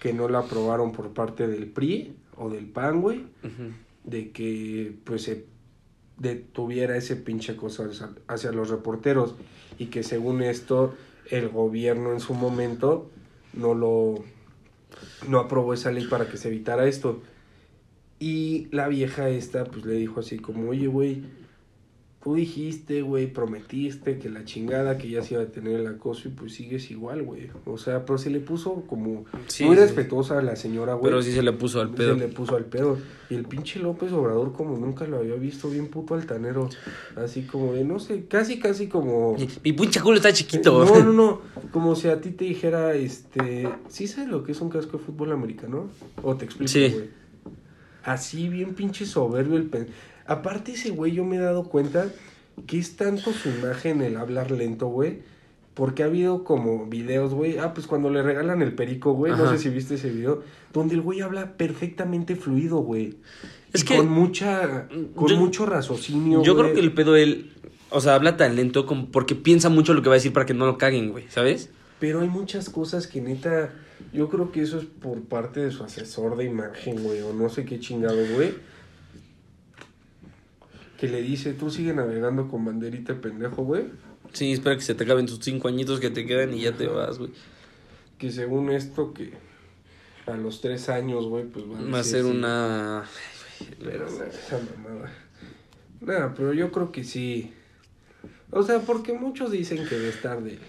que 0.00 0.12
no 0.12 0.28
la 0.28 0.40
aprobaron 0.40 0.92
por 0.92 1.10
parte 1.10 1.46
del 1.46 1.66
PRI 1.66 2.16
o 2.36 2.50
del 2.50 2.66
PAN, 2.66 3.02
güey, 3.02 3.24
de 4.04 4.30
que 4.30 4.96
pues 5.04 5.22
se 5.22 5.44
detuviera 6.18 6.96
ese 6.96 7.16
pinche 7.16 7.56
hacia, 7.56 8.10
hacia 8.26 8.52
los 8.52 8.70
reporteros 8.70 9.34
y 9.78 9.86
que 9.86 10.02
según 10.02 10.42
esto 10.42 10.94
el 11.30 11.48
gobierno 11.48 12.12
en 12.12 12.20
su 12.20 12.34
momento 12.34 13.10
no 13.52 13.74
lo 13.74 14.24
no 15.28 15.38
aprobó 15.38 15.72
esa 15.72 15.90
ley 15.90 16.06
para 16.06 16.28
que 16.28 16.36
se 16.36 16.48
evitara 16.48 16.86
esto. 16.86 17.22
Y 18.18 18.68
la 18.70 18.88
vieja 18.88 19.28
esta 19.30 19.64
pues 19.64 19.84
le 19.84 19.94
dijo 19.94 20.20
así 20.20 20.38
como, 20.38 20.70
"Oye, 20.70 20.86
güey, 20.86 21.22
tú 22.22 22.34
dijiste, 22.36 23.02
güey, 23.02 23.26
prometiste 23.32 24.18
que 24.18 24.28
la 24.30 24.44
chingada 24.44 24.96
que 24.96 25.08
ya 25.10 25.22
se 25.22 25.34
iba 25.34 25.42
a 25.42 25.46
tener 25.46 25.80
el 25.80 25.86
acoso 25.88 26.28
y 26.28 26.30
pues 26.30 26.54
sigues 26.54 26.90
igual, 26.90 27.22
güey." 27.22 27.48
O 27.66 27.76
sea, 27.78 28.04
pero 28.04 28.16
se 28.18 28.30
le 28.30 28.38
puso 28.40 28.82
como 28.86 29.24
Sí, 29.48 29.64
muy 29.64 29.74
sí. 29.76 29.82
respetuosa 29.82 30.38
a 30.38 30.42
la 30.42 30.54
señora, 30.56 30.94
güey. 30.94 31.04
Pero 31.10 31.22
sí 31.22 31.32
se 31.32 31.42
le 31.42 31.52
puso 31.52 31.80
al 31.80 31.90
pedo. 31.90 32.14
Se 32.14 32.20
le 32.20 32.28
puso 32.28 32.54
al 32.56 32.64
pedo. 32.66 32.96
Y 33.30 33.34
el 33.34 33.44
pinche 33.46 33.80
López 33.80 34.12
Obrador, 34.12 34.52
como 34.52 34.76
nunca 34.76 35.06
lo 35.06 35.16
había 35.18 35.34
visto, 35.36 35.68
bien 35.70 35.88
puto 35.88 36.14
altanero. 36.14 36.68
Así 37.16 37.42
como 37.42 37.72
de, 37.72 37.82
no 37.84 37.98
sé, 37.98 38.26
casi, 38.26 38.58
casi 38.60 38.86
como. 38.88 39.34
Mi- 39.36 39.48
Mi 39.64 39.72
pinche 39.72 40.00
culo 40.00 40.16
está 40.16 40.32
chiquito. 40.32 40.84
No, 40.84 41.02
no, 41.04 41.12
no. 41.12 41.40
Como 41.72 41.94
si 41.96 42.08
a 42.08 42.20
ti 42.20 42.30
te 42.32 42.44
dijera, 42.44 42.94
este. 42.94 43.68
¿Sí 43.88 44.06
sabes 44.06 44.28
lo 44.28 44.44
que 44.44 44.52
es 44.52 44.60
un 44.60 44.68
casco 44.68 44.98
de 44.98 45.04
fútbol 45.04 45.32
americano? 45.32 45.88
O 46.22 46.36
te 46.36 46.44
explico, 46.44 46.68
Sí. 46.70 46.88
güey. 46.90 47.08
Así, 48.04 48.48
bien 48.48 48.74
pinche 48.74 49.06
soberbio 49.06 49.56
el 49.56 49.64
pen. 49.64 49.86
Aparte, 50.26 50.72
ese 50.72 50.90
güey, 50.90 51.12
yo 51.12 51.24
me 51.24 51.36
he 51.36 51.40
dado 51.40 51.64
cuenta 51.64 52.08
que 52.66 52.78
es 52.78 52.96
tanto 52.96 53.32
su 53.32 53.48
imagen 53.48 54.02
el 54.02 54.16
hablar 54.16 54.50
lento, 54.50 54.86
güey. 54.88 55.20
Porque 55.74 56.02
ha 56.02 56.06
habido 56.06 56.44
como 56.44 56.84
videos, 56.86 57.32
güey. 57.32 57.56
Ah, 57.56 57.72
pues 57.72 57.86
cuando 57.86 58.10
le 58.10 58.22
regalan 58.22 58.60
el 58.60 58.74
perico, 58.74 59.14
güey. 59.14 59.32
No 59.32 59.50
sé 59.50 59.56
si 59.58 59.70
viste 59.70 59.94
ese 59.94 60.10
video. 60.10 60.42
Donde 60.74 60.94
el 60.94 61.00
güey 61.00 61.22
habla 61.22 61.56
perfectamente 61.56 62.36
fluido, 62.36 62.78
güey. 62.80 63.16
Es 63.72 63.80
Y 63.82 63.86
que- 63.86 63.96
Con 63.96 64.08
mucha. 64.10 64.86
Con 65.14 65.28
Yo- 65.28 65.36
mucho 65.38 65.64
raciocinio. 65.64 66.42
Yo 66.42 66.56
creo 66.58 66.74
que 66.74 66.80
el 66.80 66.92
pedo 66.92 67.16
él, 67.16 67.52
o 67.88 68.02
sea, 68.02 68.14
habla 68.16 68.36
tan 68.36 68.54
lento 68.54 68.84
como 68.84 69.10
porque 69.10 69.34
piensa 69.34 69.70
mucho 69.70 69.94
lo 69.94 70.02
que 70.02 70.10
va 70.10 70.16
a 70.16 70.18
decir 70.18 70.34
para 70.34 70.44
que 70.44 70.52
no 70.52 70.66
lo 70.66 70.76
caguen, 70.76 71.10
güey, 71.10 71.24
¿sabes? 71.30 71.70
Pero 71.98 72.20
hay 72.20 72.28
muchas 72.28 72.68
cosas 72.68 73.06
que 73.06 73.22
neta. 73.22 73.72
Yo 74.12 74.28
creo 74.28 74.52
que 74.52 74.60
eso 74.60 74.78
es 74.78 74.84
por 74.84 75.22
parte 75.22 75.60
de 75.60 75.70
su 75.70 75.84
asesor 75.84 76.36
de 76.36 76.44
imagen, 76.44 77.02
güey. 77.02 77.22
O 77.22 77.32
no 77.32 77.48
sé 77.48 77.64
qué 77.64 77.80
chingado, 77.80 78.18
güey. 78.34 78.52
Que 81.02 81.08
le 81.08 81.20
dice, 81.20 81.52
tú 81.52 81.68
sigue 81.68 81.92
navegando 81.92 82.46
con 82.46 82.64
banderita 82.64 83.20
pendejo, 83.20 83.64
güey. 83.64 83.86
Sí, 84.32 84.52
espera 84.52 84.76
que 84.76 84.82
se 84.82 84.94
te 84.94 85.02
acaben 85.02 85.26
tus 85.26 85.40
cinco 85.40 85.66
añitos 85.66 85.98
que 85.98 86.10
te 86.10 86.24
quedan 86.24 86.54
y 86.54 86.60
ya 86.60 86.70
te 86.76 86.86
vas, 86.86 87.18
güey. 87.18 87.32
Que 88.18 88.30
según 88.30 88.70
esto, 88.70 89.12
que 89.12 89.32
a 90.28 90.36
los 90.36 90.60
tres 90.60 90.88
años, 90.88 91.26
güey, 91.26 91.42
pues 91.46 91.64
va 91.64 91.76
a, 91.76 91.82
Va 91.82 91.94
a 91.94 92.02
decir 92.04 92.12
ser 92.12 92.24
una... 92.26 93.02
Pero 93.82 94.08
no, 94.08 94.22
esa 94.22 94.60
mamada. 94.76 95.12
Nada, 96.02 96.34
pero 96.36 96.52
yo 96.52 96.70
creo 96.70 96.92
que 96.92 97.02
sí. 97.02 97.52
O 98.52 98.62
sea, 98.62 98.78
porque 98.78 99.12
muchos 99.12 99.50
dicen 99.50 99.84
que 99.88 99.98
de 99.98 100.08
estar 100.08 100.40
del 100.40 100.60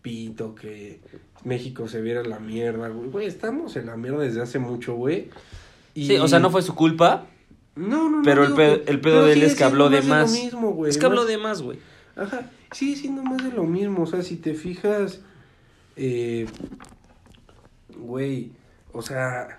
pito, 0.00 0.54
que 0.54 1.00
México 1.42 1.88
se 1.88 2.00
viera 2.00 2.22
la 2.22 2.38
mierda, 2.38 2.86
güey. 2.86 3.10
Güey, 3.10 3.26
estamos 3.26 3.74
en 3.74 3.86
la 3.86 3.96
mierda 3.96 4.20
desde 4.22 4.42
hace 4.42 4.60
mucho, 4.60 4.94
güey. 4.94 5.28
Y- 5.94 6.06
Sí, 6.06 6.16
o 6.18 6.28
sea, 6.28 6.38
no 6.38 6.50
fue 6.50 6.62
su 6.62 6.76
culpa, 6.76 7.26
No, 7.74 8.10
no, 8.10 8.18
no. 8.18 8.22
pero 8.22 8.42
el 8.42 8.48
digo 8.48 8.56
pedo, 8.56 8.82
el 8.86 9.00
pedo 9.00 9.24
de 9.24 9.32
él 9.32 9.42
es 9.42 9.54
que 9.54 9.64
habló 9.64 9.88
de 9.88 10.02
más 10.02 10.30
mismo, 10.32 10.72
güey. 10.72 10.90
es 10.90 10.98
que 10.98 11.06
habló 11.06 11.24
de 11.24 11.38
más, 11.38 11.62
güey. 11.62 11.78
Ajá, 12.16 12.50
sigue 12.72 12.96
siendo 12.96 13.22
más 13.22 13.42
de 13.42 13.52
lo 13.52 13.64
mismo. 13.64 14.02
O 14.02 14.06
sea, 14.06 14.22
si 14.22 14.36
te 14.36 14.54
fijas, 14.54 15.20
eh, 15.96 16.46
güey, 17.96 18.52
o 18.92 19.00
sea, 19.02 19.58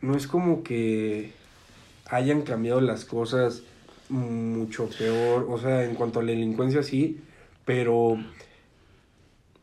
no 0.00 0.16
es 0.16 0.26
como 0.26 0.62
que 0.62 1.32
hayan 2.08 2.42
cambiado 2.42 2.80
las 2.80 3.04
cosas 3.04 3.62
mucho 4.08 4.88
peor. 4.96 5.46
O 5.48 5.58
sea, 5.58 5.84
en 5.84 5.94
cuanto 5.94 6.20
a 6.20 6.22
la 6.22 6.30
delincuencia, 6.30 6.82
sí, 6.82 7.20
pero 7.64 8.18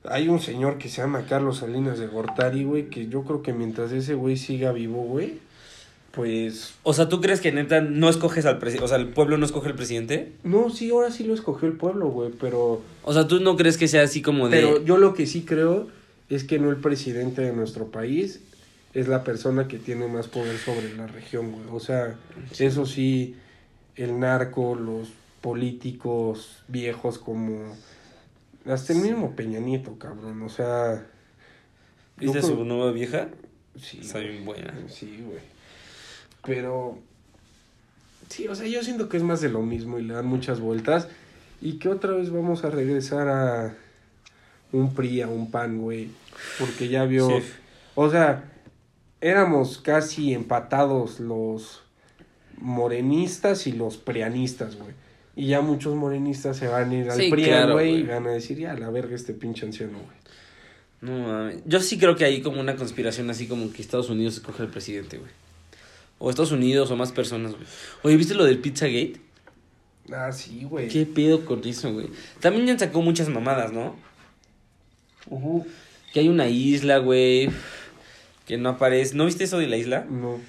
hay 0.05 0.27
un 0.27 0.39
señor 0.39 0.77
que 0.77 0.89
se 0.89 1.01
llama 1.01 1.25
Carlos 1.25 1.59
Salinas 1.59 1.97
de 1.99 2.07
Gortari, 2.07 2.63
güey, 2.63 2.89
que 2.89 3.07
yo 3.07 3.23
creo 3.23 3.41
que 3.41 3.53
mientras 3.53 3.91
ese 3.91 4.15
güey 4.15 4.37
siga 4.37 4.71
vivo, 4.71 5.03
güey, 5.03 5.39
pues 6.13 6.75
O 6.83 6.93
sea, 6.93 7.09
¿tú 7.09 7.21
crees 7.21 7.41
que 7.41 7.51
neta 7.51 7.81
no 7.81 8.07
escoges 8.07 8.45
al 8.45 8.59
presidente? 8.59 8.85
O 8.85 8.87
sea, 8.87 8.97
el 8.97 9.07
pueblo 9.07 9.39
no 9.39 9.47
escoge 9.47 9.69
al 9.69 9.75
presidente. 9.75 10.31
No, 10.43 10.69
sí, 10.69 10.91
ahora 10.91 11.09
sí 11.09 11.23
lo 11.23 11.33
escogió 11.33 11.67
el 11.67 11.75
pueblo, 11.75 12.07
güey, 12.09 12.29
pero... 12.39 12.83
O 13.01 13.13
sea, 13.13 13.27
¿tú 13.27 13.39
no 13.39 13.57
crees 13.57 13.79
que 13.79 13.87
sea 13.87 14.03
así 14.03 14.21
como 14.21 14.47
de... 14.47 14.57
Pero 14.57 14.85
yo 14.85 14.97
lo 14.97 15.15
que 15.15 15.25
sí 15.25 15.41
creo 15.41 15.87
es 16.29 16.43
que 16.43 16.59
no 16.59 16.69
el 16.69 16.75
presidente 16.75 17.41
de 17.41 17.51
nuestro 17.51 17.87
país 17.87 18.41
es 18.93 19.07
la 19.07 19.23
persona 19.23 19.67
que 19.67 19.79
tiene 19.79 20.05
más 20.05 20.27
poder 20.27 20.55
sobre 20.59 20.93
la 20.95 21.07
región, 21.07 21.51
güey. 21.51 21.65
O 21.71 21.79
sea, 21.79 22.15
eso 22.59 22.85
sí, 22.85 23.35
el 23.95 24.19
narco, 24.19 24.75
los 24.75 25.07
políticos 25.41 26.59
viejos 26.67 27.17
como... 27.17 27.75
Hasta 28.67 28.93
el 28.93 28.99
mismo 28.99 29.35
Peña 29.35 29.59
Nieto, 29.59 29.97
cabrón. 29.97 30.43
O 30.43 30.49
sea... 30.49 31.07
¿Viste 32.17 32.43
su 32.43 32.63
nueva 32.65 32.91
vieja? 32.91 33.29
Sí, 33.81 33.99
bien 34.13 34.45
buena. 34.45 34.75
Sí, 34.87 35.23
güey. 35.25 35.52
Pero. 36.45 36.99
Sí, 38.29 38.47
o 38.47 38.55
sea, 38.55 38.67
yo 38.67 38.83
siento 38.83 39.09
que 39.09 39.17
es 39.17 39.23
más 39.23 39.41
de 39.41 39.49
lo 39.49 39.61
mismo 39.61 39.99
y 39.99 40.03
le 40.03 40.13
dan 40.13 40.25
muchas 40.25 40.59
vueltas. 40.59 41.07
Y 41.61 41.73
que 41.73 41.89
otra 41.89 42.11
vez 42.11 42.31
vamos 42.31 42.63
a 42.65 42.69
regresar 42.69 43.27
a 43.29 43.75
un 44.71 44.93
PRI, 44.93 45.21
a 45.21 45.27
un 45.27 45.49
PAN, 45.51 45.81
güey. 45.81 46.09
Porque 46.59 46.89
ya 46.89 47.05
vio. 47.05 47.27
Sí. 47.29 47.45
O 47.95 48.09
sea, 48.09 48.51
éramos 49.21 49.77
casi 49.77 50.33
empatados 50.33 51.19
los 51.19 51.83
morenistas 52.57 53.67
y 53.67 53.71
los 53.71 53.97
prianistas, 53.97 54.75
güey. 54.75 54.93
Y 55.35 55.47
ya 55.47 55.61
muchos 55.61 55.95
morenistas 55.95 56.57
se 56.57 56.67
van 56.67 56.91
a 56.91 56.95
ir 56.95 57.09
al 57.09 57.19
Sí, 57.19 57.29
PRI, 57.29 57.43
claro, 57.45 57.73
güey, 57.73 58.01
y 58.01 58.03
van 58.03 58.27
a 58.27 58.31
decir, 58.31 58.57
ya, 58.57 58.73
la 58.73 58.89
verga 58.89 59.15
este 59.15 59.33
pinche 59.33 59.65
anciano, 59.65 59.97
güey. 59.97 60.17
No 61.01 61.27
mames. 61.27 61.57
Yo 61.65 61.79
sí 61.79 61.97
creo 61.97 62.15
que 62.15 62.25
hay 62.25 62.41
como 62.41 62.61
una 62.61 62.75
conspiración 62.75 63.29
así 63.29 63.47
como 63.47 63.71
que 63.71 63.81
Estados 63.81 64.09
Unidos 64.09 64.35
escoge 64.35 64.63
al 64.63 64.69
presidente, 64.69 65.17
güey. 65.17 65.31
O 66.25 66.29
Estados 66.29 66.53
Unidos 66.53 66.89
o 66.89 66.95
más 66.95 67.11
personas, 67.11 67.51
güey. 67.51 67.65
Oye, 68.01 68.15
¿viste 68.15 68.33
lo 68.33 68.45
del 68.45 68.57
Pizzagate? 68.59 69.19
Ah, 70.09 70.31
sí, 70.31 70.63
güey. 70.63 70.87
¿Qué 70.87 71.05
pedo 71.05 71.43
con 71.43 71.67
eso, 71.67 71.91
güey? 71.91 72.07
También 72.39 72.65
ya 72.65 72.79
sacó 72.79 73.01
muchas 73.01 73.27
mamadas, 73.27 73.73
¿no? 73.73 73.97
Ujú. 75.29 75.67
Que 76.13 76.21
hay 76.21 76.29
una 76.29 76.47
isla, 76.47 76.99
güey. 76.99 77.49
Que 78.47 78.55
no 78.55 78.69
aparece. 78.69 79.15
¿No 79.15 79.25
viste 79.25 79.43
eso 79.43 79.57
de 79.57 79.67
la 79.67 79.75
isla? 79.75 80.05
No. 80.09 80.39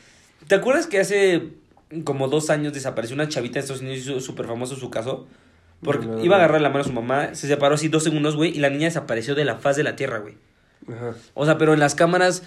¿Te 0.46 0.54
acuerdas 0.54 0.86
que 0.86 1.00
hace 1.00 1.48
como 2.04 2.28
dos 2.28 2.50
años 2.50 2.72
desapareció 2.72 3.16
una 3.16 3.28
chavita 3.28 3.54
de 3.54 3.60
Estados 3.62 3.82
Unidos 3.82 3.98
y 3.98 4.02
hizo 4.02 4.20
súper 4.20 4.46
famoso 4.46 4.76
su 4.76 4.90
caso? 4.90 5.26
Porque 5.82 6.06
No, 6.06 6.18
no, 6.18 6.24
iba 6.24 6.36
a 6.36 6.38
agarrar 6.38 6.60
la 6.60 6.68
mano 6.68 6.82
a 6.82 6.86
su 6.86 6.92
mamá, 6.92 7.34
se 7.34 7.48
separó 7.48 7.74
así 7.74 7.88
dos 7.88 8.04
segundos, 8.04 8.36
güey, 8.36 8.56
y 8.56 8.60
la 8.60 8.70
niña 8.70 8.84
desapareció 8.84 9.34
de 9.34 9.44
la 9.44 9.56
faz 9.56 9.74
de 9.74 9.82
la 9.82 9.96
tierra, 9.96 10.18
güey. 10.18 10.34
Ajá. 10.86 11.16
O 11.34 11.44
sea, 11.44 11.58
pero 11.58 11.74
en 11.74 11.80
las 11.80 11.96
cámaras 11.96 12.44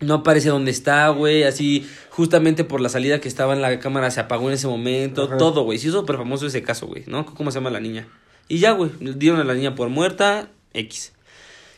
no 0.00 0.14
aparece 0.14 0.48
dónde 0.48 0.70
está, 0.70 1.08
güey. 1.08 1.44
Así, 1.44 1.88
justamente 2.10 2.64
por 2.64 2.80
la 2.80 2.88
salida 2.88 3.20
que 3.20 3.28
estaba 3.28 3.54
en 3.54 3.62
la 3.62 3.78
cámara 3.78 4.10
se 4.10 4.20
apagó 4.20 4.48
en 4.48 4.54
ese 4.54 4.66
momento. 4.66 5.24
Ajá. 5.24 5.36
Todo, 5.36 5.64
güey. 5.64 5.78
Sí, 5.78 5.88
hizo 5.88 6.00
súper 6.00 6.16
famoso 6.16 6.46
ese 6.46 6.62
caso, 6.62 6.86
güey, 6.86 7.04
¿no? 7.06 7.26
¿Cómo 7.26 7.50
se 7.50 7.58
llama 7.58 7.70
la 7.70 7.80
niña? 7.80 8.08
Y 8.48 8.58
ya, 8.58 8.72
güey. 8.72 8.90
Dieron 9.00 9.40
a 9.40 9.44
la 9.44 9.54
niña 9.54 9.74
por 9.74 9.88
muerta. 9.88 10.50
X. 10.72 11.12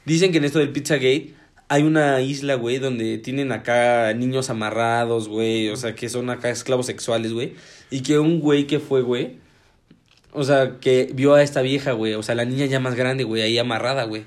Dicen 0.05 0.33
que 0.33 0.39
en 0.39 0.45
esto 0.45 0.59
del 0.59 0.73
Pizzagate 0.73 1.35
hay 1.69 1.83
una 1.83 2.21
isla, 2.21 2.55
güey, 2.55 2.79
donde 2.79 3.19
tienen 3.19 3.53
acá 3.53 4.13
niños 4.15 4.51
amarrados, 4.51 5.29
güey. 5.29 5.69
O 5.69 5.77
sea, 5.77 5.95
que 5.95 6.09
son 6.09 6.31
acá 6.31 6.49
esclavos 6.51 6.87
sexuales, 6.87 7.33
güey. 7.33 7.55
Y 7.91 8.03
que 8.03 8.19
un 8.19 8.41
güey 8.41 8.67
que 8.67 8.81
fue, 8.81 9.03
güey. 9.03 9.39
O 10.33 10.45
sea, 10.45 10.79
que 10.81 11.11
vio 11.15 11.35
a 11.35 11.43
esta 11.43 11.63
vieja, 11.63 11.93
güey. 11.93 12.15
O 12.15 12.23
sea, 12.23 12.35
la 12.35 12.45
niña 12.45 12.67
ya 12.67 12.81
más 12.81 12.95
grande, 12.95 13.25
güey, 13.25 13.43
ahí 13.43 13.59
amarrada, 13.59 14.05
güey. 14.05 14.25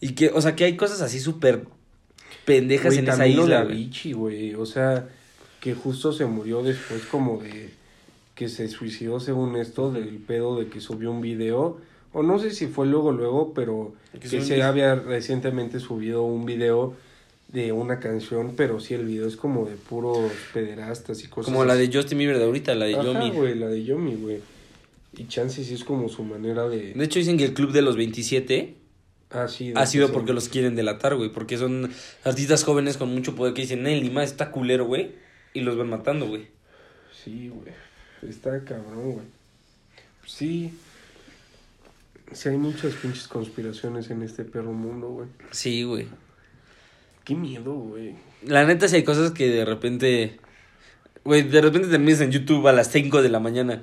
Y 0.00 0.12
que, 0.12 0.30
o 0.30 0.40
sea, 0.40 0.56
que 0.56 0.64
hay 0.64 0.76
cosas 0.76 1.00
así 1.02 1.20
súper 1.20 1.64
pendejas 2.46 2.96
en 2.96 3.08
esa 3.08 3.26
isla. 3.26 3.60
Avicii, 3.60 4.14
güey. 4.14 4.54
O 4.54 4.64
sea, 4.64 5.06
que 5.60 5.74
justo 5.74 6.12
se 6.12 6.24
murió 6.24 6.62
después 6.62 7.02
como 7.02 7.42
de 7.42 7.68
que 8.34 8.48
se 8.48 8.68
suicidó 8.68 9.20
según 9.20 9.56
esto 9.56 9.90
del 9.92 10.16
pedo 10.18 10.58
de 10.58 10.68
que 10.68 10.80
subió 10.80 11.10
un 11.10 11.20
video. 11.20 11.78
O 12.12 12.22
no 12.22 12.38
sé 12.38 12.50
si 12.52 12.66
fue 12.66 12.86
luego, 12.86 13.12
luego, 13.12 13.52
pero 13.52 13.94
Que 14.18 14.28
se 14.40 14.62
había 14.62 14.94
recientemente 14.94 15.80
subido 15.80 16.22
un 16.22 16.46
video 16.46 16.94
de 17.48 17.72
una 17.72 18.00
canción, 18.00 18.54
pero 18.56 18.80
sí 18.80 18.94
el 18.94 19.04
video 19.04 19.26
es 19.26 19.36
como 19.36 19.66
de 19.66 19.76
puros 19.76 20.30
pederastas 20.52 21.22
y 21.22 21.28
cosas 21.28 21.52
Como 21.52 21.64
la 21.64 21.74
de 21.74 21.90
Justin 21.92 22.18
Bieber 22.18 22.38
de 22.38 22.44
ahorita, 22.44 22.74
la 22.74 22.86
de 22.86 22.94
Ajá, 22.94 23.04
Yomi. 23.04 23.30
güey, 23.30 23.54
la 23.54 23.68
de 23.68 23.84
Yomi, 23.84 24.14
güey. 24.14 24.38
Y 25.16 25.26
Chance 25.28 25.64
sí 25.64 25.74
es 25.74 25.84
como 25.84 26.08
su 26.08 26.24
manera 26.24 26.68
de... 26.68 26.92
De 26.94 27.04
hecho, 27.04 27.18
dicen 27.18 27.38
que 27.38 27.44
el 27.44 27.54
club 27.54 27.72
de 27.72 27.82
los 27.82 27.96
27 27.96 28.74
Ha 29.30 29.48
sido 29.48 30.06
que 30.06 30.12
porque 30.12 30.32
los 30.32 30.48
quieren 30.48 30.76
delatar, 30.76 31.16
güey. 31.16 31.30
Porque 31.30 31.58
son 31.58 31.90
artistas 32.24 32.64
jóvenes 32.64 32.96
con 32.96 33.12
mucho 33.12 33.34
poder 33.34 33.54
que 33.54 33.62
dicen, 33.62 33.82
Nelly, 33.82 34.10
más 34.10 34.30
está 34.30 34.50
culero, 34.50 34.86
güey. 34.86 35.12
Y 35.52 35.60
los 35.60 35.76
van 35.76 35.90
matando, 35.90 36.26
güey. 36.26 36.48
Sí, 37.24 37.48
güey. 37.48 37.74
Está 38.22 38.62
cabrón, 38.64 39.12
güey. 39.12 39.26
Sí. 40.26 40.72
Sí, 42.32 42.48
hay 42.48 42.56
muchas 42.56 42.94
pinches 42.94 43.28
conspiraciones 43.28 44.10
en 44.10 44.22
este 44.22 44.44
perro 44.44 44.72
mundo, 44.72 45.08
güey. 45.08 45.28
Sí, 45.50 45.82
güey. 45.82 46.06
Qué 47.24 47.34
miedo, 47.34 47.74
güey. 47.74 48.14
La 48.44 48.64
neta, 48.64 48.88
sí 48.88 48.96
hay 48.96 49.04
cosas 49.04 49.32
que 49.32 49.48
de 49.48 49.64
repente. 49.64 50.38
Güey, 51.24 51.42
de 51.42 51.60
repente 51.60 51.88
terminas 51.88 52.20
en 52.20 52.30
YouTube 52.30 52.66
a 52.68 52.72
las 52.72 52.90
5 52.92 53.22
de 53.22 53.28
la 53.28 53.40
mañana. 53.40 53.82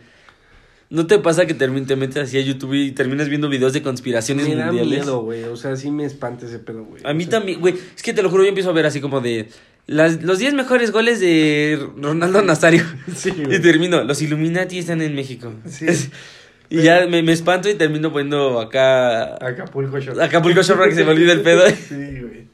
¿No 0.90 1.08
te 1.08 1.18
pasa 1.18 1.46
que 1.48 1.54
te 1.56 1.68
metes 1.68 2.18
así 2.18 2.38
a 2.38 2.42
YouTube 2.42 2.74
y 2.76 2.92
terminas 2.92 3.28
viendo 3.30 3.50
videos 3.50 3.74
de 3.74 3.82
conspiraciones 3.82 4.48
Me 4.48 4.56
da 4.56 4.68
mundiales? 4.68 5.00
miedo, 5.00 5.22
güey. 5.24 5.44
O 5.46 5.56
sea, 5.56 5.76
sí 5.76 5.90
me 5.90 6.06
espanta 6.06 6.46
ese 6.46 6.60
pedo, 6.60 6.84
güey. 6.84 7.02
A 7.06 7.14
mí 7.14 7.24
O 7.24 7.28
sea, 7.28 7.40
también, 7.40 7.60
güey. 7.62 7.76
Es 7.96 8.04
que 8.04 8.14
te 8.14 8.22
lo 8.22 8.30
juro, 8.30 8.44
yo 8.44 8.50
empiezo 8.50 8.70
a 8.70 8.74
ver 8.74 8.86
así 8.86 9.02
como 9.02 9.20
de. 9.22 9.48
Las, 9.88 10.24
los 10.24 10.40
10 10.40 10.54
mejores 10.54 10.92
goles 10.92 11.20
de 11.20 11.78
Ronaldo 11.98 12.42
Nazario. 12.44 12.84
Sí, 13.16 13.34
Y 13.36 13.44
güey. 13.46 13.62
termino, 13.62 14.04
los 14.04 14.22
Illuminati 14.22 14.78
están 14.80 15.02
en 15.02 15.16
México. 15.16 15.52
Sí. 15.68 15.88
y 16.70 16.82
ya 16.84 17.08
me, 17.08 17.24
me 17.24 17.32
espanto 17.34 17.70
y 17.70 17.74
termino 17.74 18.12
poniendo 18.12 18.60
acá. 18.62 19.36
Acapulco 19.46 20.00
Shore. 20.00 20.24
Acapulco 20.24 20.62
Shore 20.62 20.90
que 20.90 20.96
se 20.96 21.04
me 21.04 21.12
olvide 21.12 21.32
el 21.32 21.42
pedo. 21.44 21.64
Sí, 21.70 21.96
güey. 22.22 22.48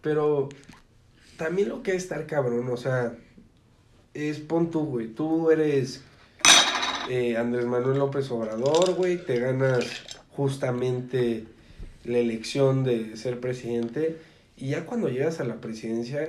Pero 0.00 0.48
también 1.36 1.68
lo 1.68 1.82
que 1.82 1.90
es 1.96 2.04
estar 2.04 2.24
cabrón, 2.26 2.68
o 2.70 2.76
sea, 2.76 3.12
es 4.14 4.38
pon 4.38 4.70
tú, 4.70 4.84
güey. 4.86 5.08
Tú 5.08 5.50
eres 5.50 6.02
eh, 7.08 7.36
Andrés 7.36 7.66
Manuel 7.66 7.98
López 7.98 8.30
Obrador, 8.30 8.94
güey. 8.94 9.24
Te 9.24 9.38
ganas 9.38 9.84
justamente 10.30 11.44
la 12.04 12.18
elección 12.18 12.84
de 12.84 13.16
ser 13.16 13.40
presidente. 13.40 14.16
Y 14.56 14.68
ya 14.70 14.86
cuando 14.86 15.08
llegas 15.08 15.40
a 15.40 15.44
la 15.44 15.60
presidencia, 15.60 16.28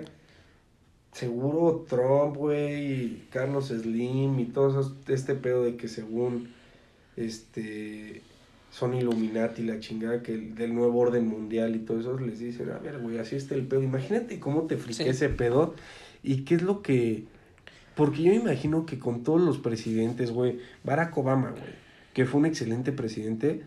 seguro 1.12 1.86
Trump, 1.90 2.36
güey, 2.38 3.24
Carlos 3.32 3.68
Slim 3.70 4.40
y 4.40 4.46
todo 4.46 4.70
eso, 4.82 4.96
este 5.08 5.36
pedo 5.36 5.64
de 5.64 5.76
que 5.76 5.88
según 5.88 6.50
este 7.18 8.22
son 8.72 8.94
Illuminati, 8.94 9.64
la 9.64 9.80
chingada 9.80 10.22
que 10.22 10.34
el- 10.36 10.54
del 10.56 10.76
nuevo 10.76 11.00
orden 11.00 11.28
mundial 11.28 11.76
y 11.76 11.80
todo 11.80 12.00
eso, 12.00 12.20
les 12.20 12.38
dicen, 12.38 12.70
a 12.70 12.78
ver, 12.78 13.00
güey, 13.00 13.18
así 13.18 13.36
está 13.36 13.56
el 13.56 13.66
pedo. 13.66 13.82
Imagínate 13.82 14.40
cómo 14.40 14.64
te 14.68 14.78
friqué 14.78 15.04
Sí. 15.06 15.10
ese 15.10 15.30
pedo 15.30 15.74
y 16.22 16.44
qué 16.46 16.56
es 16.56 16.62
lo 16.62 16.84
que... 16.84 17.24
Porque 18.00 18.24
yo 18.24 18.32
imagino 18.32 18.86
que 18.86 18.98
con 18.98 19.24
todos 19.24 19.42
los 19.42 19.58
presidentes, 19.58 20.32
güey, 20.32 20.62
Barack 20.86 21.18
Obama, 21.18 21.50
güey, 21.52 21.74
que 22.14 22.26
fue 22.26 22.40
un 22.40 22.46
excelente 22.46 22.94
presidente 22.94 23.66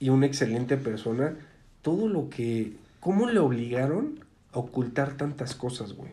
y 0.00 0.08
una 0.08 0.24
excelente 0.24 0.78
persona, 0.78 1.36
todo 1.82 2.08
lo 2.08 2.30
que... 2.30 2.72
¿Cómo 3.00 3.28
le 3.28 3.38
obligaron 3.38 4.20
a 4.54 4.60
ocultar 4.60 5.18
tantas 5.18 5.54
cosas, 5.54 5.92
güey? 5.92 6.12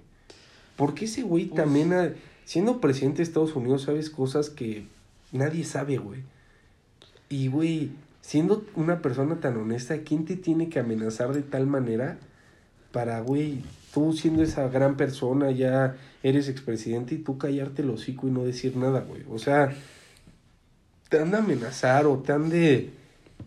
Porque 0.76 1.06
ese 1.06 1.24
güey 1.24 1.52
Uf. 1.52 1.56
también, 1.56 2.16
siendo 2.44 2.82
presidente 2.82 3.20
de 3.20 3.24
Estados 3.24 3.56
Unidos, 3.56 3.84
sabes 3.84 4.10
cosas 4.10 4.50
que 4.50 4.86
nadie 5.32 5.64
sabe, 5.64 5.96
güey. 5.96 6.20
Y, 7.30 7.48
güey, 7.48 7.92
siendo 8.20 8.66
una 8.76 9.02
persona 9.02 9.40
tan 9.40 9.56
honesta, 9.56 10.00
¿quién 10.00 10.26
te 10.26 10.36
tiene 10.36 10.68
que 10.68 10.80
amenazar 10.80 11.32
de 11.32 11.44
tal 11.44 11.66
manera 11.66 12.18
para, 12.92 13.22
güey, 13.22 13.62
tú 13.94 14.12
siendo 14.12 14.44
esa 14.44 14.68
gran 14.68 14.98
persona, 14.98 15.50
ya 15.52 15.96
eres 16.24 16.48
expresidente 16.50 17.14
y 17.16 17.20
tú 17.20 17.38
callarte 17.38 17.82
el 17.84 17.90
hocico 17.92 18.28
y 18.28 18.32
no 18.32 18.44
decir 18.44 18.76
nada, 18.78 19.02
güey? 19.02 19.22
O 19.30 19.38
sea, 19.38 19.72
te 21.10 21.20
han 21.20 21.30
de 21.32 21.38
amenazar 21.38 22.06
o 22.08 22.18
te 22.18 22.32
han 22.32 22.50
de 22.50 22.90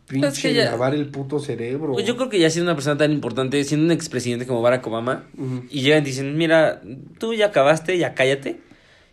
pinche 0.07 0.29
Es 0.29 0.41
que 0.41 0.55
ya- 0.55 0.67
lavar 0.71 0.95
el 0.95 1.07
puto 1.09 1.41
cerebro. 1.41 1.95
Pues 1.95 2.07
yo 2.07 2.17
creo 2.17 2.29
que 2.29 2.39
ya 2.39 2.49
siendo 2.51 2.71
una 2.71 2.77
persona 2.77 2.97
tan 2.97 3.11
importante, 3.13 3.63
siendo 3.65 3.87
un 3.87 3.93
expresidente 3.93 4.47
como 4.47 4.63
Barack 4.63 4.87
Obama, 4.87 5.25
y 5.71 5.81
llegan 5.81 6.03
y 6.03 6.07
dicen, 6.07 6.37
mira, 6.37 6.81
tú 7.19 7.35
ya 7.35 7.47
acabaste, 7.47 7.99
ya 7.99 8.15
cállate. 8.15 8.61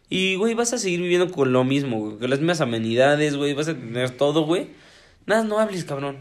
Y, 0.09 0.35
güey, 0.35 0.53
vas 0.53 0.73
a 0.73 0.77
seguir 0.77 1.01
viviendo 1.01 1.31
con 1.31 1.53
lo 1.53 1.63
mismo, 1.63 1.99
güey. 1.99 2.17
Con 2.19 2.29
las 2.29 2.37
mismas 2.39 2.61
amenidades, 2.61 3.35
güey. 3.35 3.55
Vas 3.55 3.67
a 3.69 3.73
tener 3.73 4.11
todo, 4.11 4.45
güey. 4.45 4.67
Nada, 5.25 5.43
no 5.43 5.57
hables, 5.57 5.85
cabrón. 5.85 6.17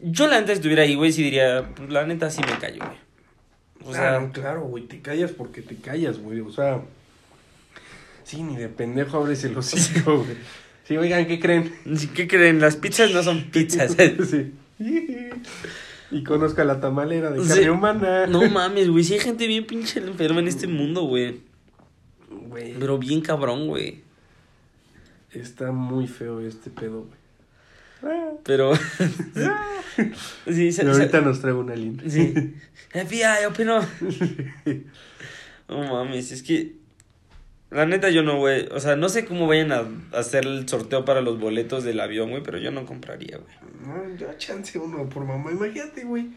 Yo 0.00 0.28
la 0.28 0.38
neta 0.40 0.52
estuviera 0.52 0.84
ahí, 0.84 0.94
güey, 0.94 1.10
sí 1.12 1.24
diría, 1.24 1.68
pues 1.74 1.90
la 1.90 2.06
neta 2.06 2.30
sí 2.30 2.40
me 2.42 2.56
callo, 2.60 2.84
güey. 2.84 2.98
O 3.84 3.92
sea, 3.92 4.16
Ah, 4.16 4.20
no, 4.20 4.32
claro, 4.32 4.62
güey, 4.62 4.84
te 4.84 5.00
callas 5.00 5.30
porque 5.32 5.62
te 5.62 5.76
callas, 5.76 6.18
güey. 6.18 6.40
O 6.40 6.50
sea, 6.52 6.82
sí, 8.24 8.42
ni 8.42 8.56
de 8.56 8.68
pendejo 8.68 9.18
abres 9.18 9.44
el 9.44 9.56
hocico, 9.56 10.18
güey. 10.24 10.36
Sí, 10.84 10.96
oigan, 10.96 11.26
¿qué 11.26 11.38
creen? 11.38 11.72
¿qué 12.14 12.26
creen? 12.26 12.60
Las 12.60 12.76
pizzas 12.76 13.10
no 13.12 13.22
son 13.22 13.44
pizzas. 13.50 13.94
sí. 14.30 14.52
Y 16.10 16.24
conozca 16.24 16.64
la 16.64 16.80
tamalera 16.80 17.30
de 17.30 17.46
carne 17.46 17.70
humana. 17.70 18.26
no 18.26 18.48
mames, 18.48 18.88
güey. 18.88 19.04
Sí 19.04 19.14
hay 19.14 19.20
gente 19.20 19.46
bien 19.46 19.66
pinche 19.66 20.00
enferma 20.00 20.40
en 20.40 20.48
este 20.48 20.66
mundo, 20.66 21.02
güey. 21.02 21.40
Güey, 22.30 22.74
Pero 22.78 22.96
bien 22.98 23.20
cabrón, 23.20 23.66
güey. 23.68 24.02
está 25.32 25.70
muy 25.72 26.06
feo 26.06 26.40
este 26.40 26.70
pedo, 26.70 27.00
güey. 27.02 27.17
Pero. 28.44 28.74
sí, 30.46 30.66
Y 30.66 30.72
se- 30.72 30.82
se- 30.82 30.88
ahorita 30.88 31.20
nos 31.20 31.40
trae 31.40 31.52
una 31.52 31.74
linda. 31.74 32.04
Sí. 32.08 32.32
FBI, 32.92 33.44
opino. 33.48 33.80
No 35.68 35.82
mames, 35.84 36.32
es 36.32 36.42
que. 36.42 36.76
La 37.70 37.84
neta, 37.84 38.08
yo 38.08 38.22
no, 38.22 38.38
güey. 38.38 38.66
O 38.72 38.80
sea, 38.80 38.96
no 38.96 39.10
sé 39.10 39.26
cómo 39.26 39.46
vayan 39.46 39.72
a 39.72 39.84
hacer 40.12 40.46
el 40.46 40.66
sorteo 40.66 41.04
para 41.04 41.20
los 41.20 41.38
boletos 41.38 41.84
del 41.84 42.00
avión, 42.00 42.30
güey, 42.30 42.42
pero 42.42 42.56
yo 42.56 42.70
no 42.70 42.86
compraría, 42.86 43.36
güey. 43.36 43.54
No, 43.84 44.16
yo 44.16 44.32
chance 44.38 44.78
uno 44.78 45.06
por 45.10 45.24
mamá. 45.26 45.52
Imagínate, 45.52 46.04
güey. 46.04 46.28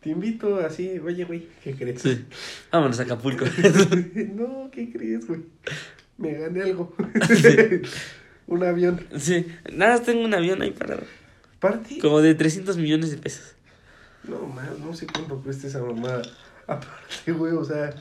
Te 0.00 0.10
invito 0.10 0.60
así, 0.60 1.00
oye, 1.00 1.24
güey, 1.24 1.48
¿qué 1.64 1.74
crees? 1.74 2.02
Sí. 2.02 2.24
Vámonos 2.70 3.00
a 3.00 3.02
Acapulco. 3.02 3.44
no, 4.34 4.70
¿qué 4.70 4.92
crees, 4.92 5.26
güey? 5.26 5.40
Me 6.18 6.34
gané 6.34 6.62
algo. 6.62 6.94
Un 8.46 8.62
avión. 8.64 9.06
sí. 9.16 9.46
Nada, 9.72 10.00
tengo 10.00 10.24
un 10.24 10.34
avión 10.34 10.62
ahí 10.62 10.70
parado. 10.70 11.02
Party. 11.60 11.98
Como 11.98 12.20
de 12.20 12.34
300 12.34 12.76
millones 12.76 13.10
de 13.10 13.16
pesos. 13.18 13.54
No, 14.24 14.40
más, 14.46 14.78
no 14.78 14.94
sé 14.94 15.06
cuánto 15.06 15.36
cuesta 15.42 15.66
esa 15.66 15.80
mamada. 15.82 16.22
Aparte, 16.66 17.32
güey, 17.32 17.52
o 17.54 17.64
sea, 17.64 17.94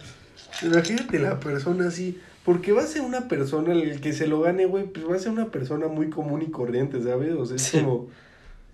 imagínate 0.64 1.20
la 1.20 1.40
persona 1.40 1.88
así. 1.88 2.20
Porque 2.44 2.72
va 2.74 2.84
a 2.84 2.88
ser 2.88 3.02
una 3.02 3.28
persona, 3.28 3.74
el 3.74 4.00
que 4.02 4.14
se 4.14 4.28
lo 4.28 4.42
gane, 4.42 4.66
güey, 4.68 4.86
pues 4.86 5.10
va 5.10 5.16
a 5.16 5.20
ser 5.20 5.32
una 5.32 5.50
persona 5.50 5.88
muy 5.88 6.10
común 6.12 6.44
y 6.44 6.52
corriente, 6.52 7.02
¿sabes? 7.02 7.34
O 7.34 7.46
sea, 7.46 7.56
es 7.56 7.62
Sí. 7.64 7.80
como. 7.80 8.08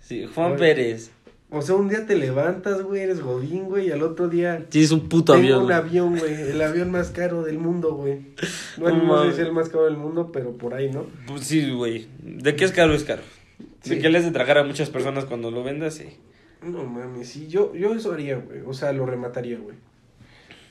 Sí, 0.00 0.26
Juan. 0.34 0.56
Pérez. 0.56 1.10
O 1.54 1.60
sea, 1.60 1.74
un 1.74 1.88
día 1.90 2.06
te 2.06 2.16
levantas, 2.16 2.82
güey, 2.82 3.02
eres 3.02 3.20
godín, 3.20 3.64
güey, 3.66 3.88
y 3.88 3.90
al 3.92 4.02
otro 4.02 4.28
día. 4.28 4.64
Tienes 4.70 4.90
un 4.90 5.08
puto 5.10 5.34
Tengo 5.34 5.44
avión. 5.44 5.58
un 5.60 5.64
güey. 5.66 5.76
avión, 5.76 6.18
güey, 6.18 6.32
el 6.50 6.62
avión 6.62 6.90
más 6.90 7.10
caro 7.10 7.42
del 7.42 7.58
mundo, 7.58 7.94
güey. 7.94 8.20
Bueno, 8.78 8.96
No 8.98 9.04
no 9.04 9.12
sé 9.12 9.18
mames. 9.20 9.34
si 9.36 9.40
es 9.42 9.46
el 9.48 9.52
más 9.52 9.68
caro 9.68 9.84
del 9.84 9.98
mundo, 9.98 10.30
pero 10.32 10.52
por 10.56 10.72
ahí, 10.72 10.90
¿no? 10.90 11.04
Pues 11.26 11.42
sí, 11.44 11.70
güey. 11.70 12.08
¿De 12.22 12.56
qué 12.56 12.64
es 12.64 12.72
caro? 12.72 12.94
Es 12.94 13.04
caro. 13.04 13.20
De 13.84 13.96
Sí. 13.96 14.00
que 14.00 14.08
le 14.08 14.16
has 14.18 14.24
de 14.24 14.30
tragar 14.30 14.56
a 14.58 14.64
muchas 14.64 14.88
personas 14.88 15.26
cuando 15.26 15.50
lo 15.50 15.62
vendas, 15.62 15.94
sí. 15.94 16.06
No 16.62 16.84
mames, 16.84 17.28
sí, 17.28 17.48
yo, 17.48 17.74
yo 17.74 17.92
eso 17.94 18.12
haría, 18.12 18.36
güey. 18.36 18.60
O 18.66 18.72
sea, 18.72 18.92
lo 18.92 19.04
remataría, 19.04 19.58
güey. 19.58 19.76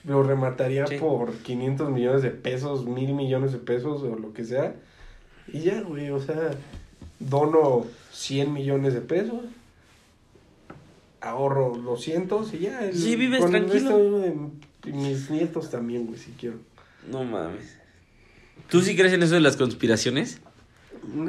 Lo 0.03 0.23
remataría 0.23 0.87
Sí. 0.87 0.95
por 0.97 1.31
500 1.33 1.91
millones 1.91 2.23
de 2.23 2.31
pesos, 2.31 2.87
mil 2.87 3.13
millones 3.13 3.51
de 3.51 3.59
pesos 3.59 4.01
o 4.01 4.15
lo 4.15 4.33
que 4.33 4.45
sea. 4.45 4.73
Y 5.47 5.59
ya, 5.59 5.81
güey, 5.81 6.09
o 6.09 6.19
sea, 6.19 6.51
dono 7.19 7.85
100 8.11 8.51
millones 8.51 8.93
de 8.95 9.01
pesos. 9.01 9.41
Ahorro 11.21 11.77
200 11.77 12.53
y 12.53 12.59
ya. 12.59 12.83
el- 12.85 12.95
Sí, 12.97 13.15
vives 13.15 13.39
con 13.41 13.51
tranquilo. 13.51 13.97
de 14.19 14.33
mis 14.91 15.29
nietos 15.29 15.69
también, 15.69 16.07
güey, 16.07 16.17
si 16.19 16.31
quiero. 16.31 16.57
No 17.09 17.23
mames. 17.23 17.77
¿Tú 18.69 18.81
sí 18.81 18.95
crees 18.95 19.13
en 19.13 19.23
eso 19.23 19.35
de 19.35 19.41
las 19.41 19.57
conspiraciones? 19.57 20.39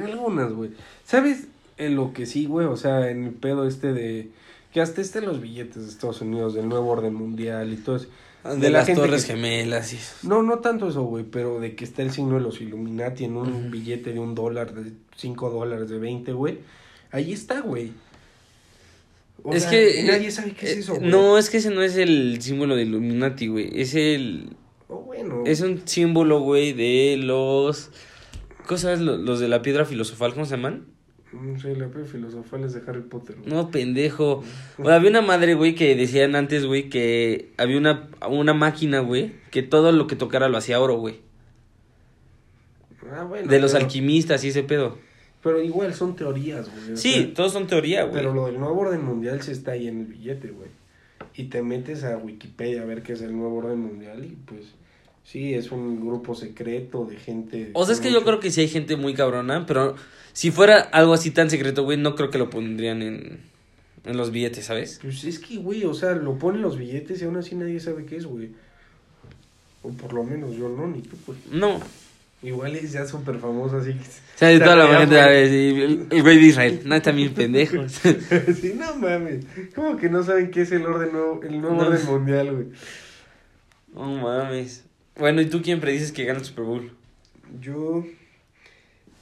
Algunas, 0.05 0.53
güey. 0.53 0.70
¿Sabes 1.05 1.47
en 1.78 1.97
lo 1.97 2.12
que 2.12 2.26
sí, 2.26 2.47
güey? 2.47 2.66
O 2.66 2.76
sea, 2.76 3.11
en 3.11 3.24
el 3.24 3.32
pedo 3.34 3.66
este 3.66 3.93
de... 3.93 4.30
Que 4.72 4.80
hasta 4.80 5.01
estén 5.03 5.26
los 5.26 5.40
billetes 5.40 5.82
de 5.84 5.88
Estados 5.90 6.20
Unidos, 6.22 6.55
del 6.55 6.68
nuevo 6.68 6.88
orden 6.90 7.14
mundial 7.14 7.72
y 7.72 7.76
todo 7.76 7.97
eso. 7.97 8.09
De, 8.59 8.70
la 8.70 8.78
las 8.84 8.95
torres 8.95 9.24
que- 9.24 9.34
gemelas 9.34 9.93
y 9.93 9.97
eso. 9.97 10.14
No, 10.22 10.43
no 10.43 10.59
tanto 10.61 10.88
eso, 10.88 11.03
güey, 11.03 11.24
pero 11.24 11.61
de 11.61 11.74
que 11.76 11.84
está 11.84 12.03
el 12.03 12.11
signo 12.11 12.34
de 12.36 12.40
los 12.40 12.61
Illuminati 12.61 13.24
en 13.24 13.36
un 13.36 13.70
billete 13.70 14.12
de 14.12 14.18
un 14.18 14.34
dólar, 14.34 14.74
de 14.74 14.93
cinco 15.16 15.51
dólares, 15.51 15.88
de 15.90 15.99
20, 15.99 16.32
güey. 16.32 16.59
Ahí 17.12 17.32
está, 17.32 17.61
güey. 17.61 17.93
O 19.45 19.53
es 19.53 19.62
sea, 19.62 19.70
que. 19.70 20.01
y 20.01 20.05
nadie 20.05 20.30
sabe 20.30 20.53
qué 20.53 20.66
es 20.66 20.76
eh, 20.76 20.78
eso, 20.80 20.95
güey. 20.97 21.11
No, 21.11 21.36
es 21.38 21.51
que 21.51 21.57
ese 21.59 21.70
no 21.70 21.82
es 21.82 21.97
el 21.97 22.40
símbolo 22.40 22.76
de 22.76 22.82
Illuminati, 22.82 23.49
güey. 23.49 23.70
Es 23.80 23.95
el. 23.95 24.51
Oh, 24.88 25.01
bueno. 25.01 25.43
Es 25.47 25.61
un 25.62 25.82
símbolo, 25.86 26.40
güey, 26.40 26.72
de 26.72 27.16
los. 27.18 27.90
¿Cómo 28.66 28.78
sabes? 28.78 29.01
Lo- 29.01 29.16
Los 29.16 29.40
de 29.40 29.49
la 29.49 29.62
piedra 29.62 29.84
filosofal, 29.84 30.32
¿cómo 30.34 30.47
se 30.47 30.53
llaman? 30.57 30.86
No 31.32 31.59
sé, 31.59 31.74
la 31.74 31.88
fe 31.88 32.05
filosofal 32.05 32.62
es 32.64 32.74
de 32.74 32.82
Harry 32.86 33.01
Potter. 33.01 33.36
güey. 33.36 33.49
No, 33.51 33.70
pendejo. 33.70 34.45
O 34.78 34.88
había 34.90 35.09
una 35.11 35.22
madre, 35.22 35.55
güey, 35.55 35.74
que 35.74 35.97
decían 35.97 36.36
antes, 36.36 36.66
güey, 36.66 36.90
que 36.90 37.53
había 37.57 37.78
una, 37.78 38.11
una 38.28 38.53
máquina, 38.55 39.01
güey, 39.01 39.32
que 39.51 39.62
todo 39.62 39.93
lo 39.93 40.07
que 40.07 40.14
tocara 40.14 40.49
lo 40.51 40.59
hacía 40.59 40.78
oro, 40.78 40.97
güey. 40.99 41.20
Ah, 43.11 43.24
bueno. 43.24 43.49
De 43.49 43.59
los 43.61 43.72
pero- 43.72 43.84
alquimistas 43.84 44.45
y 44.45 44.49
ese 44.49 44.62
pedo. 44.62 44.99
Pero 45.43 45.61
igual 45.61 45.93
son 45.95 46.14
teorías, 46.14 46.70
güey. 46.70 46.97
Sí, 46.97 47.12
sea, 47.12 47.34
todos 47.34 47.53
son 47.53 47.66
teoría, 47.66 48.05
güey. 48.05 48.14
Pero 48.14 48.32
lo 48.32 48.47
del 48.47 48.61
nuevo 48.61 48.80
orden 48.80 49.05
mundial 49.05 49.43
sí 49.43 49.51
está 49.51 49.72
ahí 49.72 49.88
en 49.88 50.01
el 50.01 50.07
billete, 50.07 50.51
güey. 50.51 50.70
Y 51.34 51.45
te 51.45 51.62
metes 51.62 52.05
a 52.05 52.16
Wikipedia 52.16 52.82
a 52.82 52.84
ver 52.84 53.03
qué 53.03 53.14
es 53.14 53.22
el 53.22 53.36
nuevo 53.36 53.57
orden 53.57 53.80
mundial 53.80 54.24
y 54.24 54.36
pues 54.45 54.66
sí, 55.24 55.55
es 55.55 55.72
un 55.72 56.01
grupo 56.07 56.34
secreto 56.34 57.05
de 57.05 57.16
gente. 57.16 57.70
O 57.74 57.84
sea, 57.84 57.95
es 57.95 58.01
que 58.01 58.12
yo 58.12 58.22
creo 58.22 58.38
que 58.38 58.51
sí 58.51 58.61
hay 58.61 58.68
gente 58.68 58.97
muy 58.97 59.14
cabrona, 59.14 59.66
pero 59.66 59.97
si 60.32 60.51
fuera 60.51 60.80
algo 60.80 61.14
así 61.14 61.30
tan 61.30 61.51
secreto, 61.51 61.84
güey, 61.84 61.99
no 61.99 62.14
creo 62.14 62.30
que 62.30 62.38
lo 62.38 62.51
pondrían 62.51 63.03
en, 63.03 63.40
en 64.05 64.16
los 64.16 64.30
billetes, 64.30 64.66
¿sabes? 64.66 64.99
Pues 65.03 65.24
es 65.24 65.38
que, 65.38 65.57
güey, 65.57 65.84
o 65.84 65.95
sea, 65.95 66.12
lo 66.12 66.38
ponen 66.38 66.62
los 66.62 66.76
billetes 66.76 67.20
y 67.22 67.24
aún 67.24 67.36
así 67.36 67.55
nadie 67.55 67.80
sabe 67.80 68.05
qué 68.05 68.16
es, 68.16 68.26
güey. 68.26 68.51
O 69.82 69.88
por 69.90 70.12
lo 70.12 70.22
menos 70.22 70.55
yo 70.55 70.68
no, 70.68 70.86
ni 70.86 71.01
tú, 71.01 71.16
pues. 71.26 71.38
No. 71.51 71.80
Igual 72.43 72.74
es 72.74 72.90
ya 72.93 73.07
súper 73.07 73.38
famoso, 73.38 73.76
así 73.78 73.93
que... 73.93 74.01
O 74.01 74.38
sea, 74.38 74.49
de 74.49 74.59
toda 74.59 74.74
la 74.74 74.99
gente, 74.99 75.20
a 75.20 75.26
ver, 75.28 75.49
sí, 75.49 75.68
el, 75.80 76.07
el 76.11 76.22
güey 76.22 76.38
de 76.38 76.47
Israel. 76.47 76.80
No, 76.84 77.01
también 77.01 77.32
pendejos. 77.34 77.93
sí, 78.61 78.74
no 78.76 78.97
mames. 78.97 79.45
¿Cómo 79.74 79.97
que 79.97 80.09
no 80.09 80.24
saben 80.24 80.51
qué 80.51 80.62
es 80.62 80.72
el 80.72 80.84
orden 80.84 81.12
nuevo, 81.12 81.40
el 81.45 81.61
nuevo 81.61 81.76
No. 81.76 81.86
orden 81.88 82.05
mundial, 82.07 82.53
güey? 82.53 82.66
No 83.95 84.07
mames. 84.22 84.84
Bueno, 85.16 85.40
¿y 85.40 85.47
tú 85.47 85.62
quién 85.62 85.80
predices 85.80 86.11
que 86.11 86.24
gana 86.24 86.40
el 86.40 86.45
Super 86.45 86.64
Bowl? 86.64 86.93
Yo... 87.61 88.05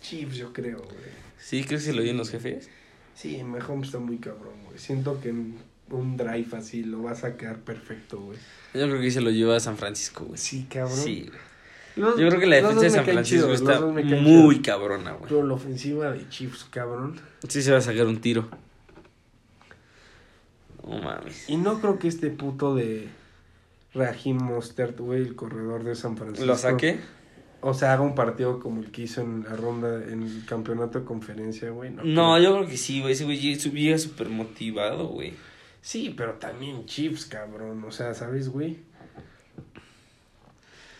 Chiefs, 0.01 0.37
yo 0.37 0.53
creo, 0.55 0.79
güey. 0.79 1.11
¿Sí? 1.39 1.63
¿Crees 1.65 1.85
que 1.85 1.93
lo 1.93 2.01
oyen 2.01 2.17
los 2.17 2.31
jefes? 2.31 2.71
Sí, 3.15 3.43
Mahomes 3.45 3.89
está 3.89 3.99
muy 3.99 4.17
cabrón, 4.17 4.55
güey. 4.65 4.79
Siento 4.79 5.21
que 5.21 5.29
en 5.29 5.57
un 5.91 6.17
drive 6.17 6.47
así 6.57 6.85
lo 6.85 7.03
va 7.03 7.11
a 7.11 7.15
sacar 7.17 7.59
perfecto, 7.59 8.19
güey. 8.21 8.39
Yo 8.73 8.89
creo 8.89 9.01
que 9.01 9.11
se 9.11 9.21
lo 9.21 9.31
lleva 9.31 9.57
a 9.57 9.61
San 9.61 9.77
Francisco, 9.77 10.25
güey. 10.25 10.39
Sí, 10.39 10.67
cabrón. 10.71 10.97
Sí, 10.97 11.27
güey. 11.29 11.50
Los- 12.01 12.19
Yo 12.19 12.29
creo 12.29 12.41
que 12.41 12.47
la 12.47 12.57
defensa 12.57 12.81
de 12.81 12.91
San 12.91 13.05
Francisco 13.05 13.53
está 13.53 13.81
muy 13.81 14.61
cabrona, 14.63 15.13
güey. 15.13 15.29
Pero 15.29 15.47
la 15.47 15.55
ofensiva 15.55 16.11
de 16.11 16.29
Chiefs, 16.29 16.65
cabrón. 16.71 17.21
Sí 17.49 17.63
se 17.63 17.73
va 17.73 17.79
a 17.79 17.83
sacar 17.83 18.07
un 18.07 18.21
tiro. 18.21 18.49
No 20.87 20.99
mames. 20.99 21.49
Y 21.49 21.57
no 21.57 21.81
creo 21.81 21.99
que 21.99 22.09
este 22.09 22.31
puto 22.31 22.75
de 22.75 23.09
Raheem 23.95 24.39
Mostert, 24.39 24.99
güey, 24.99 25.21
el 25.23 25.37
corredor 25.37 25.85
de 25.85 25.95
San 25.95 26.17
Francisco. 26.17 26.47
¿Lo 26.47 26.57
saqué? 26.57 27.01
O 27.63 27.75
sea, 27.75 27.93
haga 27.93 28.03
un 28.03 28.15
partido 28.15 28.59
como 28.59 28.81
el 28.81 28.91
que 28.91 29.03
hizo 29.03 29.21
en 29.21 29.45
la 29.45 29.55
ronda, 29.55 30.03
en 30.05 30.23
el 30.23 30.45
campeonato 30.47 30.99
de 31.01 31.05
conferencia, 31.05 31.69
güey. 31.71 31.91
No, 31.91 32.03
No, 32.05 32.35
creo. 32.37 32.43
yo 32.45 32.57
creo 32.57 32.69
que 32.71 32.77
sí, 32.79 33.01
güey. 33.03 33.13
Ese 33.13 33.25
güey 33.25 33.39
llega 33.39 33.99
súper 33.99 34.31
motivado, 34.31 35.09
güey. 35.09 35.35
Sí, 35.83 36.15
pero 36.17 36.35
también 36.35 36.87
Chiefs, 36.87 37.27
cabrón. 37.27 37.85
O 37.85 37.91
sea, 37.93 38.15
¿sabes, 38.15 38.49
güey? 38.49 38.79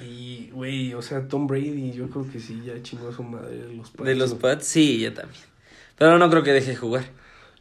Y, 0.03 0.51
güey, 0.53 0.95
o 0.95 1.03
sea, 1.03 1.29
Tom 1.29 1.47
Brady, 1.47 1.93
yo 1.93 2.09
creo 2.09 2.31
que 2.31 2.41
sí, 2.41 2.63
ya 2.65 2.83
chingó 2.83 3.09
a 3.09 3.13
su 3.13 3.23
madre 3.23 3.57
de 3.57 3.75
los 3.75 3.91
Pats. 3.91 4.05
De 4.07 4.15
los. 4.15 4.35
Pats, 4.35 4.67
sí, 4.67 5.01
yo 5.01 5.13
también. 5.13 5.43
Pero 5.99 6.19
no 6.19 6.31
creo 6.31 6.43
que 6.43 6.53
deje 6.53 6.71
de 6.71 6.77
jugar. 6.77 7.05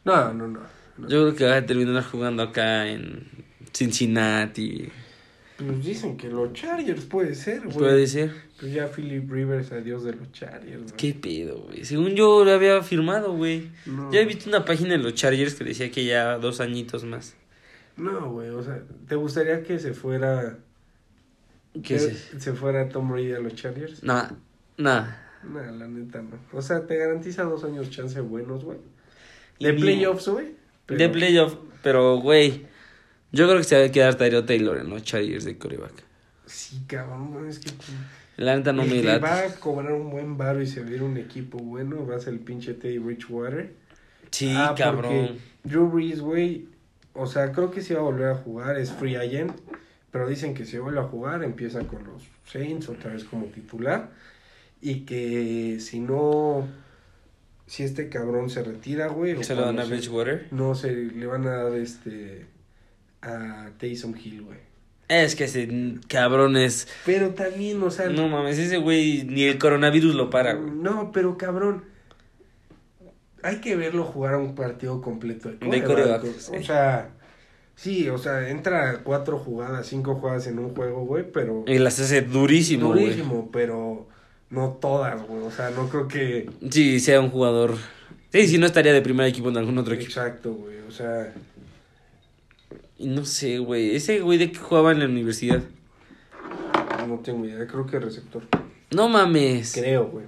No, 0.06 0.34
no, 0.34 0.48
no. 0.48 0.62
no. 0.98 1.10
Yo 1.10 1.24
creo 1.24 1.36
que 1.36 1.46
va 1.46 1.58
a 1.58 1.66
terminar 1.66 2.04
jugando 2.04 2.44
acá 2.44 2.88
en 2.88 3.28
Cincinnati. 3.74 4.90
Pues 5.58 5.84
dicen 5.84 6.16
que 6.16 6.30
los 6.30 6.54
Chargers 6.54 7.04
puede 7.04 7.36
ser, 7.36 7.64
güey. 7.64 7.78
Puede 7.78 8.08
ser. 8.08 8.32
Pues 8.60 8.72
ya 8.72 8.88
Philip 8.88 9.30
Rivers, 9.30 9.74
adiós 9.74 10.06
de 10.06 10.14
los 10.14 10.32
Chargers, 10.32 10.84
güey. 10.84 10.96
¿Qué 10.96 11.14
pedo, 11.14 11.60
güey? 11.60 11.84
Según 11.84 12.16
yo 12.16 12.46
lo 12.46 12.52
había 12.52 12.82
firmado, 12.82 13.34
güey. 13.34 13.70
No. 13.86 14.10
Ya 14.12 14.22
he 14.22 14.26
visto 14.26 14.48
una 14.48 14.64
página 14.64 14.92
de 14.92 15.00
los 15.00 15.16
Chargers 15.16 15.56
que 15.56 15.66
decía 15.66 15.92
que 15.92 16.06
ya 16.06 16.38
dos 16.38 16.62
añitos 16.62 17.04
más. 17.04 17.36
No, 17.98 18.32
güey, 18.32 18.50
o 18.50 18.64
sea, 18.64 18.82
¿te 19.08 19.16
gustaría 19.16 19.64
que 19.64 19.78
se 19.80 19.94
fuera... 19.94 20.58
¿Qué 21.82 21.88
que 21.90 21.96
es 21.96 22.04
eso? 22.04 22.40
se 22.40 22.54
fuera 22.54 22.88
Tom 22.90 23.10
Brady 23.12 23.34
a 23.34 23.40
los 23.40 23.56
Chargers? 23.56 24.04
Nah, 24.04 24.30
nah. 24.78 25.08
No, 25.44 25.60
la 25.62 25.88
neta 25.88 26.22
no. 26.22 26.38
O 26.52 26.62
sea, 26.62 26.86
te 26.86 26.98
garantiza 26.98 27.44
dos 27.44 27.64
años 27.64 27.90
chance 27.90 28.20
buenos, 28.22 28.64
güey. 28.66 28.78
De 29.60 29.70
Y- 29.72 29.80
playoffs, 29.80 30.28
güey. 30.28 30.48
pero- 30.86 31.00
De 31.00 31.10
playoff, 31.10 31.56
pero, 31.84 32.18
güey. 32.18 32.66
Yo 33.32 33.46
creo 33.48 33.58
que 33.60 33.64
se 33.64 33.80
va 33.80 33.86
a 33.86 33.92
quedar 33.92 34.16
Tyrell 34.16 34.46
Taylor 34.46 34.78
en 34.78 34.90
los 34.90 35.04
Chargers 35.04 35.46
de 35.46 35.58
coreback. 35.58 35.94
Sí, 36.46 36.82
cabrón, 36.88 37.32
no, 37.34 37.46
es 37.48 37.60
que... 37.60 37.70
La 38.38 38.56
neta 38.56 38.72
no 38.74 38.84
el 38.84 38.90
me 38.90 39.02
que 39.02 39.04
late. 39.08 39.20
va 39.20 39.40
a 39.42 39.56
cobrar 39.56 39.92
un 39.94 40.10
buen 40.10 40.38
varo 40.38 40.62
y 40.62 40.66
se 40.68 40.82
va 40.82 40.88
a 40.90 40.92
ir 40.92 41.04
un 41.04 41.18
equipo 41.18 41.58
bueno 41.60 42.08
va 42.08 42.16
a 42.16 42.20
ser 42.20 42.34
el 42.34 42.40
pinche 42.40 42.74
Teddy 42.74 42.98
Bridgewater. 42.98 43.74
Sí, 44.32 44.54
Ah, 44.56 44.74
cabrón. 44.78 45.38
Drew 45.64 45.90
Brees, 45.90 46.22
güey, 46.22 46.68
o 47.14 47.28
sea, 47.28 47.52
creo 47.52 47.70
que 47.70 47.82
sí 47.82 47.94
va 47.94 48.00
a 48.00 48.04
volver 48.04 48.30
a 48.30 48.36
jugar, 48.36 48.78
es 48.78 48.92
free 48.94 49.16
agent, 49.18 49.52
pero 50.12 50.28
dicen 50.28 50.54
que 50.54 50.66
si 50.66 50.78
vuelve 50.78 51.00
a 51.00 51.04
jugar 51.04 51.44
empieza 51.44 51.82
con 51.82 52.04
los 52.06 52.24
Saints 52.46 52.90
otra 52.90 53.14
vez 53.14 53.24
como 53.24 53.46
titular 53.46 54.10
y 54.82 55.02
que 55.02 55.78
si 55.80 56.00
no, 56.00 56.68
si 57.68 57.84
este 57.84 58.10
cabrón 58.10 58.50
se 58.50 58.64
retira, 58.64 59.08
güey, 59.08 59.44
Se 59.44 59.56
lo 59.56 59.62
dan 59.66 59.80
a 59.80 59.84
se- 59.86 59.90
Bridgewater. 59.92 60.48
no 60.52 60.74
se 60.76 60.92
le 60.94 61.26
van 61.26 61.46
a 61.48 61.64
dar 61.64 61.74
este 61.76 62.46
a 63.22 63.70
Taysom 63.78 64.16
Hill, 64.16 64.42
güey. 64.44 64.58
Es 65.10 65.36
que 65.36 65.46
ese 65.46 65.68
cabrón 66.08 66.56
es. 66.56 66.88
Pero 67.06 67.30
también, 67.34 67.82
o 67.82 67.90
sea, 67.90 68.10
No 68.10 68.28
mames, 68.30 68.60
ese 68.60 68.78
güey 68.78 69.24
ni 69.24 69.44
el 69.44 69.58
coronavirus 69.58 70.14
lo 70.16 70.30
para, 70.30 70.54
güey. 70.54 70.72
No, 70.72 71.12
pero 71.12 71.36
cabrón. 71.38 71.84
Hay 73.42 73.62
que 73.62 73.76
verlo 73.76 74.04
jugar 74.04 74.34
a 74.36 74.38
un 74.38 74.54
partido 74.54 75.02
completo 75.02 75.50
de 75.50 75.58
De 75.68 75.84
coreback. 75.84 76.24
O 76.26 76.64
sea, 76.64 77.10
sí, 77.80 78.10
o 78.10 78.18
sea, 78.18 78.50
entra 78.50 79.02
cuatro 79.04 79.40
jugadas, 79.40 79.88
cinco 79.88 80.16
jugadas 80.16 80.48
en 80.48 80.60
un 80.60 80.76
juego, 80.76 81.06
güey, 81.06 81.32
pero. 81.32 81.64
Y 81.68 81.78
las 81.80 82.00
hace 82.00 82.22
durísimo, 82.22 82.90
güey. 82.90 83.06
durísimo, 83.06 83.50
pero 83.52 84.08
no 84.50 84.78
todas, 84.82 85.26
güey. 85.28 85.44
O 85.44 85.52
sea, 85.52 85.70
no 85.72 85.90
creo 85.90 86.08
que. 86.08 86.50
Sí, 86.70 87.00
sea 87.00 87.20
un 87.20 87.30
jugador. 87.30 87.76
Sí, 88.32 88.48
si 88.48 88.58
no 88.58 88.66
estaría 88.66 88.94
de 88.94 89.02
primer 89.02 89.28
equipo 89.28 89.50
en 89.50 89.58
algún 89.58 89.78
otro 89.78 89.94
equipo. 89.94 90.10
Exacto, 90.10 90.54
güey. 90.54 90.80
O 90.88 90.92
sea, 90.92 91.34
no 93.00 93.26
sé, 93.26 93.60
güey. 93.60 93.96
Ese 93.96 94.20
güey 94.20 94.38
de 94.38 94.52
que 94.52 94.60
jugaba 94.60 94.92
en 94.92 95.00
la 95.00 95.06
universidad. 95.06 95.62
no 97.08 97.20
tengo 97.20 97.46
idea. 97.46 97.66
Creo 97.66 97.86
que 97.86 98.00
receptor. 98.00 98.44
No 98.92 99.08
mames. 99.08 99.74
Creo, 99.74 100.08
güey. 100.08 100.26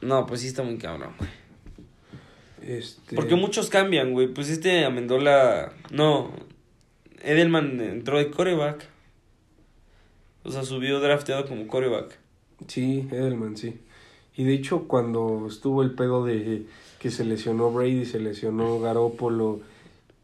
No, 0.00 0.26
pues 0.26 0.40
sí 0.40 0.48
está 0.48 0.62
muy 0.62 0.78
cabrón, 0.78 1.12
güey. 1.16 1.30
Este. 2.66 3.16
Porque 3.16 3.34
muchos 3.34 3.68
cambian, 3.68 4.12
güey. 4.12 4.28
Pues 4.28 4.48
este 4.48 4.84
Amendola. 4.84 5.72
No. 5.90 6.32
Edelman 7.22 7.80
entró 7.80 8.18
de 8.18 8.30
coreback. 8.30 8.88
O 10.44 10.50
sea, 10.50 10.64
subió 10.64 11.00
drafteado 11.00 11.46
como 11.46 11.66
coreback. 11.66 12.18
Sí, 12.66 13.06
Edelman, 13.10 13.56
sí. 13.56 13.80
Y 14.36 14.44
de 14.44 14.54
hecho, 14.54 14.88
cuando 14.88 15.46
estuvo 15.48 15.82
el 15.82 15.94
pedo 15.94 16.24
de 16.24 16.66
que 16.98 17.10
se 17.10 17.24
lesionó 17.24 17.70
Brady, 17.70 18.06
se 18.06 18.18
lesionó 18.18 18.80
Garópolo 18.80 19.60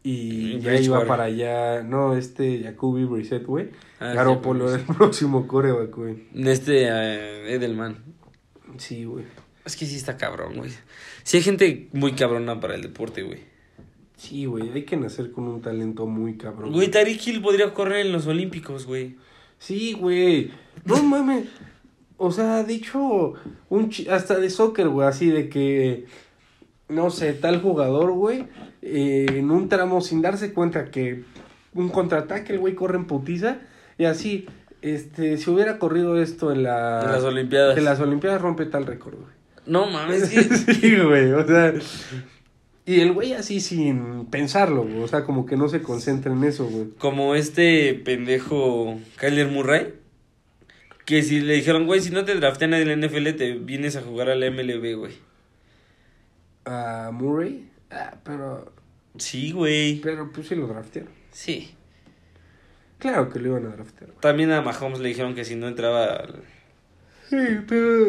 y 0.01 0.53
Y 0.53 0.59
ya 0.61 0.79
iba 0.79 1.05
para 1.05 1.25
allá, 1.25 1.83
no, 1.83 2.15
este 2.15 2.63
Jacoby 2.63 3.03
Brissett, 3.03 3.45
güey. 3.45 3.69
Ah, 3.99 4.13
Garópolo 4.13 4.67
sí, 4.67 4.75
era 4.75 4.83
el 4.83 4.95
próximo 4.95 5.47
coreback, 5.47 5.95
güey. 5.95 6.23
Este 6.33 6.83
eh, 6.83 7.53
Edelman. 7.53 7.97
Sí, 8.77 9.03
güey. 9.03 9.25
Es 9.65 9.75
que 9.75 9.85
sí 9.85 9.95
está 9.95 10.17
cabrón, 10.17 10.55
güey. 10.57 10.71
Sí 11.23 11.37
hay 11.37 11.43
gente 11.43 11.87
muy 11.93 12.13
cabrona 12.13 12.59
para 12.59 12.75
el 12.75 12.81
deporte, 12.81 13.23
güey. 13.23 13.39
Sí, 14.17 14.45
güey, 14.45 14.69
hay 14.71 14.83
que 14.83 14.97
nacer 14.97 15.31
con 15.31 15.45
un 15.47 15.61
talento 15.61 16.05
muy 16.05 16.35
cabrón. 16.37 16.71
Güey, 16.73 16.89
Tariq 16.89 17.25
Hill 17.27 17.41
podría 17.41 17.73
correr 17.73 18.05
en 18.05 18.11
los 18.11 18.27
Olímpicos, 18.27 18.85
güey. 18.85 19.15
Sí, 19.59 19.93
güey. 19.93 20.51
No 20.85 21.01
mames. 21.03 21.45
O 22.17 22.31
sea, 22.31 22.63
de 22.63 22.73
hecho, 22.73 23.33
un 23.69 23.89
chi- 23.89 24.09
hasta 24.09 24.37
de 24.37 24.49
soccer, 24.49 24.89
güey, 24.89 25.07
así 25.07 25.29
de 25.29 25.47
que, 25.47 26.05
no 26.89 27.11
sé, 27.11 27.31
tal 27.33 27.61
jugador, 27.61 28.11
güey, 28.11 28.45
eh, 28.81 29.25
en 29.29 29.51
un 29.51 29.69
tramo 29.69 30.01
sin 30.01 30.21
darse 30.21 30.51
cuenta 30.53 30.91
que 30.91 31.23
un 31.73 31.87
contraataque, 31.87 32.51
el 32.53 32.59
güey 32.59 32.75
corre 32.75 32.97
en 32.97 33.05
putiza 33.05 33.59
y 33.97 34.03
así, 34.03 34.47
este, 34.81 35.37
si 35.37 35.49
hubiera 35.49 35.79
corrido 35.79 36.21
esto 36.21 36.51
en 36.51 36.63
la... 36.63 37.01
En 37.05 37.11
las 37.13 37.23
Olimpiadas. 37.23 37.77
En 37.77 37.85
las 37.85 38.01
Olimpiadas 38.01 38.41
rompe 38.41 38.65
tal 38.65 38.85
récord, 38.85 39.15
güey. 39.15 39.38
No 39.69 39.85
mames, 39.85 40.27
sí, 40.81 40.97
güey, 40.97 41.31
o 41.31 41.45
sea... 41.45 41.73
Y 42.85 43.01
el 43.01 43.13
güey 43.13 43.33
así 43.33 43.59
sin 43.59 44.25
pensarlo, 44.25 44.81
güey, 44.81 45.03
o 45.03 45.07
sea, 45.07 45.23
como 45.23 45.45
que 45.45 45.55
no 45.55 45.69
se 45.69 45.83
concentra 45.83 46.33
en 46.33 46.43
eso, 46.43 46.65
güey. 46.65 46.89
como 46.97 47.35
este 47.35 47.93
pendejo 47.93 48.99
Kyler 49.17 49.47
Murray. 49.47 49.93
Que 51.05 51.21
si 51.21 51.39
le 51.39 51.53
dijeron, 51.53 51.85
güey, 51.85 52.01
si 52.01 52.09
no 52.09 52.25
te 52.25 52.33
draftean 52.33 52.73
en 52.73 52.89
el 52.89 53.07
NFL, 53.07 53.35
te 53.35 53.53
vienes 53.53 53.95
a 53.95 54.01
jugar 54.01 54.29
a 54.29 54.35
la 54.35 54.49
MLB, 54.49 54.95
güey. 54.95 55.13
A 56.65 57.11
Murray, 57.13 57.69
ah, 57.91 58.15
pero... 58.23 58.73
Sí, 59.17 59.51
güey. 59.51 60.01
Pero 60.01 60.31
pues 60.31 60.47
sí 60.47 60.55
lo 60.55 60.65
draftearon. 60.65 61.11
Sí. 61.31 61.75
Claro 62.97 63.29
que 63.29 63.39
lo 63.39 63.49
iban 63.49 63.65
a 63.67 63.75
draftear. 63.75 64.11
También 64.19 64.51
a 64.51 64.61
Mahomes 64.61 64.99
le 64.99 65.09
dijeron 65.09 65.35
que 65.35 65.45
si 65.45 65.55
no 65.55 65.67
entraba... 65.67 66.25
Sí, 67.29 67.37
pero. 67.67 68.07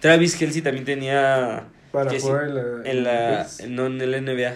Travis 0.00 0.36
Kelsey 0.36 0.62
también 0.62 0.84
tenía... 0.84 1.68
Para 1.92 2.10
jugar 2.20 2.44
en 2.48 2.54
la. 2.54 2.90
En 2.90 3.04
la... 3.04 3.46
No, 3.68 3.86
en 3.86 4.00
el 4.00 4.24
NBA. 4.24 4.54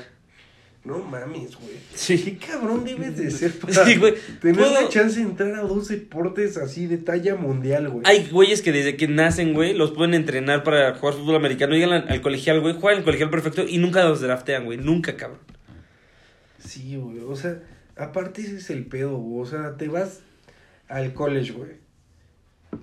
No 0.85 0.99
mames, 0.99 1.55
güey. 1.57 1.77
Sí. 1.95 2.19
Qué 2.41 2.47
cabrón 2.47 2.85
debes 2.85 3.17
de 3.17 3.31
ser 3.31 3.53
para 3.59 3.85
Sí, 3.87 3.97
güey. 3.97 4.15
tener 4.41 4.57
Puedo- 4.57 4.75
la 4.83 4.89
chance 4.89 5.21
de 5.21 5.27
entrar 5.27 5.55
a 5.55 5.61
dos 5.63 5.89
deportes 5.89 6.57
así 6.59 6.87
de 6.87 6.99
talla 6.99 7.37
mundial, 7.37 7.89
güey. 7.89 8.03
Hay 8.05 8.29
güeyes 8.31 8.63
que 8.63 8.73
desde 8.73 8.97
que 8.97 9.07
nacen, 9.09 9.55
güey, 9.55 9.75
los 9.75 9.93
pueden 9.93 10.13
entrenar 10.15 10.63
para 10.65 10.95
jugar 10.95 11.15
fútbol 11.15 11.37
americano. 11.37 11.75
Llegan 11.75 11.93
al, 11.93 12.09
al 12.09 12.21
colegial, 12.21 12.61
güey, 12.61 12.75
juegan 12.75 12.99
el 12.99 13.05
colegial 13.05 13.31
perfecto 13.31 13.65
y 13.67 13.79
nunca 13.79 14.05
los 14.05 14.21
draftean, 14.21 14.65
güey. 14.65 14.77
Nunca, 14.79 15.17
cabrón. 15.17 15.39
Sí, 16.59 16.97
güey. 16.97 17.21
O 17.21 17.37
sea, 17.37 17.61
aparte 17.97 18.43
ese 18.43 18.57
es 18.57 18.71
el 18.71 18.85
pedo, 18.87 19.17
güey. 19.17 19.47
O 19.47 19.47
sea, 19.51 19.77
te 19.77 19.89
vas 19.89 20.21
al 20.89 21.15
college, 21.15 21.53
güey. 21.53 21.71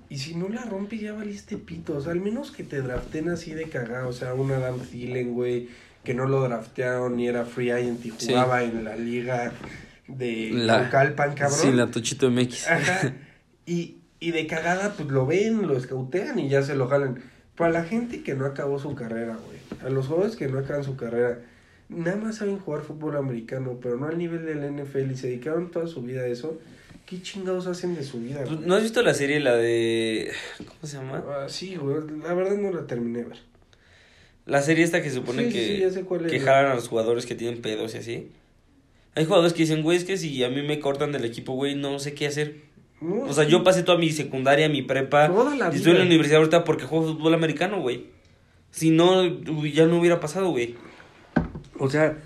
Y 0.08 0.18
si 0.18 0.34
no 0.34 0.48
la 0.48 0.64
rompes, 0.64 1.00
ya 1.00 1.12
valiste 1.12 1.56
pito. 1.56 1.96
O 1.96 2.00
sea, 2.00 2.12
al 2.12 2.20
menos 2.20 2.50
que 2.50 2.64
te 2.64 2.80
draften 2.82 3.28
así 3.28 3.52
de 3.54 3.64
cagado. 3.64 4.08
O 4.08 4.12
sea, 4.12 4.34
un 4.34 4.50
Adam 4.52 4.78
Thielen, 4.80 5.34
güey, 5.34 5.68
que 6.04 6.14
no 6.14 6.26
lo 6.26 6.42
draftearon 6.42 7.16
ni 7.16 7.28
era 7.28 7.44
free 7.44 7.70
agent 7.70 8.04
y 8.04 8.10
Sí. 8.12 8.28
jugaba 8.28 8.62
en 8.62 8.84
la 8.84 8.96
liga 8.96 9.52
de 10.08 10.50
La- 10.52 10.82
Naucalpan, 10.82 11.34
cabrón. 11.34 11.58
Sí, 11.60 11.72
la 11.72 11.86
Tochito 11.90 12.30
MX. 12.30 12.68
Ajá. 12.68 13.14
Y, 13.66 13.98
y 14.18 14.32
de 14.32 14.46
cagada, 14.46 14.94
pues 14.96 15.08
lo 15.10 15.26
ven, 15.26 15.66
lo 15.66 15.76
escautean 15.76 16.38
y 16.38 16.48
ya 16.48 16.62
se 16.62 16.74
lo 16.74 16.88
jalan. 16.88 17.20
Para 17.56 17.72
la 17.72 17.84
gente 17.84 18.22
que 18.22 18.34
no 18.34 18.46
acabó 18.46 18.78
su 18.78 18.94
carrera, 18.94 19.36
güey. 19.36 19.58
A 19.84 19.90
los 19.90 20.06
jugadores 20.06 20.34
que 20.36 20.48
no 20.48 20.58
acaban 20.58 20.82
su 20.82 20.96
carrera. 20.96 21.40
Nada 21.88 22.16
más 22.16 22.36
saben 22.36 22.58
jugar 22.58 22.82
fútbol 22.82 23.16
americano, 23.16 23.78
pero 23.82 23.96
no 23.96 24.06
al 24.06 24.16
nivel 24.18 24.46
del 24.46 24.62
NFL 24.64 25.12
y 25.12 25.16
se 25.16 25.26
dedicaron 25.26 25.70
toda 25.70 25.86
su 25.86 26.02
vida 26.02 26.22
a 26.22 26.26
eso. 26.26 26.58
¿Qué 27.10 27.20
chingados 27.20 27.66
hacen 27.66 27.96
de 27.96 28.04
su 28.04 28.20
vida, 28.20 28.44
güey? 28.44 28.60
¿No 28.64 28.76
has 28.76 28.82
visto 28.84 29.02
la 29.02 29.14
serie, 29.14 29.40
la 29.40 29.56
de... 29.56 30.30
¿Cómo 30.58 30.78
se 30.84 30.96
llama? 30.96 31.24
Ah, 31.28 31.46
sí, 31.48 31.74
güey. 31.74 31.96
La 32.22 32.32
verdad 32.34 32.56
no 32.56 32.70
la 32.72 32.86
terminé 32.86 33.18
de 33.18 33.24
ver. 33.24 33.38
La 34.46 34.62
serie 34.62 34.84
esta 34.84 35.02
que 35.02 35.08
se 35.10 35.16
supone 35.16 35.46
Sí, 35.46 35.52
que, 35.52 35.66
sí, 35.66 35.78
ya 35.80 35.90
sé 35.90 36.02
cuál 36.04 36.26
es, 36.26 36.30
que 36.30 36.38
güey. 36.38 36.46
jalan 36.46 36.70
a 36.70 36.74
los 36.76 36.86
jugadores 36.88 37.26
que 37.26 37.34
tienen 37.34 37.60
pedos 37.62 37.96
y 37.96 37.98
así. 37.98 38.28
Hay 39.16 39.24
jugadores 39.24 39.52
que 39.54 39.62
dicen, 39.64 39.82
güey, 39.82 39.98
es 39.98 40.04
que 40.04 40.16
si 40.16 40.42
a 40.44 40.48
mí 40.50 40.62
me 40.62 40.78
cortan 40.78 41.10
del 41.10 41.24
equipo, 41.24 41.52
güey, 41.54 41.74
no 41.74 41.98
sé 41.98 42.14
qué 42.14 42.28
hacer. 42.28 42.56
No, 43.00 43.22
O 43.24 43.32
sea, 43.32 43.44
sí. 43.44 43.50
yo 43.50 43.64
pasé 43.64 43.82
toda 43.82 43.98
mi 43.98 44.10
secundaria, 44.10 44.68
mi 44.68 44.82
prepa. 44.82 45.26
Toda 45.26 45.56
la 45.56 45.72
y 45.72 45.76
estoy 45.76 45.92
en 45.92 45.98
la 45.98 46.04
universidad 46.04 46.38
ahorita 46.38 46.62
porque 46.62 46.84
juego 46.84 47.14
fútbol 47.14 47.34
americano, 47.34 47.80
güey. 47.80 48.06
Si 48.70 48.90
no, 48.90 49.24
ya 49.64 49.86
no 49.86 49.98
hubiera 49.98 50.20
pasado, 50.20 50.50
güey. 50.50 50.76
O 51.78 51.90
sea, 51.90 52.18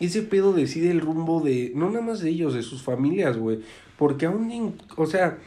ese 0.00 0.22
pedo 0.22 0.52
decide 0.52 0.90
el 0.90 1.00
rumbo 1.00 1.40
de, 1.40 1.72
no 1.74 1.90
nada 1.90 2.04
más 2.04 2.20
de 2.20 2.30
ellos, 2.30 2.54
de 2.54 2.62
sus 2.62 2.82
familias, 2.82 3.36
güey. 3.36 3.60
Porque 3.96 4.26
aún, 4.26 4.76
o 4.96 5.06
sea, 5.06 5.38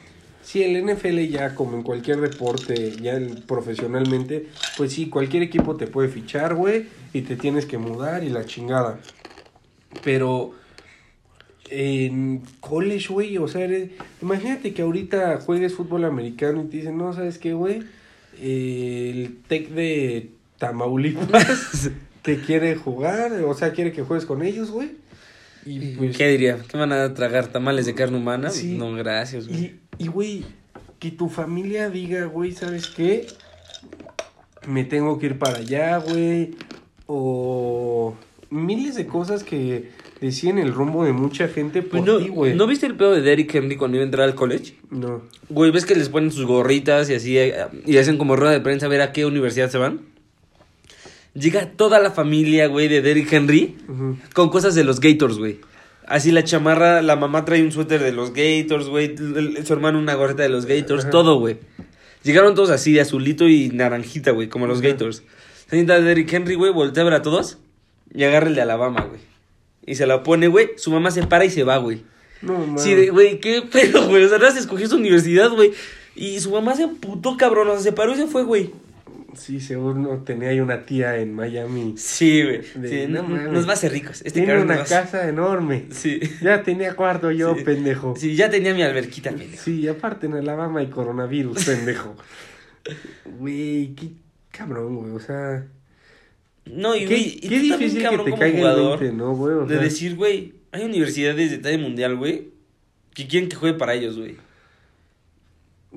si 0.41 0.63
el 0.63 0.83
NFL 0.83 1.19
ya, 1.27 1.53
como 1.53 1.77
en 1.77 1.83
cualquier 1.83 2.19
deporte, 2.21 2.95
ya 2.99 3.19
profesionalmente, 3.45 4.47
pues 4.77 4.93
sí, 4.93 5.09
cualquier 5.09 5.43
equipo 5.43 5.75
te 5.75 5.85
puede 5.85 6.09
fichar, 6.09 6.55
güey, 6.55 6.87
y 7.13 7.21
te 7.21 7.35
tienes 7.35 7.65
que 7.65 7.77
mudar 7.77 8.23
y 8.23 8.29
la 8.29 8.45
chingada. 8.45 8.99
Pero 10.03 10.53
en 11.69 12.41
college, 12.59 13.13
güey, 13.13 13.37
o 13.37 13.47
sea, 13.47 13.69
imagínate 14.21 14.73
que 14.73 14.81
ahorita 14.81 15.39
juegues 15.41 15.75
fútbol 15.75 16.05
americano 16.05 16.63
y 16.63 16.65
te 16.65 16.77
dicen, 16.77 16.97
no, 16.97 17.13
¿sabes 17.13 17.37
qué, 17.37 17.53
güey? 17.53 17.83
El 18.41 19.37
Tec 19.47 19.69
de 19.69 20.31
Tamaulipas 20.57 21.91
te 22.29 22.39
quiere 22.41 22.75
jugar, 22.75 23.31
o 23.31 23.53
sea, 23.55 23.71
quiere 23.71 23.91
que 23.91 24.03
juegues 24.03 24.27
con 24.27 24.43
ellos, 24.43 24.69
güey. 24.69 24.91
Y 25.65 25.95
pues, 25.95 26.15
¿Qué 26.15 26.27
diría? 26.27 26.59
¿Qué 26.67 26.77
van 26.77 26.93
a 26.93 27.11
tragar 27.15 27.47
tamales 27.47 27.87
de 27.87 27.95
carne 27.95 28.17
humana? 28.17 28.51
Sí. 28.51 28.77
No, 28.77 28.93
gracias, 28.93 29.47
güey. 29.47 29.59
y, 29.97 30.03
y, 30.03 30.07
güey, 30.07 30.45
que 30.99 31.09
tu 31.09 31.27
familia 31.27 31.89
diga, 31.89 32.25
güey, 32.25 32.51
¿sabes 32.51 32.85
qué? 32.85 33.25
Me 34.67 34.83
tengo 34.83 35.17
que 35.17 35.25
ir 35.25 35.39
para 35.39 35.57
allá, 35.57 35.97
güey. 35.97 36.51
O 37.07 38.15
miles 38.51 38.93
de 38.93 39.07
cosas 39.07 39.43
que 39.43 39.89
decían 40.21 40.59
el 40.59 40.71
rumbo 40.71 41.05
de 41.05 41.13
mucha 41.13 41.47
gente 41.47 41.81
por 41.81 41.91
Pues 41.91 42.03
no, 42.03 42.17
ti, 42.19 42.27
güey. 42.27 42.55
¿No 42.55 42.67
viste 42.67 42.85
el 42.85 42.95
pedo 42.95 43.13
de 43.13 43.21
Derrick 43.21 43.55
Henry 43.55 43.75
cuando 43.75 43.97
iba 43.97 44.03
a 44.03 44.05
entrar 44.05 44.27
al 44.27 44.35
college? 44.35 44.75
No. 44.91 45.23
Güey, 45.49 45.71
¿ves 45.71 45.87
que 45.87 45.95
les 45.95 46.09
ponen 46.09 46.31
sus 46.31 46.45
gorritas 46.45 47.09
y 47.09 47.15
así 47.15 47.39
eh, 47.39 47.55
y 47.87 47.97
hacen 47.97 48.19
como 48.19 48.35
rueda 48.35 48.51
de 48.51 48.61
prensa 48.61 48.85
a 48.85 48.89
ver 48.89 49.01
a 49.01 49.13
qué 49.13 49.25
universidad 49.25 49.71
se 49.71 49.79
van? 49.79 50.01
Llega 51.33 51.71
toda 51.71 51.99
la 51.99 52.11
familia, 52.11 52.67
güey, 52.67 52.87
de 52.87 53.01
Derrick 53.01 53.31
Henry 53.31 53.77
con 54.33 54.49
cosas 54.49 54.75
de 54.75 54.83
los 54.83 54.99
Gators, 54.99 55.37
güey. 55.37 55.59
Así 56.07 56.31
la 56.31 56.43
chamarra, 56.43 57.03
la 57.03 57.15
mamá 57.15 57.45
trae 57.45 57.61
un 57.61 57.71
suéter 57.71 58.01
de 58.01 58.11
los 58.11 58.33
Gators, 58.33 58.87
güey. 58.87 59.15
Su 59.63 59.73
hermano 59.73 59.99
una 59.99 60.15
gorrita 60.15 60.43
de 60.43 60.49
los 60.49 60.65
Gators, 60.65 61.09
todo, 61.09 61.39
güey. 61.39 61.57
Llegaron 62.23 62.55
todos 62.55 62.71
así, 62.71 62.93
de 62.93 63.01
azulito 63.01 63.47
y 63.47 63.69
naranjita, 63.69 64.31
güey, 64.31 64.49
como 64.49 64.65
los. 64.65 64.81
Gators. 64.81 65.23
Se 65.69 65.75
sienta 65.75 66.01
Derrick 66.01 66.33
Henry, 66.33 66.55
güey, 66.55 66.71
voltea 66.71 67.01
a 67.01 67.05
ver 67.05 67.13
a 67.13 67.21
todos 67.21 67.59
y 68.13 68.23
agarra 68.23 68.47
el 68.47 68.55
de 68.55 68.61
Alabama, 68.61 69.05
güey. 69.05 69.21
Y 69.85 69.95
se 69.95 70.07
la 70.07 70.23
pone, 70.23 70.47
güey. 70.47 70.71
Su 70.77 70.91
mamá 70.91 71.11
se 71.11 71.25
para 71.27 71.45
y 71.45 71.51
se 71.51 71.63
va, 71.63 71.77
güey. 71.77 72.01
No, 72.41 72.57
mames. 72.57 72.81
Sí, 72.81 73.09
güey, 73.09 73.39
qué 73.39 73.61
pedo, 73.61 74.07
güey. 74.07 74.23
O 74.23 74.29
sea, 74.29 74.39
nada 74.39 74.57
escogió 74.57 74.87
su 74.87 74.95
universidad, 74.95 75.51
güey. 75.51 75.73
Y 76.15 76.39
su 76.39 76.51
mamá 76.51 76.75
se 76.75 76.83
emputó, 76.83 77.37
cabrón. 77.37 77.69
O 77.69 77.73
sea, 77.73 77.81
se 77.81 77.91
paró 77.91 78.13
y 78.13 78.17
se 78.17 78.27
fue, 78.27 78.43
güey. 78.43 78.71
Sí, 79.35 79.59
seguro 79.59 80.21
tenía 80.25 80.49
ahí 80.49 80.59
una 80.59 80.85
tía 80.85 81.17
en 81.17 81.33
Miami. 81.33 81.95
Sí, 81.97 82.41
güey. 82.43 82.61
De- 82.75 82.89
Sí, 83.05 83.11
no 83.11 83.23
nos 83.23 83.65
va 83.67 83.71
a 83.71 83.73
hacer 83.73 83.91
ricos. 83.91 84.21
Este 84.25 84.31
Tiene 84.41 84.59
una 84.61 84.75
nos 84.77 84.89
casa 84.89 85.27
enorme. 85.29 85.85
Sí. 85.91 86.19
Ya 86.41 86.63
tenía 86.63 86.95
cuarto 86.95 87.31
yo, 87.31 87.55
Sí. 87.55 87.63
pendejo. 87.63 88.15
Sí, 88.17 88.35
ya 88.35 88.49
tenía 88.49 88.73
mi 88.73 88.81
alberquita, 88.81 89.29
pendejo. 89.31 89.63
Sí, 89.63 89.87
aparte 89.87 90.25
en 90.27 90.33
Alabama 90.35 90.79
hay 90.79 90.87
coronavirus, 90.87 91.65
pendejo. 91.65 92.15
Güey, 93.39 93.93
qué 93.95 94.09
cabrón, 94.51 94.95
güey. 94.95 95.11
O 95.11 95.19
sea, 95.19 95.65
No, 96.65 96.95
y 96.95 96.99
qué, 97.01 97.05
güey, 97.07 97.35
qué 97.35 97.49
también, 97.49 97.61
difícil 97.63 98.01
que 98.09 98.17
te 98.31 98.37
caiga 98.37 98.57
jugador, 98.59 98.93
el 98.93 98.99
20, 99.09 99.17
¿no, 99.17 99.35
güey? 99.35 99.55
O 99.55 99.65
de 99.65 99.75
sea, 99.75 99.83
decir, 99.83 100.15
güey, 100.15 100.53
hay 100.71 100.83
universidades 100.85 101.51
de 101.51 101.57
talla 101.57 101.77
mundial, 101.77 102.15
güey, 102.15 102.49
que 103.13 103.27
quieren 103.27 103.49
que 103.49 103.55
juegue 103.55 103.77
para 103.77 103.93
ellos, 103.95 104.17
güey. 104.17 104.37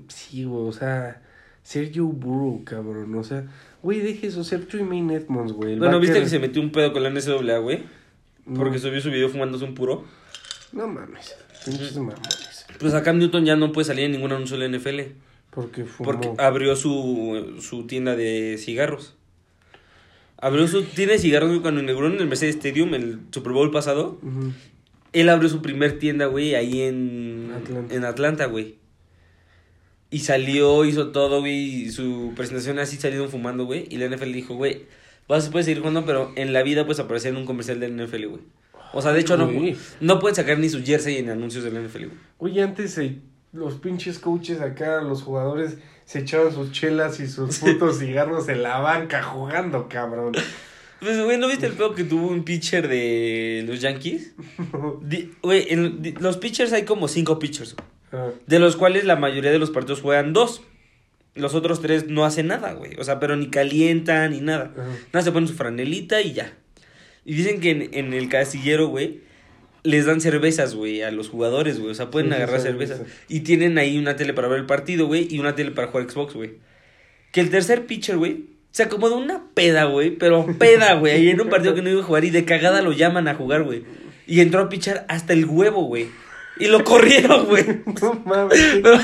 Sí, 0.08 0.44
güey, 0.44 0.68
o 0.68 0.72
sea, 0.72 1.20
Sergio 1.62 2.06
Burrow, 2.06 2.64
cabrón. 2.64 3.14
O 3.14 3.24
sea, 3.24 3.46
güey, 3.82 4.00
deje 4.00 4.28
eso, 4.28 4.44
ser 4.44 4.66
Tremaine 4.66 5.14
Edmonds, 5.14 5.52
güey. 5.52 5.78
Bueno, 5.78 6.00
¿viste 6.00 6.20
que 6.20 6.28
se 6.28 6.38
metió 6.38 6.60
un 6.60 6.72
pedo 6.72 6.92
con 6.92 7.02
la 7.02 7.10
NCAA, 7.10 7.58
güey? 7.58 7.84
Porque 8.56 8.78
subió 8.78 9.00
su 9.00 9.10
video 9.10 9.28
fumándose 9.28 9.64
un 9.64 9.74
puro. 9.74 10.04
No 10.72 10.88
mames, 10.88 11.36
pinches 11.64 11.96
mamones. 11.96 12.66
Pues 12.78 12.94
acá 12.94 13.12
Newton 13.12 13.44
ya 13.44 13.56
no 13.56 13.72
puede 13.72 13.84
salir 13.84 14.06
en 14.06 14.12
ningún 14.12 14.32
anuncio 14.32 14.58
de 14.58 14.68
la 14.68 14.76
NFL. 14.76 15.00
Porque 15.50 15.84
fumó. 15.84 16.10
Porque 16.10 16.30
abrió 16.38 16.74
su, 16.74 17.58
su 17.60 17.86
tienda 17.86 18.16
de 18.16 18.56
cigarros. 18.58 19.14
Abrió 20.38 20.66
su 20.66 20.82
tienda 20.82 21.12
de 21.12 21.20
cigarros 21.20 21.60
cuando 21.60 21.80
inauguró 21.82 22.08
en 22.08 22.18
el 22.18 22.26
Mercedes 22.26 22.56
Stadium 22.56 22.94
el 22.94 23.20
Super 23.30 23.52
Bowl 23.52 23.70
pasado. 23.70 24.18
Él 25.12 25.28
abrió 25.28 25.48
su 25.48 25.62
primer 25.62 25.98
tienda, 25.98 26.26
güey, 26.26 26.54
ahí 26.56 26.80
en 26.80 27.52
Atlanta. 27.54 27.94
en 27.94 28.04
Atlanta, 28.04 28.46
güey. 28.46 28.76
Y 30.12 30.20
salió, 30.20 30.84
hizo 30.84 31.08
todo, 31.10 31.40
güey, 31.40 31.56
y 31.86 31.90
su 31.90 32.32
presentación 32.36 32.78
así 32.78 32.96
salieron 32.98 33.28
fumando, 33.30 33.64
güey. 33.64 33.86
Y 33.90 33.96
la 33.96 34.06
NFL 34.08 34.32
dijo, 34.32 34.54
güey, 34.54 34.84
vas 35.26 35.48
a 35.48 35.50
poder 35.50 35.64
seguir 35.64 35.80
jugando, 35.80 36.04
pero 36.04 36.30
en 36.36 36.52
la 36.52 36.62
vida 36.62 36.84
puedes 36.84 37.00
aparecer 37.00 37.32
en 37.32 37.38
un 37.38 37.46
comercial 37.46 37.80
de 37.80 37.88
la 37.88 38.04
NFL, 38.04 38.26
güey. 38.26 38.42
O 38.92 39.00
sea, 39.00 39.12
de 39.12 39.20
hecho, 39.20 39.36
no, 39.38 39.50
Güey. 39.50 39.74
no 40.00 40.20
pueden 40.20 40.36
sacar 40.36 40.58
ni 40.58 40.68
su 40.68 40.84
jersey 40.84 41.16
en 41.16 41.30
anuncios 41.30 41.64
de 41.64 41.70
la 41.72 41.80
NFL, 41.80 42.04
güey. 42.04 42.18
Oye, 42.38 42.62
antes 42.62 42.98
eh, 42.98 43.16
los 43.52 43.74
pinches 43.76 44.18
coaches 44.18 44.60
acá, 44.60 45.00
los 45.00 45.22
jugadores, 45.22 45.78
se 46.04 46.18
echaban 46.18 46.52
sus 46.52 46.72
chelas 46.72 47.18
y 47.18 47.26
sus 47.26 47.58
putos 47.58 47.98
cigarros 47.98 48.48
en 48.50 48.62
la 48.62 48.80
banca 48.80 49.22
jugando, 49.22 49.88
cabrón. 49.88 50.34
Pues, 51.00 51.24
güey, 51.24 51.38
¿no 51.38 51.48
viste 51.48 51.66
el 51.66 51.72
pedo 51.72 51.94
que 51.94 52.04
tuvo 52.04 52.28
un 52.28 52.44
pitcher 52.44 52.86
de 52.86 53.64
los 53.66 53.80
Yankees? 53.80 54.34
Güey, 55.42 55.66
en 55.72 56.14
los 56.20 56.36
pitchers 56.36 56.72
hay 56.74 56.84
como 56.84 57.08
cinco 57.08 57.38
pitchers, 57.38 57.74
De 58.46 58.58
los 58.58 58.76
cuales 58.76 59.04
la 59.04 59.16
mayoría 59.16 59.50
de 59.50 59.58
los 59.58 59.70
partidos 59.70 60.00
juegan 60.00 60.32
dos. 60.32 60.62
Los 61.34 61.54
otros 61.54 61.80
tres 61.80 62.08
no 62.08 62.24
hacen 62.26 62.48
nada, 62.48 62.74
güey. 62.74 62.92
O 62.98 63.04
sea, 63.04 63.18
pero 63.18 63.36
ni 63.36 63.48
calientan 63.48 64.32
ni 64.32 64.40
nada. 64.40 64.72
Ajá. 64.76 64.86
Nada, 65.12 65.24
se 65.24 65.32
ponen 65.32 65.48
su 65.48 65.54
franelita 65.54 66.20
y 66.20 66.32
ya. 66.34 66.52
Y 67.24 67.34
dicen 67.34 67.60
que 67.60 67.70
en, 67.70 67.88
en 67.92 68.12
el 68.12 68.28
casillero, 68.28 68.88
güey, 68.88 69.20
les 69.82 70.04
dan 70.04 70.20
cervezas, 70.20 70.74
güey, 70.74 71.02
a 71.02 71.10
los 71.10 71.28
jugadores, 71.30 71.78
güey. 71.78 71.92
O 71.92 71.94
sea, 71.94 72.10
pueden 72.10 72.28
Sí, 72.30 72.36
agarrar 72.36 72.60
cerveza. 72.60 72.96
cervezas. 72.96 73.24
Y 73.28 73.40
tienen 73.40 73.78
ahí 73.78 73.96
una 73.98 74.16
tele 74.16 74.34
para 74.34 74.48
ver 74.48 74.58
el 74.58 74.66
partido, 74.66 75.06
güey, 75.06 75.26
y 75.30 75.38
una 75.38 75.54
tele 75.54 75.70
para 75.70 75.88
jugar 75.88 76.10
Xbox, 76.10 76.34
güey. 76.34 76.54
Que 77.32 77.40
el 77.40 77.48
tercer 77.48 77.86
pitcher, 77.86 78.18
güey, 78.18 78.44
se 78.72 78.82
acomodó 78.82 79.16
una 79.16 79.42
peda, 79.54 79.84
güey, 79.84 80.10
pero 80.10 80.46
peda, 80.58 80.94
güey, 80.98 81.14
ahí 81.14 81.28
en 81.30 81.40
un 81.40 81.48
partido 81.48 81.74
que 81.74 81.80
no 81.80 81.88
iba 81.90 82.00
a 82.00 82.04
jugar 82.04 82.24
y 82.24 82.30
de 82.30 82.44
cagada 82.44 82.82
lo 82.82 82.92
llaman 82.92 83.26
a 83.28 83.34
jugar, 83.34 83.62
güey. 83.62 83.84
Y 84.26 84.40
entró 84.40 84.60
a 84.60 84.68
pichar 84.68 85.06
hasta 85.08 85.32
el 85.32 85.46
huevo, 85.46 85.84
güey. 85.84 86.08
Y 86.59 86.66
lo 86.66 86.84
corrieron, 86.84 87.46
güey. 87.46 87.64
No 88.03 88.22
mames. 88.24 88.59
Pero- 88.82 88.98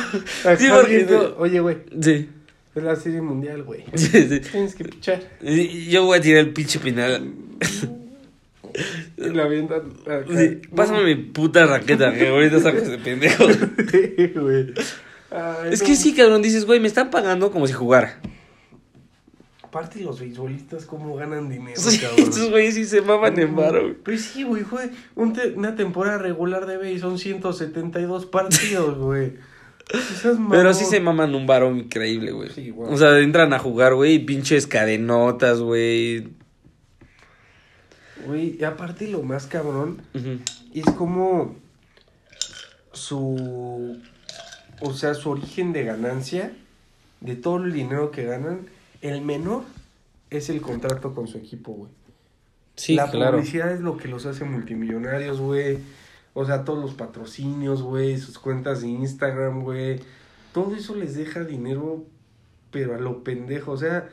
sí, 0.59 0.67
porque- 0.73 1.07
Oye, 1.39 1.61
güey, 1.61 1.77
Sí. 2.01 2.29
es 2.75 2.83
la 2.83 2.95
serie 2.97 3.21
mundial, 3.23 3.63
güey. 3.65 3.85
Sí, 3.95 4.09
sí. 4.29 4.41
Tienes 4.41 4.75
que 4.75 4.85
pichar. 4.85 5.21
Yo 5.43 6.05
voy 6.05 6.19
a 6.19 6.21
tirar 6.21 6.41
el 6.41 6.53
pinche 6.53 6.79
final. 6.79 7.33
Y 9.17 9.31
la 9.31 9.45
avientan 9.45 9.83
acá. 10.03 10.25
Sí, 10.29 10.61
pásame 10.75 11.03
mi 11.03 11.17
puta 11.17 11.67
raqueta, 11.67 12.13
que 12.15 12.29
ahorita 12.29 12.61
saco 12.61 12.79
ese 12.79 12.99
pendejo. 12.99 13.45
Sí, 13.91 14.33
güey. 14.37 14.73
Ay, 15.31 15.71
Es 15.73 15.81
no. 15.83 15.87
que 15.89 15.97
sí, 15.97 16.15
cabrón, 16.15 16.43
dices, 16.43 16.65
güey, 16.65 16.79
me 16.81 16.87
están 16.89 17.11
pagando 17.11 17.51
como 17.51 17.67
si 17.67 17.73
jugara. 17.73 18.21
Aparte 19.69 20.01
los 20.01 20.19
beisbolistas 20.21 20.87
cómo 20.87 21.15
ganan 21.15 21.51
dinero, 21.51 21.79
Sí, 21.79 21.99
cabrón. 21.99 22.21
estos 22.21 22.49
güeyes 22.51 22.75
sí 22.75 22.85
se 22.87 23.03
maman 23.03 23.39
en 23.39 23.55
varo, 23.55 23.83
güey. 23.83 23.95
Pues 23.95 24.23
sí, 24.25 24.43
güey, 24.43 24.63
fue 24.65 24.91
un 25.15 25.35
te- 25.35 25.53
una 25.53 25.75
temporada 25.77 26.17
regular 26.17 26.65
de 26.65 26.79
béis, 26.79 27.03
son 27.03 27.19
172 27.19 28.25
partidos, 28.27 28.97
güey. 28.99 29.35
Pero 30.51 30.73
sí 30.75 30.85
se 30.87 31.01
maman 31.01 31.35
un 31.35 31.47
varo 31.47 31.75
increíble, 31.77 32.33
güey. 32.33 32.49
Sí. 32.51 32.75
O 32.77 32.97
sea, 32.97 33.19
entran 33.19 33.53
a 33.53 33.59
jugar, 33.59 33.95
güey, 33.95 34.19
pinches 34.19 34.67
cadenotas, 34.67 35.61
güey. 35.61 36.29
Güey, 38.27 38.57
y 38.61 38.65
aparte 38.65 39.07
lo 39.09 39.23
más 39.23 39.47
cabrón 39.47 40.01
es 40.75 40.85
como 40.97 41.57
su... 42.93 43.99
O 44.81 44.93
sea, 44.95 45.15
su 45.15 45.31
origen 45.31 45.73
de 45.73 45.85
ganancia, 45.85 46.53
de 47.21 47.35
todo 47.37 47.57
el 47.65 47.73
dinero 47.73 48.11
que 48.13 48.25
ganan, 48.25 48.67
el 49.03 49.23
menor 49.23 49.63
es 50.31 50.51
el 50.51 50.61
contrato 50.61 51.15
con 51.15 51.27
su 51.29 51.39
equipo, 51.39 51.73
güey. 51.73 51.91
Sí, 52.77 52.95
la 52.95 53.11
claro. 53.11 53.39
publicidad 53.39 53.73
es 53.73 53.81
lo 53.81 53.97
que 53.97 54.09
los 54.09 54.25
hace 54.27 54.45
multimillonarios, 54.45 55.41
güey. 55.41 55.79
O 56.35 56.45
sea, 56.45 56.65
todos 56.65 56.81
los 56.81 56.95
patrocinios, 56.95 57.83
güey, 57.83 58.19
sus 58.19 58.39
cuentas 58.39 58.83
de 58.83 58.89
Instagram, 58.89 59.63
güey. 59.63 60.01
todo 60.53 60.75
eso 60.77 60.95
les 60.95 61.15
deja 61.15 61.45
dinero, 61.45 62.05
pero 62.71 62.95
a 62.95 62.99
lo 62.99 63.23
pendejo. 63.25 63.73
O 63.73 63.77
sea, 63.77 64.09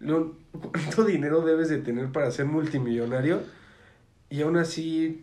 lo- 0.00 0.34
¿cuánto 0.72 1.04
dinero 1.04 1.42
debes 1.42 1.68
de 1.68 1.78
tener 1.78 2.10
para 2.12 2.30
ser 2.30 2.46
multimillonario? 2.46 3.42
Y 4.28 4.42
aún 4.42 4.56
así 4.56 5.22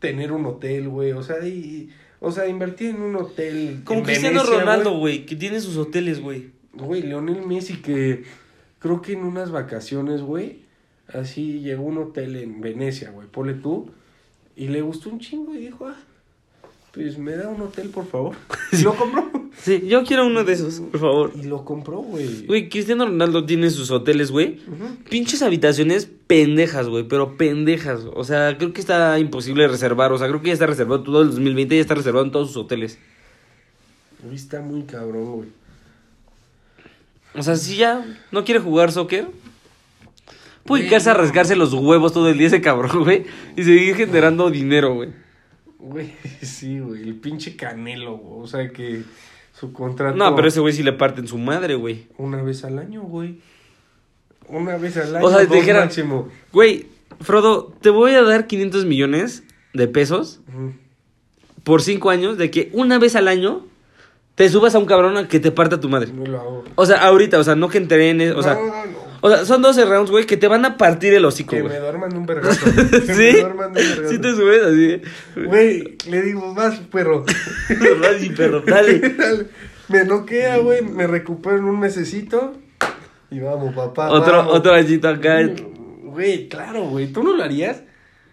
tener 0.00 0.32
un 0.32 0.44
hotel, 0.46 0.88
güey. 0.88 1.12
O 1.12 1.22
sea, 1.22 1.46
y, 1.46 1.90
o 2.20 2.32
sea, 2.32 2.46
invertir 2.48 2.90
en 2.90 3.02
un 3.02 3.16
hotel. 3.16 3.82
Como 3.84 4.00
en 4.00 4.04
Cristiano 4.06 4.40
Venecia, 4.40 4.60
Ronaldo, 4.60 4.90
güey. 4.90 5.00
güey, 5.18 5.26
que 5.26 5.36
tiene 5.36 5.60
sus 5.60 5.76
hoteles, 5.76 6.20
güey. 6.20 6.50
Güey, 6.76 7.02
Leonel 7.02 7.46
Messi 7.46 7.76
que 7.76 8.24
creo 8.78 9.00
que 9.00 9.12
en 9.12 9.24
unas 9.24 9.50
vacaciones, 9.50 10.22
güey, 10.22 10.60
así 11.08 11.60
llegó 11.60 11.84
a 11.84 11.86
un 11.86 11.98
hotel 11.98 12.36
en 12.36 12.60
Venecia, 12.60 13.10
güey, 13.10 13.28
ponle 13.28 13.54
tú, 13.54 13.90
y 14.56 14.68
le 14.68 14.82
gustó 14.82 15.10
un 15.10 15.20
chingo 15.20 15.54
y 15.54 15.58
dijo, 15.58 15.86
ah, 15.86 15.96
pues 16.92 17.18
me 17.18 17.32
da 17.32 17.48
un 17.48 17.60
hotel, 17.60 17.88
por 17.88 18.06
favor. 18.06 18.36
Y 18.72 18.82
lo 18.82 18.94
compró. 18.96 19.30
Sí, 19.56 19.86
yo 19.86 20.02
quiero 20.04 20.26
uno 20.26 20.42
de 20.42 20.52
esos, 20.52 20.80
por 20.80 21.00
favor. 21.00 21.32
Y 21.34 21.44
lo 21.44 21.64
compró, 21.64 21.98
güey. 21.98 22.44
Güey, 22.46 22.68
Cristiano 22.68 23.06
Ronaldo 23.06 23.46
tiene 23.46 23.70
sus 23.70 23.90
hoteles, 23.90 24.32
güey. 24.32 24.60
Pinches 25.08 25.42
habitaciones 25.42 26.10
pendejas, 26.26 26.88
güey, 26.88 27.06
pero 27.06 27.36
pendejas. 27.36 28.00
O 28.14 28.24
sea, 28.24 28.58
creo 28.58 28.72
que 28.72 28.80
está 28.80 29.16
imposible 29.20 29.68
reservar. 29.68 30.12
O 30.12 30.18
sea, 30.18 30.26
creo 30.26 30.40
que 30.40 30.48
ya 30.48 30.54
está 30.54 30.66
reservado 30.66 31.04
todo 31.04 31.22
el 31.22 31.28
2020, 31.28 31.76
ya 31.76 31.80
está 31.80 31.94
reservado 31.94 32.24
en 32.24 32.32
todos 32.32 32.48
sus 32.48 32.56
hoteles. 32.64 32.98
Güey, 34.24 34.34
está 34.34 34.60
muy 34.60 34.82
cabrón, 34.82 35.32
güey. 35.36 35.48
O 37.36 37.42
sea, 37.42 37.56
si 37.56 37.76
ya 37.76 38.04
no 38.30 38.44
quiere 38.44 38.60
jugar 38.60 38.92
soccer, 38.92 39.26
puede 40.64 40.82
dedicarse 40.82 41.10
a 41.10 41.14
no. 41.14 41.20
rascarse 41.20 41.56
los 41.56 41.72
huevos 41.74 42.12
todo 42.12 42.28
el 42.28 42.38
día 42.38 42.46
ese 42.46 42.60
cabrón, 42.60 43.04
güey. 43.04 43.24
Y 43.56 43.64
seguir 43.64 43.96
generando 43.96 44.50
dinero, 44.50 44.94
güey. 44.94 45.10
Güey, 45.78 46.14
sí, 46.42 46.78
güey, 46.78 47.02
el 47.02 47.14
pinche 47.16 47.56
Canelo, 47.56 48.16
güey. 48.16 48.42
O 48.44 48.46
sea 48.46 48.68
que 48.70 49.02
su 49.58 49.72
contrato... 49.72 50.16
No, 50.16 50.34
pero 50.34 50.48
ese 50.48 50.60
güey 50.60 50.72
sí 50.72 50.82
le 50.82 50.92
parten 50.92 51.26
su 51.28 51.38
madre, 51.38 51.74
güey. 51.74 52.06
Una 52.18 52.42
vez 52.42 52.64
al 52.64 52.78
año, 52.78 53.02
güey. 53.02 53.40
Una 54.48 54.76
vez 54.76 54.96
al 54.96 55.16
año, 55.16 55.26
O 55.26 55.30
sea, 55.30 55.46
te 55.46 55.54
dijera- 55.56 55.80
máximo. 55.80 56.28
Güey, 56.52 56.86
Frodo, 57.20 57.72
te 57.80 57.90
voy 57.90 58.12
a 58.12 58.22
dar 58.22 58.46
500 58.46 58.84
millones 58.84 59.44
de 59.72 59.88
pesos 59.88 60.40
por 61.62 61.80
5 61.82 62.10
años 62.10 62.36
de 62.38 62.50
que 62.50 62.70
una 62.72 62.98
vez 62.98 63.16
al 63.16 63.28
año 63.28 63.64
te 64.34 64.48
subas 64.48 64.74
a 64.74 64.78
un 64.78 64.86
cabrón 64.86 65.16
a 65.16 65.28
que 65.28 65.38
te 65.40 65.50
parta 65.50 65.80
tu 65.80 65.88
madre. 65.88 66.12
No 66.12 66.26
lo 66.26 66.40
hago. 66.40 66.64
O 66.74 66.86
sea, 66.86 67.06
ahorita, 67.06 67.38
o 67.38 67.44
sea, 67.44 67.54
no 67.54 67.68
que 67.68 67.78
entrenes, 67.78 68.34
o 68.34 68.42
sea, 68.42 68.54
no, 68.54 68.66
no. 68.66 68.98
o 69.20 69.30
sea, 69.30 69.44
son 69.44 69.62
12 69.62 69.84
rounds, 69.84 70.10
güey, 70.10 70.26
que 70.26 70.36
te 70.36 70.48
van 70.48 70.64
a 70.64 70.76
partir 70.76 71.14
el 71.14 71.24
hocico, 71.24 71.50
Que 71.50 71.62
güey. 71.62 71.72
me 71.74 71.78
duerman 71.80 72.16
un 72.16 72.26
vergazo. 72.26 72.66
¿Sí? 72.66 73.12
me 73.12 73.40
duerman 73.40 73.68
un 73.68 73.74
vergazo. 73.74 74.08
Sí 74.08 74.18
te 74.18 74.34
subes 74.34 74.62
así. 74.62 75.02
Güey, 75.46 75.96
le 76.08 76.22
digo, 76.22 76.54
vas, 76.54 76.78
perro. 76.90 77.24
Dale, 77.68 78.30
perro, 78.30 78.60
dale. 78.66 78.98
Dale. 79.16 79.46
Me 79.88 80.04
noquea, 80.04 80.58
güey, 80.58 80.82
me 80.82 81.06
recupero 81.06 81.58
en 81.58 81.64
un 81.64 81.78
mesecito. 81.78 82.54
Y 83.30 83.40
vamos, 83.40 83.74
papá. 83.74 84.10
Otro, 84.10 84.38
vamos. 84.38 84.54
otro 84.54 84.74
acá. 84.74 85.38
Güey, 86.02 86.48
claro, 86.48 86.84
güey. 86.88 87.08
¿Tú 87.08 87.22
no 87.22 87.34
lo 87.34 87.42
harías? 87.42 87.82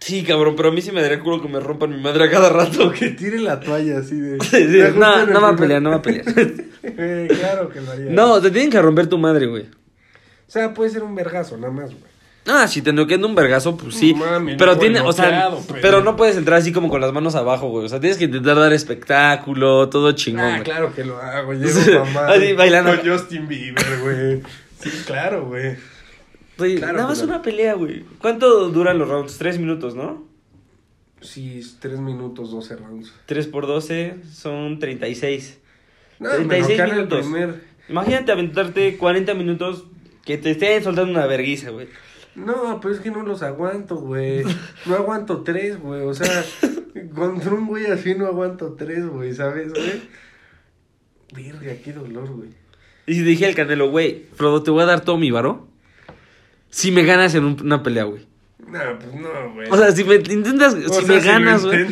Sí, 0.02 0.24
cabrón, 0.24 0.54
pero 0.56 0.70
a 0.70 0.72
mí 0.72 0.82
sí 0.82 0.90
me 0.90 1.00
daría 1.00 1.20
culo 1.20 1.40
que 1.40 1.46
me 1.48 1.60
rompan 1.60 1.90
mi 1.90 2.00
madre 2.00 2.24
a 2.24 2.30
cada 2.30 2.48
rato. 2.48 2.90
Que 2.90 3.10
tire 3.10 3.38
la 3.38 3.60
toalla 3.60 3.98
así 3.98 4.18
de. 4.18 4.38
Sí, 4.40 4.66
sí, 4.68 4.82
no, 4.96 5.26
no 5.26 5.40
va 5.40 5.50
a 5.50 5.56
pelear, 5.56 5.80
no 5.80 5.90
va 5.90 5.96
a 5.96 6.02
pelear. 6.02 6.24
Güey, 6.34 7.28
claro 7.28 7.68
que 7.68 7.80
lo 7.80 7.92
haría. 7.92 8.10
No, 8.10 8.40
te 8.40 8.50
tienen 8.50 8.68
que 8.70 8.82
romper 8.82 9.06
tu 9.06 9.16
madre, 9.18 9.46
güey. 9.46 9.62
O 9.62 10.50
sea, 10.52 10.74
puede 10.74 10.90
ser 10.90 11.04
un 11.04 11.14
vergazo, 11.14 11.56
nada 11.56 11.72
más, 11.72 11.90
güey. 11.90 12.10
Ah, 12.48 12.66
si 12.66 12.82
te 12.82 12.92
noquean 12.92 13.24
un 13.24 13.36
vergazo, 13.36 13.76
pues 13.76 13.94
sí. 13.94 14.12
Mames, 14.14 14.56
pero 14.58 14.72
no, 14.72 14.78
tiene, 14.80 15.00
o 15.00 15.12
sea, 15.12 15.48
pero- 15.68 15.80
pero 15.80 16.00
no 16.02 16.16
puedes 16.16 16.36
entrar 16.36 16.58
así 16.58 16.72
como 16.72 16.88
con 16.88 17.00
las 17.00 17.12
manos 17.12 17.36
abajo, 17.36 17.68
güey. 17.68 17.86
O 17.86 17.88
sea, 17.88 18.00
tienes 18.00 18.18
que 18.18 18.24
intentar 18.24 18.56
dar 18.58 18.72
espectáculo, 18.72 19.88
todo 19.88 20.10
chingón, 20.10 20.44
Ah, 20.44 20.50
güey. 20.54 20.62
claro 20.64 20.92
que 20.92 21.04
lo 21.04 21.18
hago. 21.18 21.52
Llevo 21.54 22.04
mamá. 22.04 22.26
así, 22.32 22.52
bailando. 22.54 22.96
Con 23.00 23.08
Justin 23.08 23.46
Bieber, 23.46 23.98
güey. 24.02 24.42
Sí, 24.82 24.90
claro, 25.06 25.46
güey. 25.46 25.76
Güey, 26.62 26.76
Claro, 26.76 26.92
nada 26.96 27.08
más 27.08 27.22
una 27.22 27.42
pelea, 27.42 27.74
güey. 27.74 28.04
¿Cuánto 28.20 28.68
duran 28.70 28.98
los 28.98 29.08
rounds? 29.08 29.36
Tres 29.38 29.58
minutos, 29.58 29.94
¿no? 29.94 30.24
Sí, 31.20 31.58
es 31.60 31.78
3 31.80 32.00
minutos, 32.00 32.50
12 32.50 32.76
rounds. 32.76 33.12
3 33.26 33.46
por 33.46 33.66
12 33.66 34.16
son 34.32 34.78
36. 34.80 35.60
No, 36.18 36.30
36 36.30 36.78
me 36.78 36.84
el 36.84 36.92
minutos. 36.92 37.20
primer. 37.20 37.60
Imagínate 37.88 38.32
aventarte 38.32 38.96
40 38.96 39.34
minutos 39.34 39.84
que 40.24 40.38
te 40.38 40.50
estén 40.52 40.82
soltando 40.82 41.12
una 41.12 41.26
verguiza, 41.26 41.70
güey. 41.70 41.88
No, 42.34 42.80
pero 42.80 42.94
es 42.94 43.00
que 43.00 43.10
no 43.10 43.22
los 43.22 43.42
aguanto, 43.42 43.96
güey. 43.96 44.42
No 44.86 44.94
aguanto 44.96 45.42
tres, 45.42 45.78
güey. 45.80 46.00
O 46.02 46.14
sea, 46.14 46.44
contra 47.14 47.52
un 47.54 47.66
güey 47.66 47.86
así 47.86 48.14
no 48.14 48.26
aguanto 48.26 48.74
tres, 48.74 49.06
güey, 49.06 49.34
¿sabes, 49.34 49.72
güey? 49.72 50.02
Verga, 51.34 51.74
qué 51.84 51.92
dolor, 51.92 52.30
güey. 52.30 52.50
Y 53.06 53.14
si 53.14 53.22
dije 53.22 53.46
al 53.46 53.54
Canelo, 53.54 53.90
güey, 53.90 54.26
Frodo, 54.34 54.62
te 54.62 54.70
voy 54.70 54.82
a 54.82 54.86
dar 54.86 55.00
todo 55.04 55.18
mi 55.18 55.30
varo. 55.30 55.68
Si 56.72 56.90
me 56.90 57.04
ganas 57.04 57.34
en 57.36 57.44
un- 57.44 57.60
una 57.62 57.82
pelea, 57.82 58.04
güey. 58.04 58.26
No, 58.66 58.78
pues 58.98 59.14
no, 59.14 59.52
güey. 59.54 59.68
O 59.70 59.76
sea, 59.76 59.92
si 59.92 60.02
me 60.04 60.14
intentas, 60.14 60.72
si 60.74 60.88
sea, 60.88 61.02
me 61.02 61.20
si 61.20 61.26
ganas, 61.26 61.64
güey. 61.64 61.86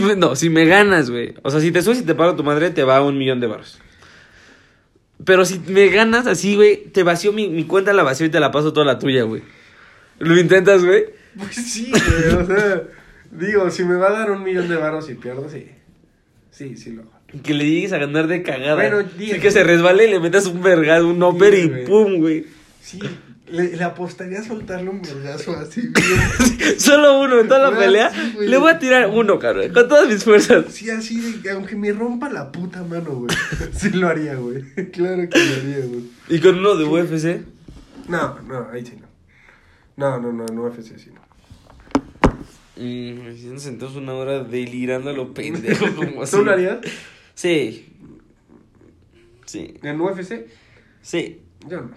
me- 0.00 0.16
no, 0.16 0.34
si 0.34 0.50
me 0.50 0.66
ganas, 0.66 1.08
güey. 1.10 1.34
O 1.42 1.50
sea, 1.50 1.60
si 1.60 1.70
te 1.70 1.80
subes 1.80 2.00
y 2.00 2.02
te 2.02 2.14
pago 2.16 2.34
tu 2.34 2.42
madre, 2.44 2.70
te 2.70 2.82
va 2.82 3.00
un 3.00 3.16
millón 3.16 3.38
de 3.40 3.46
baros. 3.46 3.78
Pero 5.24 5.44
si 5.44 5.60
me 5.60 5.88
ganas 5.88 6.26
así, 6.26 6.56
güey, 6.56 6.84
te 6.92 7.02
vacío 7.04 7.32
mi, 7.32 7.48
mi 7.48 7.64
cuenta, 7.64 7.92
la 7.92 8.02
vacío 8.02 8.26
y 8.26 8.30
te 8.30 8.40
la 8.40 8.50
paso 8.50 8.72
toda 8.72 8.86
la 8.86 8.98
tuya, 8.98 9.22
güey. 9.22 9.42
¿Lo 10.18 10.36
intentas, 10.38 10.84
güey? 10.84 11.04
Pues 11.36 11.54
sí, 11.54 11.90
güey. 11.92 12.34
O 12.42 12.46
sea, 12.46 12.82
digo, 13.30 13.70
si 13.70 13.84
me 13.84 13.94
va 13.96 14.08
a 14.08 14.12
dar 14.12 14.30
un 14.32 14.42
millón 14.42 14.68
de 14.68 14.76
baros 14.76 15.08
y 15.10 15.14
pierdo, 15.14 15.48
sí. 15.48 15.68
Sí, 16.50 16.76
sí 16.76 16.90
lo. 16.92 17.04
Que 17.42 17.52
le 17.54 17.68
llegues 17.68 17.92
a 17.92 17.98
ganar 17.98 18.26
de 18.26 18.42
cagada. 18.42 18.74
Bueno, 18.74 19.08
Sí, 19.16 19.38
que 19.38 19.50
se 19.52 19.62
resbale 19.62 20.06
y 20.06 20.10
le 20.10 20.18
metas 20.18 20.46
un 20.46 20.62
vergado, 20.62 21.08
un 21.08 21.22
upper 21.22 21.52
Diez, 21.54 21.66
y 21.66 21.68
güey. 21.68 21.84
pum, 21.84 22.16
güey. 22.18 22.46
Sí, 22.80 22.98
le, 23.50 23.76
le 23.76 23.84
apostaría 23.84 24.40
a 24.40 24.44
soltarle 24.44 24.90
un 24.90 25.02
vergazo 25.02 25.56
así. 25.56 25.90
Solo 26.78 27.20
uno 27.20 27.40
en 27.40 27.48
toda 27.48 27.70
la 27.70 27.78
pelea. 27.78 28.10
sí, 28.10 28.46
le 28.46 28.56
voy 28.58 28.70
a 28.70 28.78
tirar 28.78 29.08
uno, 29.08 29.38
cabrón. 29.38 29.72
Con 29.72 29.88
todas 29.88 30.08
mis 30.08 30.24
fuerzas. 30.24 30.66
Sí, 30.70 30.90
así 30.90 31.20
de 31.42 31.50
aunque 31.50 31.76
me 31.76 31.92
rompa 31.92 32.28
la 32.28 32.52
puta 32.52 32.82
mano, 32.82 33.10
güey. 33.10 33.36
Sí 33.74 33.90
lo 33.90 34.08
haría, 34.08 34.34
güey. 34.36 34.62
Claro 34.92 35.28
que 35.28 35.38
lo 35.38 35.54
haría, 35.54 35.86
güey. 35.86 36.04
Y 36.28 36.40
con 36.40 36.58
uno 36.58 36.76
de 36.76 36.84
UFC. 36.84 37.42
No, 38.08 38.40
no, 38.40 38.68
ahí 38.72 38.84
sí 38.84 38.94
no. 39.00 39.08
No, 39.96 40.20
no, 40.20 40.32
no, 40.32 40.46
en 40.46 40.58
UFC 40.58 40.96
sí 40.96 41.10
no. 41.12 41.20
Mm, 42.76 43.36
si 43.36 43.46
nos 43.46 43.62
sentamos 43.62 43.96
una 43.96 44.14
hora 44.14 44.44
delirando 44.44 45.10
a 45.10 45.12
lo 45.12 45.34
pendejo, 45.34 45.86
como 45.96 46.22
así. 46.22 46.36
¿Tú 46.36 46.44
lo 46.44 46.52
harías? 46.52 46.78
Sí. 47.34 47.92
Sí. 49.46 49.74
¿En 49.82 50.00
UFC? 50.00 50.46
Sí. 51.02 51.40
Yo 51.66 51.80
no. 51.80 51.90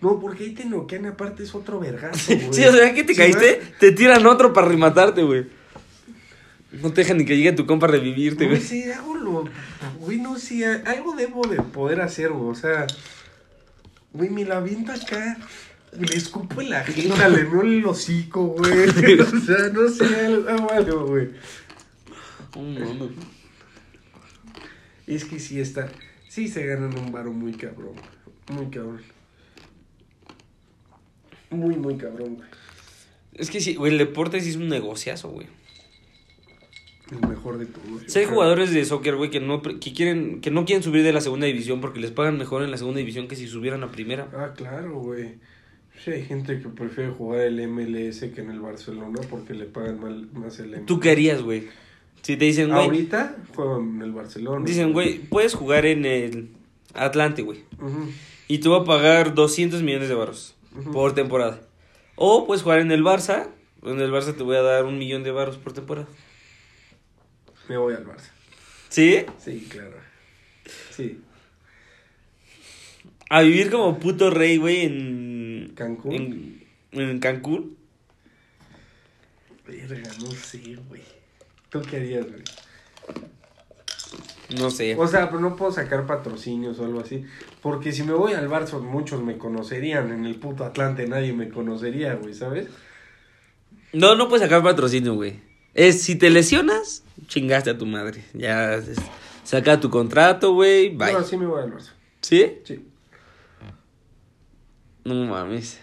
No, 0.00 0.18
porque 0.18 0.44
ahí 0.44 0.50
te 0.50 0.64
noquean, 0.64 1.06
aparte 1.06 1.42
es 1.42 1.54
otro 1.54 1.78
vergazo, 1.78 2.34
güey. 2.34 2.52
Sí, 2.52 2.64
o 2.64 2.72
sea, 2.72 2.94
que 2.94 3.04
te 3.04 3.12
Sí, 3.12 3.18
caíste, 3.18 3.60
te 3.78 3.92
tiran 3.92 4.26
otro 4.26 4.52
para 4.52 4.68
rematarte, 4.68 5.22
güey. 5.22 5.46
No 6.72 6.92
te 6.92 7.02
dejan 7.02 7.18
ni 7.18 7.24
que 7.24 7.36
llegue 7.36 7.52
tu 7.52 7.66
compa 7.66 7.86
a 7.86 7.90
revivirte, 7.90 8.46
Güey, 8.46 8.60
sí, 8.60 8.84
hago 8.90 9.16
lo. 9.16 9.44
Güey, 9.98 10.18
no 10.18 10.38
sé, 10.38 10.64
algo 10.64 11.14
debo 11.16 11.46
de 11.46 11.56
poder 11.60 12.00
hacer, 12.00 12.30
güey. 12.30 12.50
O 12.50 12.54
sea, 12.54 12.86
güey, 14.12 14.30
me 14.30 14.44
la 14.44 14.58
aviento 14.58 14.92
acá. 14.92 15.36
Le 15.98 16.16
escupo 16.16 16.60
en 16.60 16.70
la 16.70 16.84
jeta, 16.84 17.28
le 17.28 17.42
veo 17.42 17.62
el 17.62 17.84
hocico, 17.84 18.44
güey. 18.46 18.88
O 19.20 19.40
sea, 19.40 19.68
no 19.72 19.88
sé, 19.88 20.04
hago 20.48 20.70
algo, 20.70 21.06
güey. 21.08 21.30
Es 25.06 25.24
que 25.24 25.40
sí 25.40 25.60
está. 25.60 25.88
Sí 26.28 26.46
se 26.46 26.64
ganan 26.64 26.96
un 26.96 27.10
varo 27.10 27.32
muy 27.32 27.52
cabrón. 27.54 27.94
Muy 28.52 28.66
cabrón. 28.66 29.02
Muy, 31.50 31.76
muy 31.76 31.96
cabrón, 31.96 32.36
güey. 32.36 32.48
Es 33.34 33.50
que 33.50 33.60
sí, 33.60 33.74
güey, 33.74 33.92
el 33.92 33.98
deporte 33.98 34.40
sí 34.40 34.50
es 34.50 34.56
un 34.56 34.68
negociazo, 34.68 35.28
güey. 35.30 35.46
El 37.10 37.28
mejor 37.28 37.58
de 37.58 37.66
todos. 37.66 38.02
yo 38.02 38.08
Si 38.08 38.18
hay 38.20 38.24
creo. 38.26 38.36
jugadores 38.36 38.72
de 38.72 38.84
soccer, 38.84 39.16
güey, 39.16 39.30
que 39.30 39.40
no, 39.40 39.62
que 39.62 39.92
quieren, 39.92 40.40
que 40.40 40.50
no 40.50 40.64
quieren 40.64 40.82
subir 40.82 41.02
de 41.02 41.12
la 41.12 41.20
segunda 41.20 41.46
división 41.46 41.80
porque 41.80 41.98
les 42.00 42.12
pagan 42.12 42.38
mejor 42.38 42.62
en 42.62 42.70
la 42.70 42.76
segunda 42.76 42.98
división 42.98 43.26
que 43.26 43.34
si 43.36 43.48
subieran 43.48 43.82
a 43.82 43.90
primera. 43.90 44.28
Ah, 44.32 44.52
claro, 44.56 45.00
güey. 45.00 45.34
Sí, 46.04 46.12
hay 46.12 46.24
gente 46.24 46.60
que 46.60 46.68
prefiere 46.68 47.10
jugar 47.10 47.40
el 47.40 47.66
MLS 47.68 48.20
que 48.20 48.40
en 48.40 48.50
el 48.50 48.60
Barcelona 48.60 49.20
porque 49.28 49.54
le 49.54 49.64
pagan 49.66 50.00
mal, 50.00 50.28
más 50.32 50.58
el 50.60 50.70
MLS. 50.70 50.86
¿Tú 50.86 51.00
qué 51.00 51.10
harías, 51.10 51.42
güey? 51.42 51.64
Si 52.22 52.36
te 52.36 52.44
dicen, 52.44 52.68
güey, 52.68 52.84
Ahorita 52.84 53.36
juego 53.56 53.80
en 53.80 54.02
el 54.02 54.12
Barcelona. 54.12 54.64
dicen, 54.64 54.92
güey, 54.92 55.18
puedes 55.18 55.54
jugar 55.54 55.86
en 55.86 56.04
el 56.04 56.48
Atlante, 56.94 57.42
güey. 57.42 57.60
Y 58.46 58.58
te 58.58 58.68
va 58.68 58.78
a 58.78 58.84
pagar 58.84 59.34
200 59.34 59.82
millones 59.82 60.08
de 60.08 60.14
baros 60.14 60.54
Por 60.92 61.14
temporada. 61.14 61.60
O 62.16 62.46
puedes 62.46 62.62
jugar 62.62 62.80
en 62.80 62.92
el 62.92 63.02
Barça. 63.02 63.48
En 63.82 64.00
el 64.00 64.10
Barça 64.12 64.36
te 64.36 64.42
voy 64.42 64.56
a 64.56 64.62
dar 64.62 64.84
un 64.84 64.98
millón 64.98 65.22
de 65.22 65.30
baros 65.30 65.56
por 65.56 65.72
temporada. 65.72 66.08
Me 67.68 67.76
voy 67.76 67.94
al 67.94 68.06
Barça. 68.06 68.30
¿Sí? 68.88 69.24
Sí, 69.38 69.66
claro. 69.70 69.96
Sí. 70.90 71.20
A 73.28 73.42
vivir 73.42 73.70
como 73.70 73.98
puto 73.98 74.30
rey, 74.30 74.56
güey, 74.56 74.84
en... 74.84 75.72
Cancún. 75.76 76.12
En, 76.92 77.00
en 77.00 77.20
Cancún. 77.20 77.76
Verga, 79.66 80.10
no 80.20 80.30
sé, 80.32 80.76
güey. 80.88 81.02
¿Tú 81.68 81.80
qué 81.82 81.96
harías, 81.96 82.26
güey? 82.26 82.42
No 84.58 84.70
sé. 84.70 84.96
O 84.96 85.06
sea, 85.06 85.28
pero 85.28 85.40
no 85.40 85.54
puedo 85.56 85.70
sacar 85.70 86.06
patrocinios 86.06 86.78
o 86.80 86.84
algo 86.84 87.00
así. 87.00 87.24
Porque 87.62 87.92
si 87.92 88.02
me 88.02 88.12
voy 88.12 88.32
al 88.32 88.48
Barça, 88.48 88.80
muchos 88.80 89.22
me 89.22 89.38
conocerían. 89.38 90.10
En 90.10 90.24
el 90.26 90.36
puto 90.36 90.64
Atlante 90.64 91.06
nadie 91.06 91.32
me 91.32 91.48
conocería, 91.48 92.14
güey, 92.14 92.34
¿sabes? 92.34 92.68
No, 93.92 94.14
no 94.16 94.28
puedes 94.28 94.42
sacar 94.42 94.62
patrocinio, 94.62 95.14
güey. 95.14 95.40
Es 95.74 96.02
si 96.02 96.16
te 96.16 96.30
lesionas, 96.30 97.04
chingaste 97.28 97.70
a 97.70 97.78
tu 97.78 97.86
madre. 97.86 98.24
Ya 98.34 98.74
es- 98.74 98.96
saca 99.44 99.78
tu 99.78 99.88
contrato, 99.90 100.52
güey. 100.54 100.88
Bye. 100.96 101.12
No, 101.12 101.22
sí 101.22 101.36
me 101.36 101.46
voy 101.46 101.62
al 101.62 101.72
Barça. 101.72 101.90
¿Sí? 102.20 102.58
Sí. 102.64 102.86
No 105.04 105.14
mames. 105.26 105.80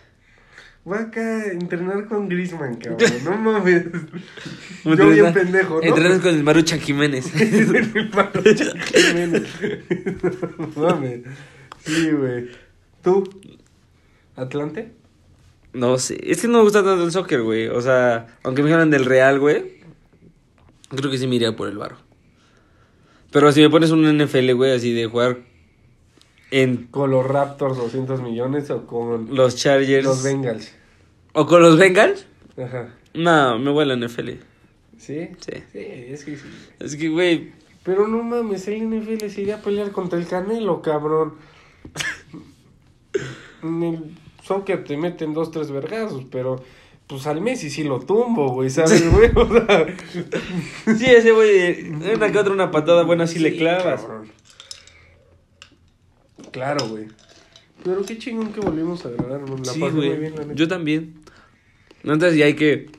Voy 0.88 1.00
acá 1.00 1.20
a 1.20 1.46
entrenar 1.48 2.08
con 2.08 2.30
Griezmann, 2.30 2.76
cabrón. 2.76 3.12
No 3.26 3.38
mames. 3.38 3.88
Yo 4.86 5.10
bien 5.10 5.34
pendejo, 5.34 5.82
¿no? 5.82 5.84
Entrenas 5.84 6.22
con 6.22 6.34
el 6.34 6.46
Maruchan 6.46 6.80
Jiménez. 6.80 7.30
el 7.42 8.10
Maruchan 8.10 8.80
Jiménez. 8.80 9.44
No 10.58 10.82
mames. 10.82 11.24
Sí, 11.84 12.10
güey. 12.12 12.48
¿Tú? 13.04 13.30
¿Atlante? 14.38 14.94
No 15.74 15.98
sé, 15.98 16.22
es 16.24 16.40
que 16.40 16.48
no 16.48 16.60
me 16.60 16.64
gusta 16.64 16.82
tanto 16.86 17.04
el 17.04 17.12
soccer, 17.12 17.42
güey. 17.42 17.68
O 17.68 17.82
sea, 17.82 18.38
aunque 18.44 18.64
me 18.64 18.72
hablan 18.72 18.90
del 18.90 19.04
Real, 19.04 19.40
güey, 19.42 19.82
creo 20.96 21.12
que 21.12 21.18
sí 21.18 21.28
me 21.28 21.36
iría 21.36 21.54
por 21.54 21.68
el 21.68 21.78
varo. 21.78 21.98
Pero 23.34 23.52
si 23.52 23.60
me 23.60 23.70
pones 23.70 23.92
un 23.92 24.06
NFL, 24.18 24.54
güey, 24.54 24.72
así 24.72 24.94
de 24.94 25.06
jugar 25.08 25.40
en 26.50 26.88
¿Con 26.88 27.12
los 27.12 27.26
Raptors 27.26 27.78
200 27.78 28.22
millones 28.22 28.70
o 28.70 28.88
con 28.88 29.36
los 29.36 29.58
Chargers 29.58 30.06
los 30.06 30.24
Bengals? 30.24 30.77
O 31.40 31.46
con 31.46 31.62
los 31.62 31.78
Bengals, 31.78 32.26
Ajá. 32.58 32.90
no, 33.14 33.60
me 33.60 33.72
voy 33.72 33.84
a 33.84 33.96
la 33.96 33.96
NFL. 34.08 34.30
¿Sí? 34.98 35.30
Sí. 35.40 35.54
Sí, 35.72 35.80
es 35.80 36.26
que 36.26 36.36
sí. 36.36 36.44
Es 36.80 36.96
que, 36.96 37.10
güey, 37.10 37.52
Pero 37.84 38.08
no 38.08 38.24
mames, 38.24 38.68
el 38.68 38.82
NFL 38.90 39.28
se 39.30 39.42
iría 39.42 39.58
a 39.58 39.62
pelear 39.62 39.92
contra 39.92 40.18
el 40.20 40.28
Canelo, 40.28 40.82
cabrón. 40.82 41.36
En 43.64 43.84
el 43.84 44.18
soccer 44.44 44.84
te 44.84 44.98
meten 44.98 45.34
dos, 45.34 45.52
tres 45.52 45.72
vergazos, 45.72 46.24
pero 46.32 46.64
pues 47.08 47.26
al 47.28 47.40
Messi 47.42 47.70
sí 47.70 47.84
lo 47.84 48.00
tumbo, 48.00 48.52
güey, 48.54 48.70
¿sabes, 48.70 49.10
güey? 49.12 49.32
O 49.36 49.48
sea, 49.48 49.96
sí, 50.98 51.06
ese 51.06 51.32
güey, 51.32 51.90
una 51.90 52.32
que 52.32 52.38
otra, 52.40 52.52
una 52.54 52.72
patada 52.72 53.04
buena 53.04 53.28
sí, 53.28 53.40
le 53.40 53.56
clavas. 53.56 54.02
cabrón. 54.02 54.32
Claro, 56.52 56.88
güey. 56.88 57.08
Pero 57.84 58.04
qué 58.04 58.18
chingón 58.18 58.52
que 58.52 58.60
volvimos 58.60 59.06
a 59.06 59.10
man. 59.10 59.46
La 59.64 59.72
Sí, 59.72 59.80
pasé 59.80 59.94
muy 59.94 60.10
bien, 60.10 60.36
la 60.36 60.42
neta. 60.42 60.54
yo 60.54 60.68
también. 60.68 61.14
Entonces 62.04 62.38
ya 62.38 62.46
hay 62.46 62.56
que 62.56 62.90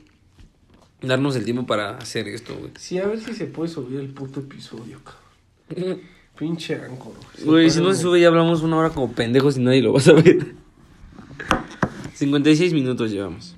darnos 1.01 1.35
el 1.35 1.45
tiempo 1.45 1.65
para 1.65 1.97
hacer 1.97 2.27
esto, 2.27 2.55
güey. 2.55 2.71
Sí, 2.77 2.97
a 2.97 3.07
ver 3.07 3.19
si 3.19 3.33
se 3.33 3.45
puede 3.45 3.69
subir 3.69 3.99
el 3.99 4.09
puto 4.09 4.41
episodio, 4.41 4.99
cabrón. 5.03 5.99
Pinche 6.37 6.75
áncoro. 6.75 7.19
Güey, 7.43 7.69
si 7.69 7.81
no 7.81 7.93
se 7.93 8.01
sube 8.01 8.21
ya 8.21 8.29
hablamos 8.29 8.61
una 8.61 8.77
hora 8.77 8.91
como 8.91 9.11
pendejos 9.11 9.57
y 9.57 9.61
nadie 9.61 9.81
lo 9.81 9.93
va 9.93 9.99
a 9.99 10.03
saber. 10.03 10.53
56 12.13 12.73
minutos 12.73 13.11
llevamos. 13.11 13.57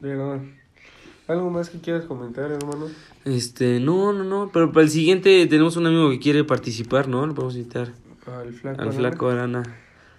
Pero, 0.00 0.42
¿algo 1.28 1.50
más 1.50 1.70
que 1.70 1.78
quieras 1.78 2.04
comentar, 2.04 2.50
hermano? 2.50 2.88
Este, 3.24 3.80
no, 3.80 4.12
no, 4.12 4.24
no, 4.24 4.50
pero 4.52 4.72
para 4.72 4.84
el 4.84 4.90
siguiente 4.90 5.46
tenemos 5.46 5.76
un 5.76 5.86
amigo 5.86 6.10
que 6.10 6.18
quiere 6.18 6.44
participar, 6.44 7.08
¿no? 7.08 7.26
Lo 7.26 7.34
podemos 7.34 7.56
invitar. 7.56 7.92
Al 8.26 8.52
flaco. 8.52 8.82
Al 8.82 8.92
flaco 8.92 9.28
Arana. 9.28 9.62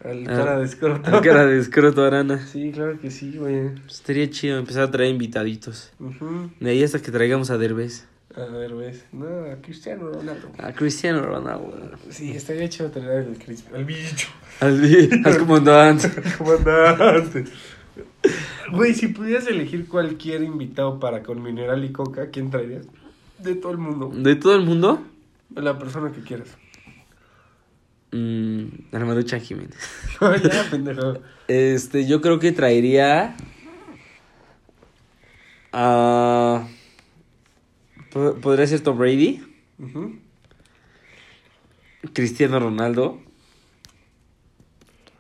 Al 0.04 0.24
Ah, 0.28 0.36
cara 0.36 0.60
de 0.60 0.66
escroto. 0.66 1.16
Al 1.16 1.22
cara 1.22 1.46
de 1.46 1.60
escroto 1.62 2.04
Arana. 2.04 2.40
Sí, 2.48 2.72
claro 2.72 3.00
que 3.00 3.12
sí, 3.12 3.38
güey. 3.38 3.72
Estaría 3.88 4.30
chido 4.30 4.58
empezar 4.58 4.84
a 4.84 4.92
traer 4.92 5.12
invitaditos. 5.12 5.92
Ujú. 6.00 6.50
De 6.60 6.70
ahí 6.72 6.84
hasta 6.84 7.00
que 7.02 7.12
traigamos 7.12 7.50
a 7.52 7.58
Derbez. 7.58 8.08
A 8.36 8.46
ver, 8.46 8.74
ves. 8.76 9.04
No, 9.12 9.26
a 9.52 9.58
Cristiano 9.62 10.10
Ronaldo. 10.10 10.52
A 10.58 10.72
Cristiano 10.72 11.22
Ronaldo. 11.22 11.92
Sí, 12.10 12.32
estaría 12.32 12.70
chido 12.70 12.90
tener 12.90 13.12
al, 13.12 13.38
Cris- 13.38 13.66
al 13.76 13.84
bicho. 13.84 14.30
Al, 14.62 14.82
al 15.26 15.38
comandante. 15.38 16.10
Comandante. 16.38 17.44
Güey, 18.72 18.94
si 18.94 19.08
pudieras 19.10 19.48
elegir 19.48 19.88
cualquier 19.88 20.44
invitado 20.44 20.98
para 21.00 21.24
con 21.24 21.44
mineral 21.44 21.84
y 21.84 21.92
coca, 21.92 22.30
¿quién 22.30 22.50
traerías? 22.50 22.86
De 23.40 23.56
todo 23.56 23.74
el 23.74 23.80
mundo. 23.80 24.10
¿De 24.16 24.36
todo 24.38 24.56
el 24.56 24.62
mundo? 24.62 25.04
La 25.54 25.78
persona 25.78 26.12
que 26.14 26.22
quieras. 26.22 26.56
Mm, 28.12 28.66
al 28.94 29.06
Maruchan 29.06 29.40
Jiménez. 29.42 29.76
ya, 30.44 30.68
pendejo. 30.70 31.14
Este, 31.48 32.06
yo 32.06 32.22
creo 32.22 32.40
que 32.40 32.52
traería 32.52 33.36
a... 35.72 36.68
po- 38.12 38.36
Podría 38.36 38.68
ser 38.68 38.82
Tom 38.82 38.98
Brady. 38.98 39.42
Cristiano 42.14 42.60
Ronaldo 42.60 43.20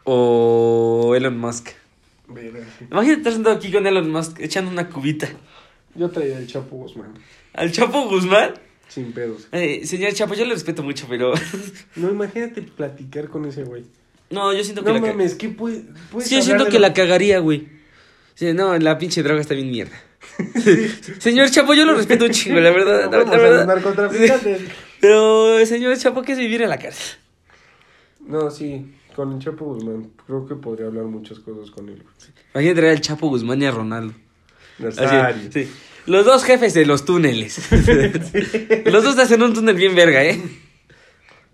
o 0.04 1.14
Elon 1.16 1.38
Musk. 1.38 1.70
Imagínate 2.30 3.20
estar 3.20 3.34
sentado 3.34 3.56
aquí 3.56 3.72
con 3.72 3.86
Elon 3.88 4.10
Musk 4.12 4.40
echando 4.40 4.72
una 4.72 4.90
cubita. 4.90 5.30
Yo 5.96 6.10
traería 6.10 6.38
el 6.40 6.48
Chapo 6.48 6.76
Guzmán. 6.78 7.14
Al 7.54 7.72
Chapo 7.72 8.08
Guzmán. 8.10 8.54
Sin 8.94 9.14
pedos. 9.14 9.48
Eh, 9.54 9.86
señor 9.86 10.12
Chapo, 10.14 10.34
yo 10.34 10.44
le 10.46 10.54
respeto 10.54 10.84
mucho, 10.84 11.06
pero... 11.10 11.34
No, 11.96 12.10
imagínate 12.10 12.62
platicar 12.62 13.30
con 13.30 13.46
ese 13.46 13.64
güey. 13.64 13.86
no, 14.30 14.52
yo 14.54 14.64
siento 14.64 14.84
que 14.84 14.90
No 14.92 14.96
la 15.00 15.02
mames, 15.14 15.36
¿qué 15.36 15.48
puede, 15.50 15.84
puedes 16.12 16.28
Sí, 16.28 16.36
yo 16.36 16.42
siento 16.42 16.66
que 16.66 16.74
lo- 16.74 16.80
la 16.88 16.94
cagaría, 16.94 17.40
güey. 17.40 17.68
Sí, 18.36 18.52
no, 18.54 18.78
la 18.78 18.98
pinche 18.98 19.24
droga 19.24 19.40
está 19.40 19.54
bien 19.54 19.72
mierda. 19.72 19.96
señor 21.20 21.50
Chapo, 21.52 21.74
yo 21.74 21.86
lo 21.86 21.96
respeto 21.96 22.26
un 22.26 22.32
chingo, 22.32 22.60
la 22.60 22.72
verdad. 22.76 23.02
la- 23.04 23.08
Vamos 23.18 23.30
la 23.30 23.36
a 23.36 23.42
verdad. 23.42 23.66
narcotraficantes. 23.68 24.62
Pero, 25.00 25.66
señor 25.66 25.98
Chapo, 25.98 26.22
¿qué 26.22 26.34
es 26.34 26.38
vivir 26.38 26.62
en 26.62 26.70
la 26.70 26.78
cárcel? 26.78 27.18
No, 28.28 28.52
sí, 28.52 28.94
con 29.16 29.32
el 29.34 29.40
Chapo 29.40 29.66
Guzmán. 29.66 30.12
Creo 30.28 30.46
que 30.46 30.56
podría 30.56 30.88
hablar 30.88 31.06
muchas 31.06 31.40
cosas 31.40 31.72
con 31.72 31.90
él. 31.90 32.04
Imagínate 32.54 32.80
traer 32.80 32.96
al 32.98 33.02
Chapo 33.02 33.28
Guzmán 33.30 33.62
y 33.62 33.66
a 33.66 33.72
Ronaldo. 33.72 34.14
Así, 34.86 35.50
sí. 35.52 35.72
Los 36.06 36.26
dos 36.26 36.44
jefes 36.44 36.74
de 36.74 36.86
los 36.86 37.06
túneles. 37.06 37.70
Los 38.86 39.04
dos 39.04 39.18
hacen 39.18 39.44
un 39.44 39.54
túnel 39.54 39.76
bien 39.76 39.96
verga, 39.96 40.24
¿eh? 40.24 40.42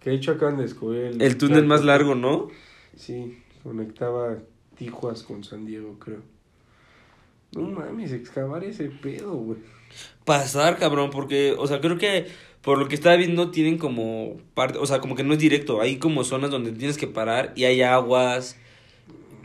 Que 0.01 0.11
de 0.11 0.15
hecho 0.15 0.31
acaban 0.31 0.57
de 0.57 0.63
descubrir 0.63 1.03
el... 1.05 1.21
El 1.21 1.37
túnel 1.37 1.65
más 1.65 1.83
largo, 1.83 2.15
¿no? 2.15 2.49
Sí, 2.95 3.37
conectaba 3.63 4.37
Tijuas 4.77 5.23
con 5.23 5.43
San 5.43 5.65
Diego, 5.65 5.97
creo. 5.99 6.21
No 7.53 7.61
mames, 7.61 8.11
excavar 8.11 8.63
ese 8.63 8.89
pedo, 8.89 9.33
güey. 9.33 9.59
Pasar, 10.25 10.77
cabrón, 10.77 11.09
porque, 11.09 11.55
o 11.57 11.67
sea, 11.67 11.79
creo 11.79 11.97
que 11.97 12.27
por 12.61 12.77
lo 12.77 12.87
que 12.87 12.95
estaba 12.95 13.15
viendo 13.15 13.51
tienen 13.51 13.77
como 13.77 14.37
parte, 14.53 14.77
o 14.77 14.85
sea, 14.85 14.99
como 14.99 15.15
que 15.15 15.23
no 15.23 15.33
es 15.33 15.39
directo, 15.39 15.81
hay 15.81 15.97
como 15.97 16.23
zonas 16.23 16.51
donde 16.51 16.71
tienes 16.73 16.97
que 16.97 17.07
parar 17.07 17.53
y 17.55 17.63
hay 17.63 17.81
aguas. 17.81 18.57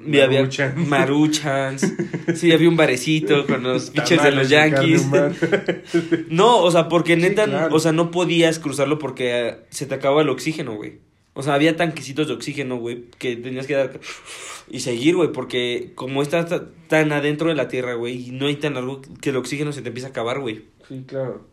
Y 0.07 0.21
había 0.21 0.41
Maruchans. 0.41 0.89
maruchans. 0.89 1.95
Sí, 2.35 2.53
había 2.53 2.69
un 2.69 2.77
barecito 2.77 3.47
con 3.47 3.63
los 3.63 3.91
pitchers 3.91 4.23
de 4.23 4.33
los 4.33 4.49
Yankees. 4.49 5.07
No, 6.29 6.59
o 6.59 6.71
sea, 6.71 6.89
porque 6.89 7.15
Sí, 7.17 7.23
neta, 7.23 7.45
claro. 7.45 7.75
o 7.75 7.79
sea, 7.79 7.93
no 7.93 8.11
podías 8.11 8.59
cruzarlo 8.59 8.99
porque 8.99 9.49
eh, 9.49 9.57
se 9.71 9.87
te 9.87 9.95
acababa 9.95 10.23
el 10.23 10.29
oxígeno, 10.29 10.75
güey. 10.75 10.99
O 11.35 11.43
sea, 11.43 11.55
había 11.55 11.77
tanquecitos 11.77 12.29
de 12.29 12.35
oxígeno, 12.35 12.77
güey, 12.77 13.05
que 13.19 13.37
tenías 13.37 13.67
que 13.67 13.75
dar 13.75 14.01
y 14.71 14.81
seguir, 14.81 15.17
güey, 15.17 15.33
porque 15.33 15.93
como 15.95 16.21
estás 16.23 16.49
ta- 16.49 16.67
tan 16.89 17.11
adentro 17.13 17.49
de 17.49 17.55
la 17.55 17.69
tierra, 17.69 17.95
güey, 17.95 18.29
y 18.29 18.31
no 18.33 18.47
hay 18.47 18.57
tan 18.57 18.75
largo 18.75 19.01
que 19.21 19.31
el 19.31 19.37
oxígeno 19.37 19.73
se 19.73 19.81
te 19.83 19.89
empieza 19.89 20.09
a 20.09 20.11
acabar, 20.11 20.41
güey. 20.41 20.65
Sí, 20.89 21.05
claro. 21.07 21.47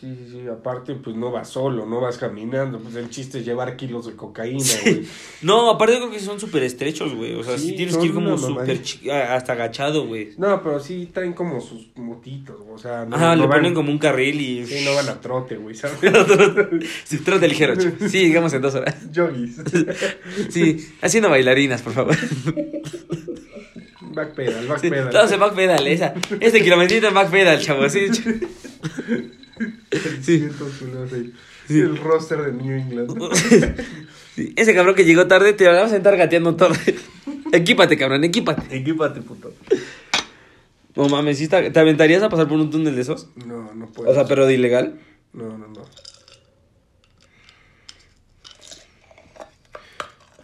Sí, 0.00 0.14
sí, 0.16 0.30
sí. 0.32 0.48
Aparte, 0.48 0.94
pues 0.94 1.16
no 1.16 1.30
vas 1.30 1.48
solo, 1.48 1.86
no 1.86 2.00
vas 2.00 2.18
caminando. 2.18 2.78
Pues 2.78 2.94
el 2.96 3.10
chiste 3.10 3.38
es 3.38 3.44
llevar 3.44 3.76
kilos 3.76 4.06
de 4.06 4.12
cocaína, 4.14 4.64
güey. 4.84 5.02
No, 5.42 5.70
aparte 5.70 5.96
creo 5.96 6.10
que 6.10 6.20
son 6.20 6.38
súper 6.40 6.62
estrechos, 6.64 7.14
güey. 7.14 7.34
O 7.34 7.42
sea, 7.42 7.58
sí, 7.58 7.68
Sí, 7.70 7.76
tienes 7.76 7.96
que 7.96 8.06
ir 8.06 8.14
como 8.14 8.36
súper 8.38 8.80
hasta 9.12 9.52
agachado, 9.54 10.06
güey. 10.06 10.30
No, 10.38 10.62
pero 10.62 10.80
sí 10.80 11.08
traen 11.12 11.32
como 11.32 11.60
sus 11.60 11.88
motitos, 11.96 12.56
o 12.72 12.78
sea, 12.78 13.04
no, 13.04 13.16
Ajá, 13.16 13.36
no 13.36 13.42
le 13.42 13.48
van- 13.48 13.58
ponen 13.58 13.74
como 13.74 13.90
un 13.90 13.98
carril 13.98 14.40
y... 14.40 14.66
Sí, 14.66 14.84
no 14.84 14.94
van 14.94 15.08
a 15.08 15.20
trote, 15.20 15.56
güey, 15.56 15.74
¿sabes? 15.74 15.98
sí, 17.04 17.18
trote 17.18 17.48
ligero, 17.48 17.76
chico. 17.76 17.96
Sí, 18.08 18.26
digamos 18.26 18.52
en 18.52 18.62
dos 18.62 18.74
horas. 18.74 18.96
Yogis. 19.12 19.56
Sí, 20.50 20.88
haciendo 21.00 21.30
bailarinas, 21.30 21.82
por 21.82 21.92
favor. 21.92 22.16
Backpedal, 24.14 24.62
Sí, 24.62 24.68
backpedal. 24.68 25.10
todos 25.10 25.32
en 25.32 25.40
backpedal, 25.40 25.86
esa. 25.88 26.14
Este 26.40 26.62
kilometrito 26.62 27.08
en 27.08 27.14
backpedal, 27.14 27.60
chavo, 27.60 27.88
sí. 27.88 28.06
Sí. 30.22 30.48
Sí. 31.66 31.80
El 31.80 31.96
roster 31.96 32.42
de 32.42 32.52
New 32.52 32.76
England. 32.76 33.16
Sí, 34.34 34.52
Ese 34.56 34.74
cabrón 34.74 34.96
que 34.96 35.04
llegó 35.04 35.28
tarde 35.28 35.52
te 35.52 35.68
vas 35.68 35.92
a 35.92 35.96
estar 35.96 36.16
gateando 36.16 36.56
todo. 36.56 36.70
equípate, 37.52 37.96
cabrón, 37.96 38.24
equípate. 38.24 38.76
Equípate, 38.76 39.20
puto. 39.20 39.52
No 40.96 41.08
mames, 41.08 41.38
¿sí 41.38 41.46
te, 41.46 41.78
aventarías 41.78 42.20
a 42.20 42.28
pasar 42.28 42.48
por 42.48 42.58
un 42.58 42.68
túnel 42.68 42.96
de 42.96 43.02
esos? 43.02 43.28
No, 43.46 43.72
no 43.72 43.86
puedo. 43.86 44.10
O 44.10 44.14
sea, 44.14 44.26
pero 44.26 44.46
de 44.46 44.54
ilegal. 44.54 44.98
No, 45.32 45.56
no, 45.56 45.68
no. 45.68 45.84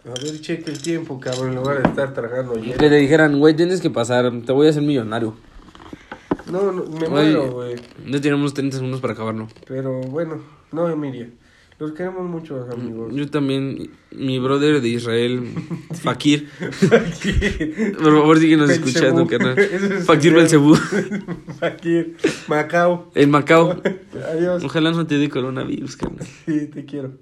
A 0.03 0.13
ver, 0.23 0.39
cheque 0.39 0.71
el 0.71 0.81
tiempo, 0.81 1.19
cabrón, 1.19 1.49
en 1.49 1.55
lugar 1.55 1.83
de 1.83 1.89
estar 1.89 2.13
tragando 2.13 2.53
Que 2.53 2.61
hielo. 2.61 2.77
te 2.77 2.89
dijeran, 2.95 3.39
güey, 3.39 3.55
tienes 3.55 3.81
que 3.81 3.89
pasar, 3.89 4.31
te 4.45 4.51
voy 4.53 4.67
a 4.67 4.69
hacer 4.69 4.83
millonario. 4.83 5.35
No, 6.51 6.71
no, 6.71 6.83
me 6.85 7.07
muero, 7.07 7.51
güey. 7.51 7.75
Ya 8.07 8.19
tenemos 8.21 8.53
30 8.53 8.77
segundos 8.77 8.99
para 9.01 9.13
acabarlo. 9.13 9.47
Pero 9.67 10.01
bueno, 10.01 10.41
no 10.71 11.05
iría. 11.05 11.29
Los 11.79 11.93
queremos 11.93 12.29
mucho, 12.29 12.67
amigos. 12.71 13.11
Yo 13.15 13.27
también, 13.31 13.89
mi 14.11 14.37
brother 14.37 14.81
de 14.81 14.89
Israel, 14.89 15.41
Fakir. 16.03 16.47
Por 17.97 18.13
favor, 18.13 18.37
síguenos 18.37 18.69
escuchando, 18.69 19.25
carnal. 19.25 19.57
Es 19.59 20.05
Fakir 20.05 20.31
el- 20.33 20.35
Belcebú. 20.37 20.75
Fakir. 21.59 22.17
Macao. 22.47 23.09
En 23.15 23.31
Macao. 23.31 23.81
Adiós. 24.31 24.63
Ojalá 24.63 24.91
no 24.91 25.07
te 25.07 25.17
dé 25.17 25.29
coronavirus, 25.29 25.97
carnal. 25.97 26.27
Sí, 26.45 26.67
te 26.67 26.85
quiero. 26.85 27.13